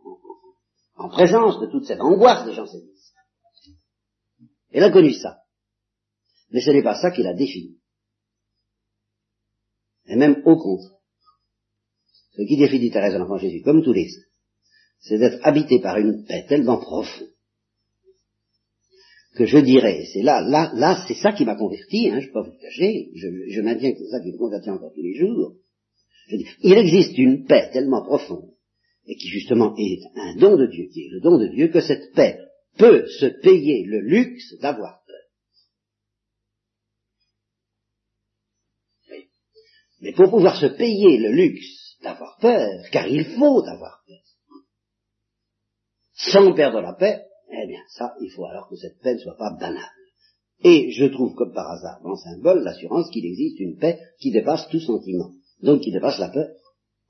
en, 0.97 1.09
présence 1.09 1.59
de 1.59 1.67
toute 1.67 1.85
cette 1.85 2.01
angoisse 2.01 2.45
des 2.45 2.53
gens 2.53 2.65
sénistes. 2.65 3.13
Elle 4.71 4.83
a 4.83 4.91
connu 4.91 5.13
ça. 5.13 5.39
Mais 6.51 6.61
ce 6.61 6.71
n'est 6.71 6.83
pas 6.83 6.99
ça 6.99 7.11
qui 7.11 7.23
l'a 7.23 7.33
défini. 7.33 7.77
Et 10.07 10.15
même 10.15 10.41
au 10.45 10.57
contraire. 10.57 10.97
Ce 12.33 12.43
qui 12.43 12.57
définit 12.57 12.91
Thérèse 12.91 13.13
de 13.13 13.17
l'Enfant 13.17 13.37
Jésus, 13.37 13.61
comme 13.63 13.83
tous 13.83 13.93
les 13.93 14.09
saints, 14.09 14.21
c'est 14.99 15.17
d'être 15.17 15.39
habité 15.43 15.79
par 15.81 15.97
une 15.97 16.23
paix 16.25 16.45
tellement 16.47 16.77
profonde 16.77 17.29
que 19.37 19.45
je 19.45 19.57
dirais, 19.59 20.03
c'est 20.11 20.23
là, 20.23 20.41
là, 20.41 20.71
là, 20.73 21.05
c'est 21.07 21.13
ça 21.13 21.31
qui 21.31 21.45
m'a 21.45 21.55
converti, 21.55 22.09
hein, 22.09 22.19
je 22.19 22.27
ne 22.27 22.27
peux 22.27 22.33
pas 22.33 22.41
vous 22.41 22.51
le 22.51 22.59
cacher, 22.59 23.09
je, 23.15 23.61
maintiens 23.61 23.91
que 23.91 23.99
c'est 23.99 24.09
ça 24.09 24.19
qui 24.19 24.31
me 24.31 24.37
convertit 24.37 24.69
encore 24.69 24.91
tous 24.93 25.01
les 25.01 25.13
jours. 25.13 25.53
Il 26.61 26.73
existe 26.73 27.17
une 27.17 27.45
paix 27.45 27.69
tellement 27.71 28.03
profonde, 28.03 28.49
et 29.07 29.15
qui 29.15 29.29
justement 29.29 29.73
est 29.77 30.01
un 30.15 30.35
don 30.35 30.57
de 30.57 30.67
Dieu, 30.67 30.87
qui 30.91 31.05
est 31.05 31.09
le 31.09 31.21
don 31.21 31.37
de 31.37 31.47
Dieu, 31.47 31.69
que 31.69 31.79
cette 31.79 32.13
paix 32.13 32.39
peut 32.77 33.07
se 33.07 33.25
payer 33.25 33.85
le 33.85 34.01
luxe 34.01 34.53
d'avoir 34.61 35.01
peur. 35.05 35.15
Mais 40.01 40.11
pour 40.13 40.29
pouvoir 40.29 40.59
se 40.59 40.67
payer 40.67 41.17
le 41.17 41.31
luxe 41.31 41.97
d'avoir 42.03 42.37
peur, 42.39 42.69
car 42.91 43.07
il 43.07 43.25
faut 43.25 43.65
avoir 43.65 44.03
peur, 44.05 44.63
sans 46.13 46.53
perdre 46.53 46.81
la 46.81 46.93
paix, 46.93 47.23
eh 47.49 47.67
bien, 47.67 47.81
ça, 47.89 48.13
il 48.21 48.29
faut 48.31 48.45
alors 48.45 48.67
que 48.69 48.75
cette 48.75 48.99
paix 48.99 49.13
ne 49.13 49.19
soit 49.19 49.37
pas 49.37 49.55
banale. 49.57 49.91
Et 50.63 50.91
je 50.91 51.05
trouve 51.05 51.33
comme 51.35 51.53
par 51.53 51.69
hasard 51.71 52.01
dans 52.03 52.15
symbole 52.17 52.63
l'assurance 52.63 53.09
qu'il 53.11 53.25
existe 53.25 53.59
une 53.59 53.77
paix 53.77 53.99
qui 54.19 54.31
dépasse 54.31 54.67
tout 54.69 54.79
sentiment, 54.79 55.31
donc 55.61 55.81
qui 55.81 55.91
dépasse 55.91 56.19
la 56.19 56.29
peur, 56.29 56.49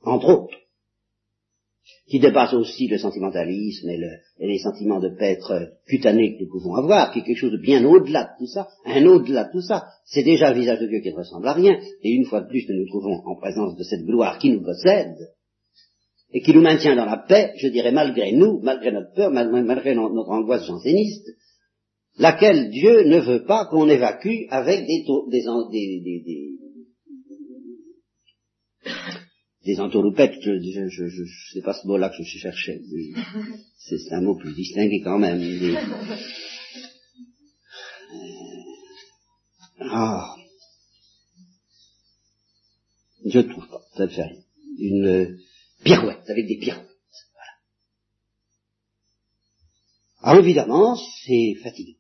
entre 0.02 0.28
autres, 0.28 0.58
qui 2.08 2.20
dépasse 2.20 2.54
aussi 2.54 2.88
le 2.88 2.98
sentimentalisme 2.98 3.90
et, 3.90 4.00
les 4.40 4.60
sentiments 4.60 5.00
de 5.00 5.10
paix 5.10 5.38
cutanés 5.88 6.38
que 6.38 6.44
nous 6.44 6.50
pouvons 6.50 6.76
avoir, 6.76 7.12
qui 7.12 7.20
est 7.20 7.24
quelque 7.24 7.38
chose 7.38 7.52
de 7.52 7.62
bien 7.62 7.84
au-delà 7.86 8.24
de 8.24 8.40
tout 8.40 8.48
ça, 8.48 8.68
un 8.86 9.06
au-delà 9.06 9.46
de 9.46 9.52
tout 9.52 9.62
ça. 9.62 9.86
C'est 10.06 10.24
déjà 10.24 10.54
le 10.54 10.60
visage 10.60 10.80
de 10.80 10.88
Dieu 10.88 11.02
qui 11.02 11.12
ne 11.12 11.18
ressemble 11.18 11.48
à 11.48 11.54
rien, 11.54 11.78
et 12.04 12.10
une 12.10 12.26
fois 12.26 12.42
de 12.42 12.48
plus 12.48 12.66
nous 12.70 12.78
nous 12.78 12.88
trouvons 12.88 13.22
en 13.26 13.36
présence 13.36 13.76
de 13.76 13.84
cette 13.84 14.06
gloire 14.06 14.40
qui 14.40 14.52
nous 14.52 14.64
possède, 14.64 15.16
et 16.32 16.42
qui 16.42 16.54
nous 16.54 16.62
maintient 16.62 16.96
dans 16.96 17.06
la 17.06 17.18
paix, 17.18 17.54
je 17.58 17.68
dirais 17.68 17.92
malgré 17.92 18.32
nous, 18.32 18.60
malgré 18.62 18.92
notre 18.92 19.14
peur, 19.14 19.32
malgré 19.32 19.96
notre 19.96 20.30
angoisse 20.30 20.66
janséniste, 20.66 21.28
laquelle 22.18 22.70
Dieu 22.70 23.04
ne 23.04 23.20
veut 23.20 23.46
pas 23.46 23.66
qu'on 23.66 23.88
évacue 23.88 24.46
avec 24.50 24.86
des, 24.86 25.06
des, 25.30 25.44
des, 25.72 26.22
des, 26.26 26.58
des 29.68 29.82
entourloupettes, 29.82 30.42
je 30.42 30.52
ne 30.52 30.88
je, 30.88 31.08
je, 31.08 31.54
sais 31.54 31.62
pas 31.62 31.74
ce 31.74 31.86
mot-là 31.88 32.10
que 32.10 32.24
je 32.24 32.38
cherchais, 32.38 32.82
c'est 33.78 34.14
un 34.14 34.22
mot 34.22 34.36
plus 34.36 34.56
distingué 34.56 35.02
quand 35.04 35.20
même. 35.20 35.42
Ah, 39.80 40.36
je 43.26 43.40
ne 43.40 43.44
trouve 43.44 43.68
pas, 43.68 43.82
ça 43.98 44.06
ne 44.06 44.10
fait 44.10 44.24
rien. 44.24 44.42
Une 44.80 45.38
pirouette, 45.84 46.30
avec 46.30 46.48
des 46.48 46.60
pirouettes. 46.60 46.88
Voilà. 47.34 47.52
Alors 50.22 50.44
évidemment, 50.44 50.96
c'est 51.26 51.56
fatigant. 51.62 52.00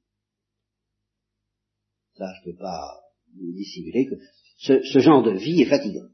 Ça, 2.17 2.25
je 2.33 2.49
ne 2.49 2.53
peux 2.53 2.59
pas 2.59 3.01
dissimuler 3.33 4.07
que 4.07 4.15
ce, 4.57 4.99
genre 4.99 5.21
de 5.21 5.31
vie 5.31 5.61
est 5.61 5.69
fatigant. 5.69 6.07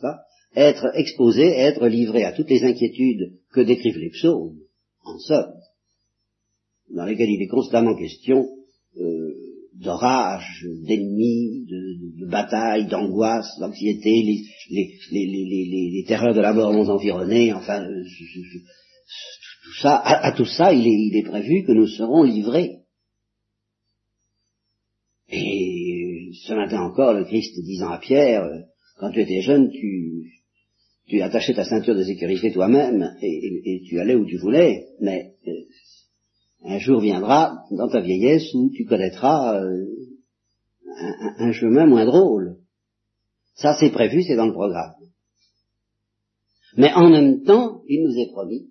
Pas? 0.00 0.24
Être 0.56 0.90
exposé, 0.94 1.46
être 1.46 1.86
livré 1.86 2.24
à 2.24 2.32
toutes 2.32 2.50
les 2.50 2.64
inquiétudes 2.64 3.38
que 3.52 3.60
décrivent 3.60 3.98
les 3.98 4.10
psaumes, 4.10 4.58
en 5.04 5.18
somme, 5.18 5.54
dans 6.90 7.04
lesquelles 7.04 7.30
il 7.30 7.42
est 7.42 7.48
constamment 7.48 7.94
question 7.96 8.48
euh, 8.98 9.34
d'orage, 9.74 10.66
d'ennemis, 10.86 11.66
de, 11.66 12.26
batailles, 12.26 12.86
d'angoisse, 12.86 13.58
d'anxiété, 13.60 14.44
les, 14.70 16.04
terreurs 16.06 16.34
de 16.34 16.40
la 16.40 16.52
mort 16.52 16.72
nous 16.72 16.90
environner, 16.90 17.52
enfin, 17.52 17.82
euh, 17.82 18.04
tout 19.64 19.74
ça, 19.80 19.96
à, 19.96 20.32
tout 20.32 20.46
ça, 20.46 20.72
il 20.72 21.16
est, 21.16 21.22
prévu 21.22 21.64
que 21.64 21.72
nous 21.72 21.86
serons 21.86 22.24
livrés. 22.24 22.78
Et 25.28 26.30
ce 26.46 26.54
matin 26.54 26.80
encore, 26.82 27.12
le 27.12 27.24
Christ 27.24 27.54
disant 27.62 27.90
à 27.90 27.98
Pierre, 27.98 28.48
quand 28.98 29.12
tu 29.12 29.20
étais 29.20 29.42
jeune, 29.42 29.70
tu, 29.70 30.39
tu 31.10 31.20
attachais 31.22 31.54
ta 31.54 31.64
ceinture 31.64 31.96
de 31.96 32.04
sécurité 32.04 32.52
toi-même 32.52 33.16
et, 33.20 33.82
tu 33.84 33.98
allais 33.98 34.14
où 34.14 34.24
tu 34.24 34.38
voulais, 34.38 34.86
mais 35.00 35.34
euh, 35.48 35.52
un 36.62 36.78
jour 36.78 37.00
viendra 37.00 37.64
dans 37.72 37.88
ta 37.88 38.00
vieillesse 38.00 38.54
où 38.54 38.70
tu 38.72 38.84
connaîtras 38.84 39.60
euh, 39.60 39.86
un, 41.38 41.50
chemin 41.50 41.86
moins 41.86 42.04
drôle. 42.04 42.58
Ça, 43.56 43.76
c'est 43.80 43.90
prévu, 43.90 44.22
c'est 44.22 44.36
dans 44.36 44.46
le 44.46 44.52
programme. 44.52 44.94
Mais 46.76 46.92
en 46.92 47.10
même 47.10 47.42
temps, 47.42 47.82
il 47.88 48.04
nous 48.04 48.16
est 48.16 48.30
promis, 48.30 48.68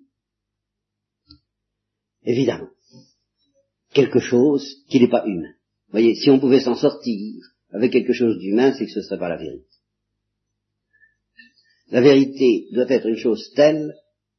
évidemment, 2.24 2.70
quelque 3.92 4.20
chose 4.20 4.82
qui 4.88 4.98
n'est 4.98 5.10
pas 5.10 5.26
humain. 5.26 5.52
Vous 5.88 5.92
voyez, 5.92 6.14
si 6.14 6.30
on 6.30 6.40
pouvait 6.40 6.60
s'en 6.60 6.74
sortir 6.74 7.44
avec 7.70 7.92
quelque 7.92 8.14
chose 8.14 8.38
d'humain, 8.38 8.72
c'est 8.72 8.86
que 8.86 8.92
ce 8.92 9.00
ne 9.00 9.04
serait 9.04 9.18
pas 9.18 9.28
la 9.28 9.36
vérité. 9.36 9.66
La 11.90 12.00
vérité 12.00 12.66
doit 12.72 12.90
être 12.90 13.06
une 13.06 13.16
chose 13.16 13.52
telle 13.54 13.94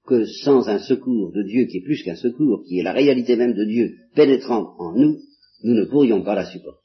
que 0.05 0.25
sans 0.25 0.67
un 0.67 0.79
secours 0.79 1.31
de 1.31 1.43
Dieu 1.43 1.65
qui 1.65 1.77
est 1.77 1.83
plus 1.83 2.01
qu'un 2.03 2.15
secours, 2.15 2.63
qui 2.67 2.79
est 2.79 2.83
la 2.83 2.93
réalité 2.93 3.35
même 3.35 3.53
de 3.53 3.65
Dieu 3.65 3.95
pénétrant 4.15 4.75
en 4.79 4.93
nous, 4.93 5.19
nous 5.63 5.73
ne 5.73 5.85
pourrions 5.85 6.23
pas 6.23 6.35
la 6.35 6.45
supporter. 6.45 6.81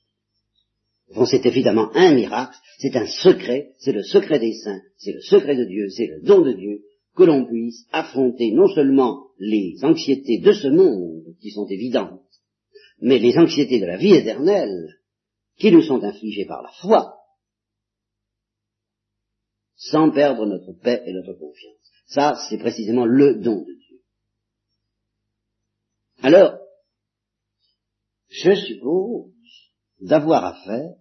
Bon, 1.14 1.24
c'est 1.24 1.46
évidemment 1.46 1.90
un 1.94 2.14
miracle, 2.14 2.56
c'est 2.78 2.96
un 2.96 3.06
secret, 3.06 3.70
c'est 3.78 3.92
le 3.92 4.02
secret 4.02 4.40
des 4.40 4.54
saints, 4.54 4.82
c'est 4.96 5.12
le 5.12 5.20
secret 5.20 5.56
de 5.56 5.64
Dieu, 5.64 5.88
c'est 5.88 6.06
le 6.06 6.20
don 6.22 6.42
de 6.42 6.52
Dieu, 6.52 6.80
que 7.16 7.22
l'on 7.22 7.46
puisse 7.46 7.86
affronter 7.92 8.50
non 8.52 8.66
seulement 8.66 9.28
les 9.38 9.76
anxiétés 9.82 10.38
de 10.38 10.52
ce 10.52 10.68
monde, 10.68 11.22
qui 11.40 11.50
sont 11.50 11.66
évidentes, 11.66 12.20
mais 13.00 13.18
les 13.18 13.38
anxiétés 13.38 13.78
de 13.78 13.86
la 13.86 13.96
vie 13.96 14.14
éternelle, 14.14 14.96
qui 15.58 15.70
nous 15.70 15.82
sont 15.82 16.02
infligées 16.02 16.44
par 16.44 16.62
la 16.62 16.70
foi, 16.80 17.14
sans 19.76 20.10
perdre 20.10 20.46
notre 20.46 20.72
paix 20.72 21.02
et 21.06 21.12
notre 21.12 21.34
confiance. 21.34 21.76
Ça, 22.06 22.34
c'est 22.48 22.58
précisément 22.58 23.04
le 23.04 23.36
don 23.36 23.60
de 23.60 23.74
Dieu. 23.74 24.00
Alors, 26.22 26.58
je 28.28 28.54
suppose 28.54 29.32
d'avoir 30.00 30.44
affaire 30.44 30.94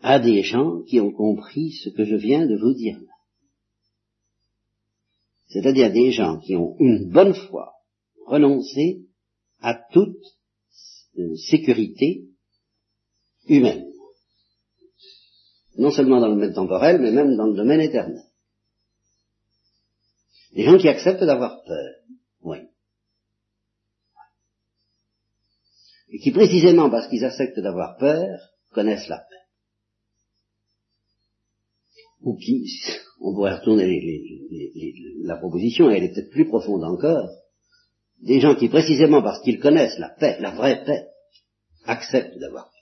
à 0.00 0.18
des 0.18 0.42
gens 0.42 0.82
qui 0.82 1.00
ont 1.00 1.12
compris 1.12 1.72
ce 1.72 1.90
que 1.90 2.04
je 2.04 2.14
viens 2.14 2.46
de 2.46 2.56
vous 2.56 2.74
dire 2.74 2.98
là. 3.00 3.12
C'est-à-dire 5.48 5.92
des 5.92 6.12
gens 6.12 6.38
qui 6.38 6.54
ont 6.56 6.76
une 6.78 7.10
bonne 7.10 7.34
foi 7.34 7.72
renoncé 8.26 9.06
à 9.60 9.74
toute 9.74 10.22
euh, 11.18 11.34
sécurité 11.36 12.28
humaine. 13.48 13.87
Non 15.78 15.90
seulement 15.90 16.20
dans 16.20 16.28
le 16.28 16.34
domaine 16.34 16.54
temporel, 16.54 17.00
mais 17.00 17.12
même 17.12 17.36
dans 17.36 17.46
le 17.46 17.56
domaine 17.56 17.80
éternel. 17.80 18.22
Des 20.52 20.64
gens 20.64 20.76
qui 20.76 20.88
acceptent 20.88 21.24
d'avoir 21.24 21.62
peur. 21.62 21.94
Oui. 22.42 22.58
Et 26.10 26.18
qui 26.18 26.32
précisément 26.32 26.90
parce 26.90 27.06
qu'ils 27.08 27.24
acceptent 27.24 27.60
d'avoir 27.60 27.96
peur, 27.96 28.40
connaissent 28.72 29.08
la 29.08 29.18
paix. 29.18 29.36
Ou 32.22 32.36
qui, 32.36 32.66
on 33.20 33.34
pourrait 33.34 33.58
retourner 33.58 33.86
la 35.22 35.36
proposition, 35.36 35.90
elle 35.90 36.04
est 36.04 36.12
peut-être 36.12 36.30
plus 36.30 36.48
profonde 36.48 36.82
encore, 36.82 37.28
des 38.20 38.40
gens 38.40 38.56
qui 38.56 38.68
précisément 38.68 39.22
parce 39.22 39.40
qu'ils 39.42 39.60
connaissent 39.60 39.98
la 39.98 40.08
paix, 40.08 40.38
la 40.40 40.50
vraie 40.50 40.84
paix, 40.84 41.06
acceptent 41.84 42.38
d'avoir 42.38 42.64
peur. 42.64 42.77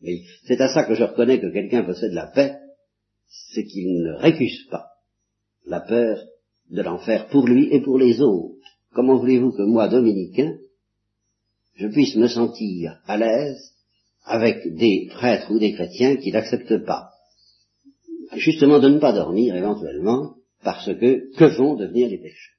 C'est 0.00 0.60
à 0.60 0.68
ça 0.68 0.84
que 0.84 0.94
je 0.94 1.04
reconnais 1.04 1.40
que 1.40 1.52
quelqu'un 1.52 1.84
possède 1.84 2.12
la 2.12 2.26
paix, 2.26 2.56
c'est 3.52 3.64
qu'il 3.64 4.02
ne 4.02 4.12
récuse 4.14 4.66
pas 4.70 4.86
la 5.66 5.80
peur 5.80 6.24
de 6.70 6.82
l'enfer 6.82 7.28
pour 7.28 7.46
lui 7.46 7.68
et 7.72 7.80
pour 7.80 7.98
les 7.98 8.20
autres. 8.20 8.54
Comment 8.92 9.18
voulez-vous 9.18 9.52
que 9.52 9.62
moi, 9.62 9.88
dominicain, 9.88 10.56
je 11.76 11.88
puisse 11.88 12.16
me 12.16 12.28
sentir 12.28 13.00
à 13.06 13.16
l'aise 13.16 13.72
avec 14.24 14.74
des 14.74 15.08
prêtres 15.10 15.50
ou 15.50 15.58
des 15.58 15.72
chrétiens 15.72 16.16
qui 16.16 16.32
n'acceptent 16.32 16.84
pas 16.84 17.10
justement 18.34 18.78
de 18.78 18.88
ne 18.88 18.98
pas 18.98 19.12
dormir 19.12 19.56
éventuellement 19.56 20.34
parce 20.62 20.86
que 20.86 21.34
que 21.36 21.44
vont 21.56 21.76
devenir 21.76 22.08
les 22.08 22.18
péchés 22.18 22.52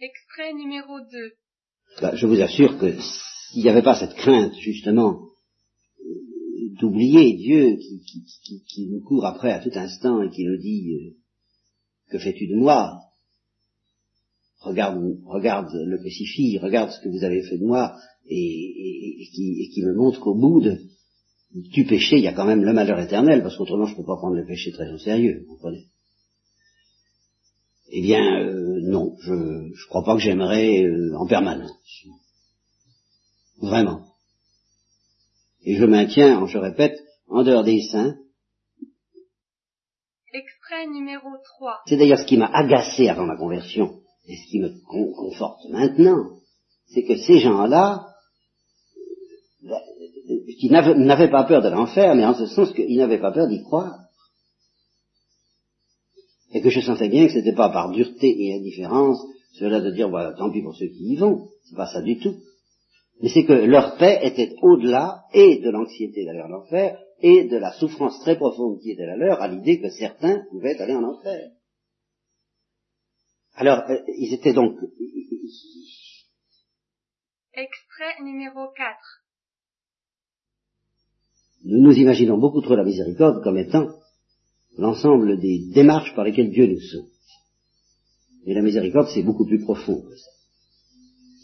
Extrait 0.00 0.52
numéro 0.52 1.00
2. 1.00 1.32
Bah, 2.02 2.14
je 2.14 2.26
vous 2.26 2.40
assure 2.40 2.78
que 2.78 2.92
s'il 3.54 3.62
n'y 3.62 3.68
avait 3.68 3.82
pas 3.82 3.94
cette 3.94 4.14
crainte 4.14 4.54
justement 4.58 5.28
d'oublier 6.80 7.34
Dieu 7.34 7.76
qui, 8.66 8.88
nous 8.90 9.00
court 9.00 9.24
après 9.26 9.52
à 9.52 9.60
tout 9.60 9.70
instant 9.74 10.22
et 10.22 10.30
qui 10.30 10.44
nous 10.44 10.56
dit 10.56 10.92
euh, 10.92 11.14
que 12.10 12.18
fais-tu 12.18 12.48
de 12.48 12.56
moi? 12.56 12.98
Regarde, 14.58 14.98
regarde 15.24 15.68
le 15.72 15.98
crucifix, 15.98 16.58
regarde 16.58 16.90
ce 16.90 17.00
que 17.00 17.08
vous 17.08 17.22
avez 17.22 17.42
fait 17.42 17.58
de 17.58 17.64
moi, 17.64 17.94
et, 18.26 19.28
qui, 19.32 19.82
me 19.82 19.94
montre 19.94 20.20
qu'au 20.20 20.34
bout 20.34 20.62
du 21.52 21.84
péché, 21.84 22.16
il 22.16 22.24
y 22.24 22.28
a 22.28 22.32
quand 22.32 22.46
même 22.46 22.64
le 22.64 22.72
malheur 22.72 22.98
éternel, 22.98 23.42
parce 23.42 23.56
qu'autrement 23.56 23.86
je 23.86 23.92
ne 23.92 23.98
peux 23.98 24.06
pas 24.06 24.16
prendre 24.16 24.36
le 24.36 24.46
péché 24.46 24.72
très 24.72 24.90
au 24.90 24.98
sérieux, 24.98 25.44
vous 25.46 25.54
comprenez? 25.54 25.86
Eh 27.90 28.00
bien, 28.00 28.42
euh, 28.42 28.80
non, 28.82 29.14
je 29.20 29.32
ne 29.32 29.88
crois 29.88 30.02
pas 30.02 30.16
que 30.16 30.22
j'aimerais 30.22 30.82
euh, 30.82 31.14
en 31.16 31.26
permanence. 31.26 31.70
Vraiment. 33.58 34.06
Et 35.62 35.76
je 35.76 35.84
maintiens, 35.84 36.46
je 36.46 36.58
répète, 36.58 36.98
en 37.28 37.42
dehors 37.42 37.64
des 37.64 37.82
saints, 37.82 38.16
numéro 40.92 41.28
3. 41.56 41.82
C'est 41.86 41.96
d'ailleurs 41.96 42.18
ce 42.18 42.26
qui 42.26 42.36
m'a 42.36 42.50
agacé 42.52 43.08
avant 43.08 43.26
ma 43.26 43.36
conversion, 43.36 44.00
et 44.26 44.36
ce 44.36 44.50
qui 44.50 44.60
me 44.60 44.70
conforte 45.14 45.64
maintenant, 45.70 46.40
c'est 46.86 47.04
que 47.04 47.16
ces 47.16 47.38
gens-là, 47.38 48.06
qui 50.58 50.70
n'avaient 50.70 51.30
pas 51.30 51.44
peur 51.44 51.62
de 51.62 51.68
l'enfer, 51.68 52.14
mais 52.14 52.24
en 52.24 52.34
ce 52.34 52.46
sens 52.46 52.72
qu'ils 52.72 52.98
n'avaient 52.98 53.20
pas 53.20 53.32
peur 53.32 53.48
d'y 53.48 53.62
croire. 53.62 53.98
Et 56.52 56.60
que 56.60 56.70
je 56.70 56.80
sentais 56.80 57.08
bien 57.08 57.26
que 57.26 57.32
ce 57.32 57.38
n'était 57.38 57.54
pas 57.54 57.70
par 57.70 57.90
dureté 57.90 58.28
et 58.28 58.54
indifférence, 58.54 59.20
cela 59.58 59.80
de 59.80 59.90
dire, 59.90 60.08
voilà, 60.08 60.32
tant 60.32 60.50
pis 60.50 60.62
pour 60.62 60.76
ceux 60.76 60.86
qui 60.86 61.12
y 61.12 61.16
vont, 61.16 61.48
c'est 61.64 61.76
pas 61.76 61.92
ça 61.92 62.00
du 62.00 62.18
tout. 62.18 62.36
Mais 63.20 63.28
c'est 63.28 63.44
que 63.44 63.52
leur 63.52 63.96
paix 63.96 64.18
était 64.22 64.56
au-delà 64.62 65.24
et 65.32 65.60
de 65.60 65.70
l'anxiété 65.70 66.24
d'aller 66.24 66.42
en 66.42 66.52
enfer 66.52 66.98
et 67.20 67.44
de 67.44 67.56
la 67.56 67.72
souffrance 67.72 68.20
très 68.20 68.36
profonde 68.36 68.80
qui 68.80 68.90
était 68.90 69.06
la 69.06 69.16
leur 69.16 69.40
à 69.40 69.48
l'idée 69.48 69.80
que 69.80 69.88
certains 69.90 70.44
pouvaient 70.50 70.80
aller 70.80 70.94
en 70.94 71.04
enfer. 71.04 71.50
Alors, 73.54 73.88
euh, 73.88 73.98
ils 74.18 74.34
étaient 74.34 74.52
donc... 74.52 74.76
Extrait 77.52 78.22
numéro 78.24 78.66
4. 78.76 79.24
Nous 81.66 81.80
nous 81.80 81.96
imaginons 81.96 82.36
beaucoup 82.36 82.60
trop 82.60 82.74
la 82.74 82.84
miséricorde 82.84 83.42
comme 83.44 83.56
étant 83.56 83.88
l'ensemble 84.76 85.38
des 85.38 85.70
démarches 85.72 86.14
par 86.16 86.24
lesquelles 86.24 86.50
Dieu 86.50 86.66
nous 86.66 86.80
sauve. 86.80 87.08
Et 88.44 88.54
la 88.54 88.60
miséricorde, 88.60 89.08
c'est 89.14 89.22
beaucoup 89.22 89.46
plus 89.46 89.62
profond 89.62 90.02
que 90.02 90.16
ça. 90.16 90.33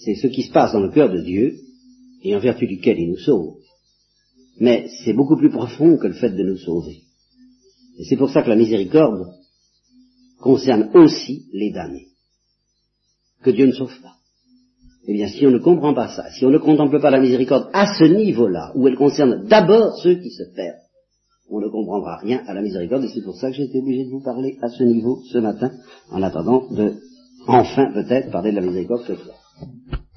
C'est 0.03 0.15
ce 0.15 0.29
qui 0.29 0.43
se 0.43 0.53
passe 0.53 0.73
dans 0.73 0.81
le 0.81 0.91
cœur 0.91 1.11
de 1.13 1.21
Dieu, 1.21 1.57
et 2.23 2.35
en 2.35 2.41
vertu 2.41 2.67
duquel 2.67 2.99
il 2.99 3.11
nous 3.11 3.19
sauve. 3.19 3.57
Mais 4.59 4.89
c'est 5.05 5.13
beaucoup 5.13 5.37
plus 5.37 5.51
profond 5.51 5.97
que 5.99 6.07
le 6.07 6.15
fait 6.15 6.31
de 6.31 6.43
nous 6.43 6.59
sauver. 6.59 7.03
Et 7.99 8.05
c'est 8.05 8.17
pour 8.17 8.31
ça 8.31 8.43
que 8.43 8.49
la 8.49 8.57
miséricorde 8.57 9.27
concerne 10.41 10.91
aussi 10.95 11.47
les 11.53 11.71
damnés, 11.71 12.09
que 13.43 13.51
Dieu 13.51 13.67
ne 13.67 13.73
sauve 13.73 14.01
pas. 14.01 14.15
Eh 15.07 15.13
bien, 15.13 15.29
si 15.29 15.47
on 15.47 15.51
ne 15.51 15.59
comprend 15.59 15.95
pas 15.95 16.09
ça, 16.09 16.31
si 16.33 16.45
on 16.45 16.51
ne 16.51 16.59
contemple 16.59 17.01
pas 17.01 17.11
la 17.11 17.21
miséricorde 17.21 17.69
à 17.73 17.87
ce 17.87 18.05
niveau-là, 18.05 18.73
où 18.75 18.87
elle 18.89 18.97
concerne 18.97 19.47
d'abord 19.49 19.99
ceux 20.03 20.15
qui 20.15 20.31
se 20.31 20.45
perdent, 20.55 20.79
on 21.51 21.61
ne 21.61 21.69
comprendra 21.69 22.17
rien 22.19 22.43
à 22.47 22.55
la 22.55 22.63
miséricorde, 22.63 23.05
et 23.05 23.09
c'est 23.09 23.25
pour 23.25 23.37
ça 23.37 23.51
que 23.51 23.57
j'ai 23.57 23.65
été 23.65 23.81
obligé 23.81 24.05
de 24.05 24.11
vous 24.11 24.23
parler 24.23 24.57
à 24.63 24.69
ce 24.69 24.83
niveau 24.83 25.21
ce 25.31 25.39
matin, 25.39 25.73
en 26.11 26.23
attendant 26.23 26.69
de, 26.71 26.95
enfin 27.47 27.93
peut-être, 27.93 28.31
parler 28.31 28.53
de 28.53 28.57
la 28.57 28.67
miséricorde 28.67 29.05
ce 29.07 29.17
soir. 29.17 29.40
Thank 29.61 29.73
you. 29.93 30.10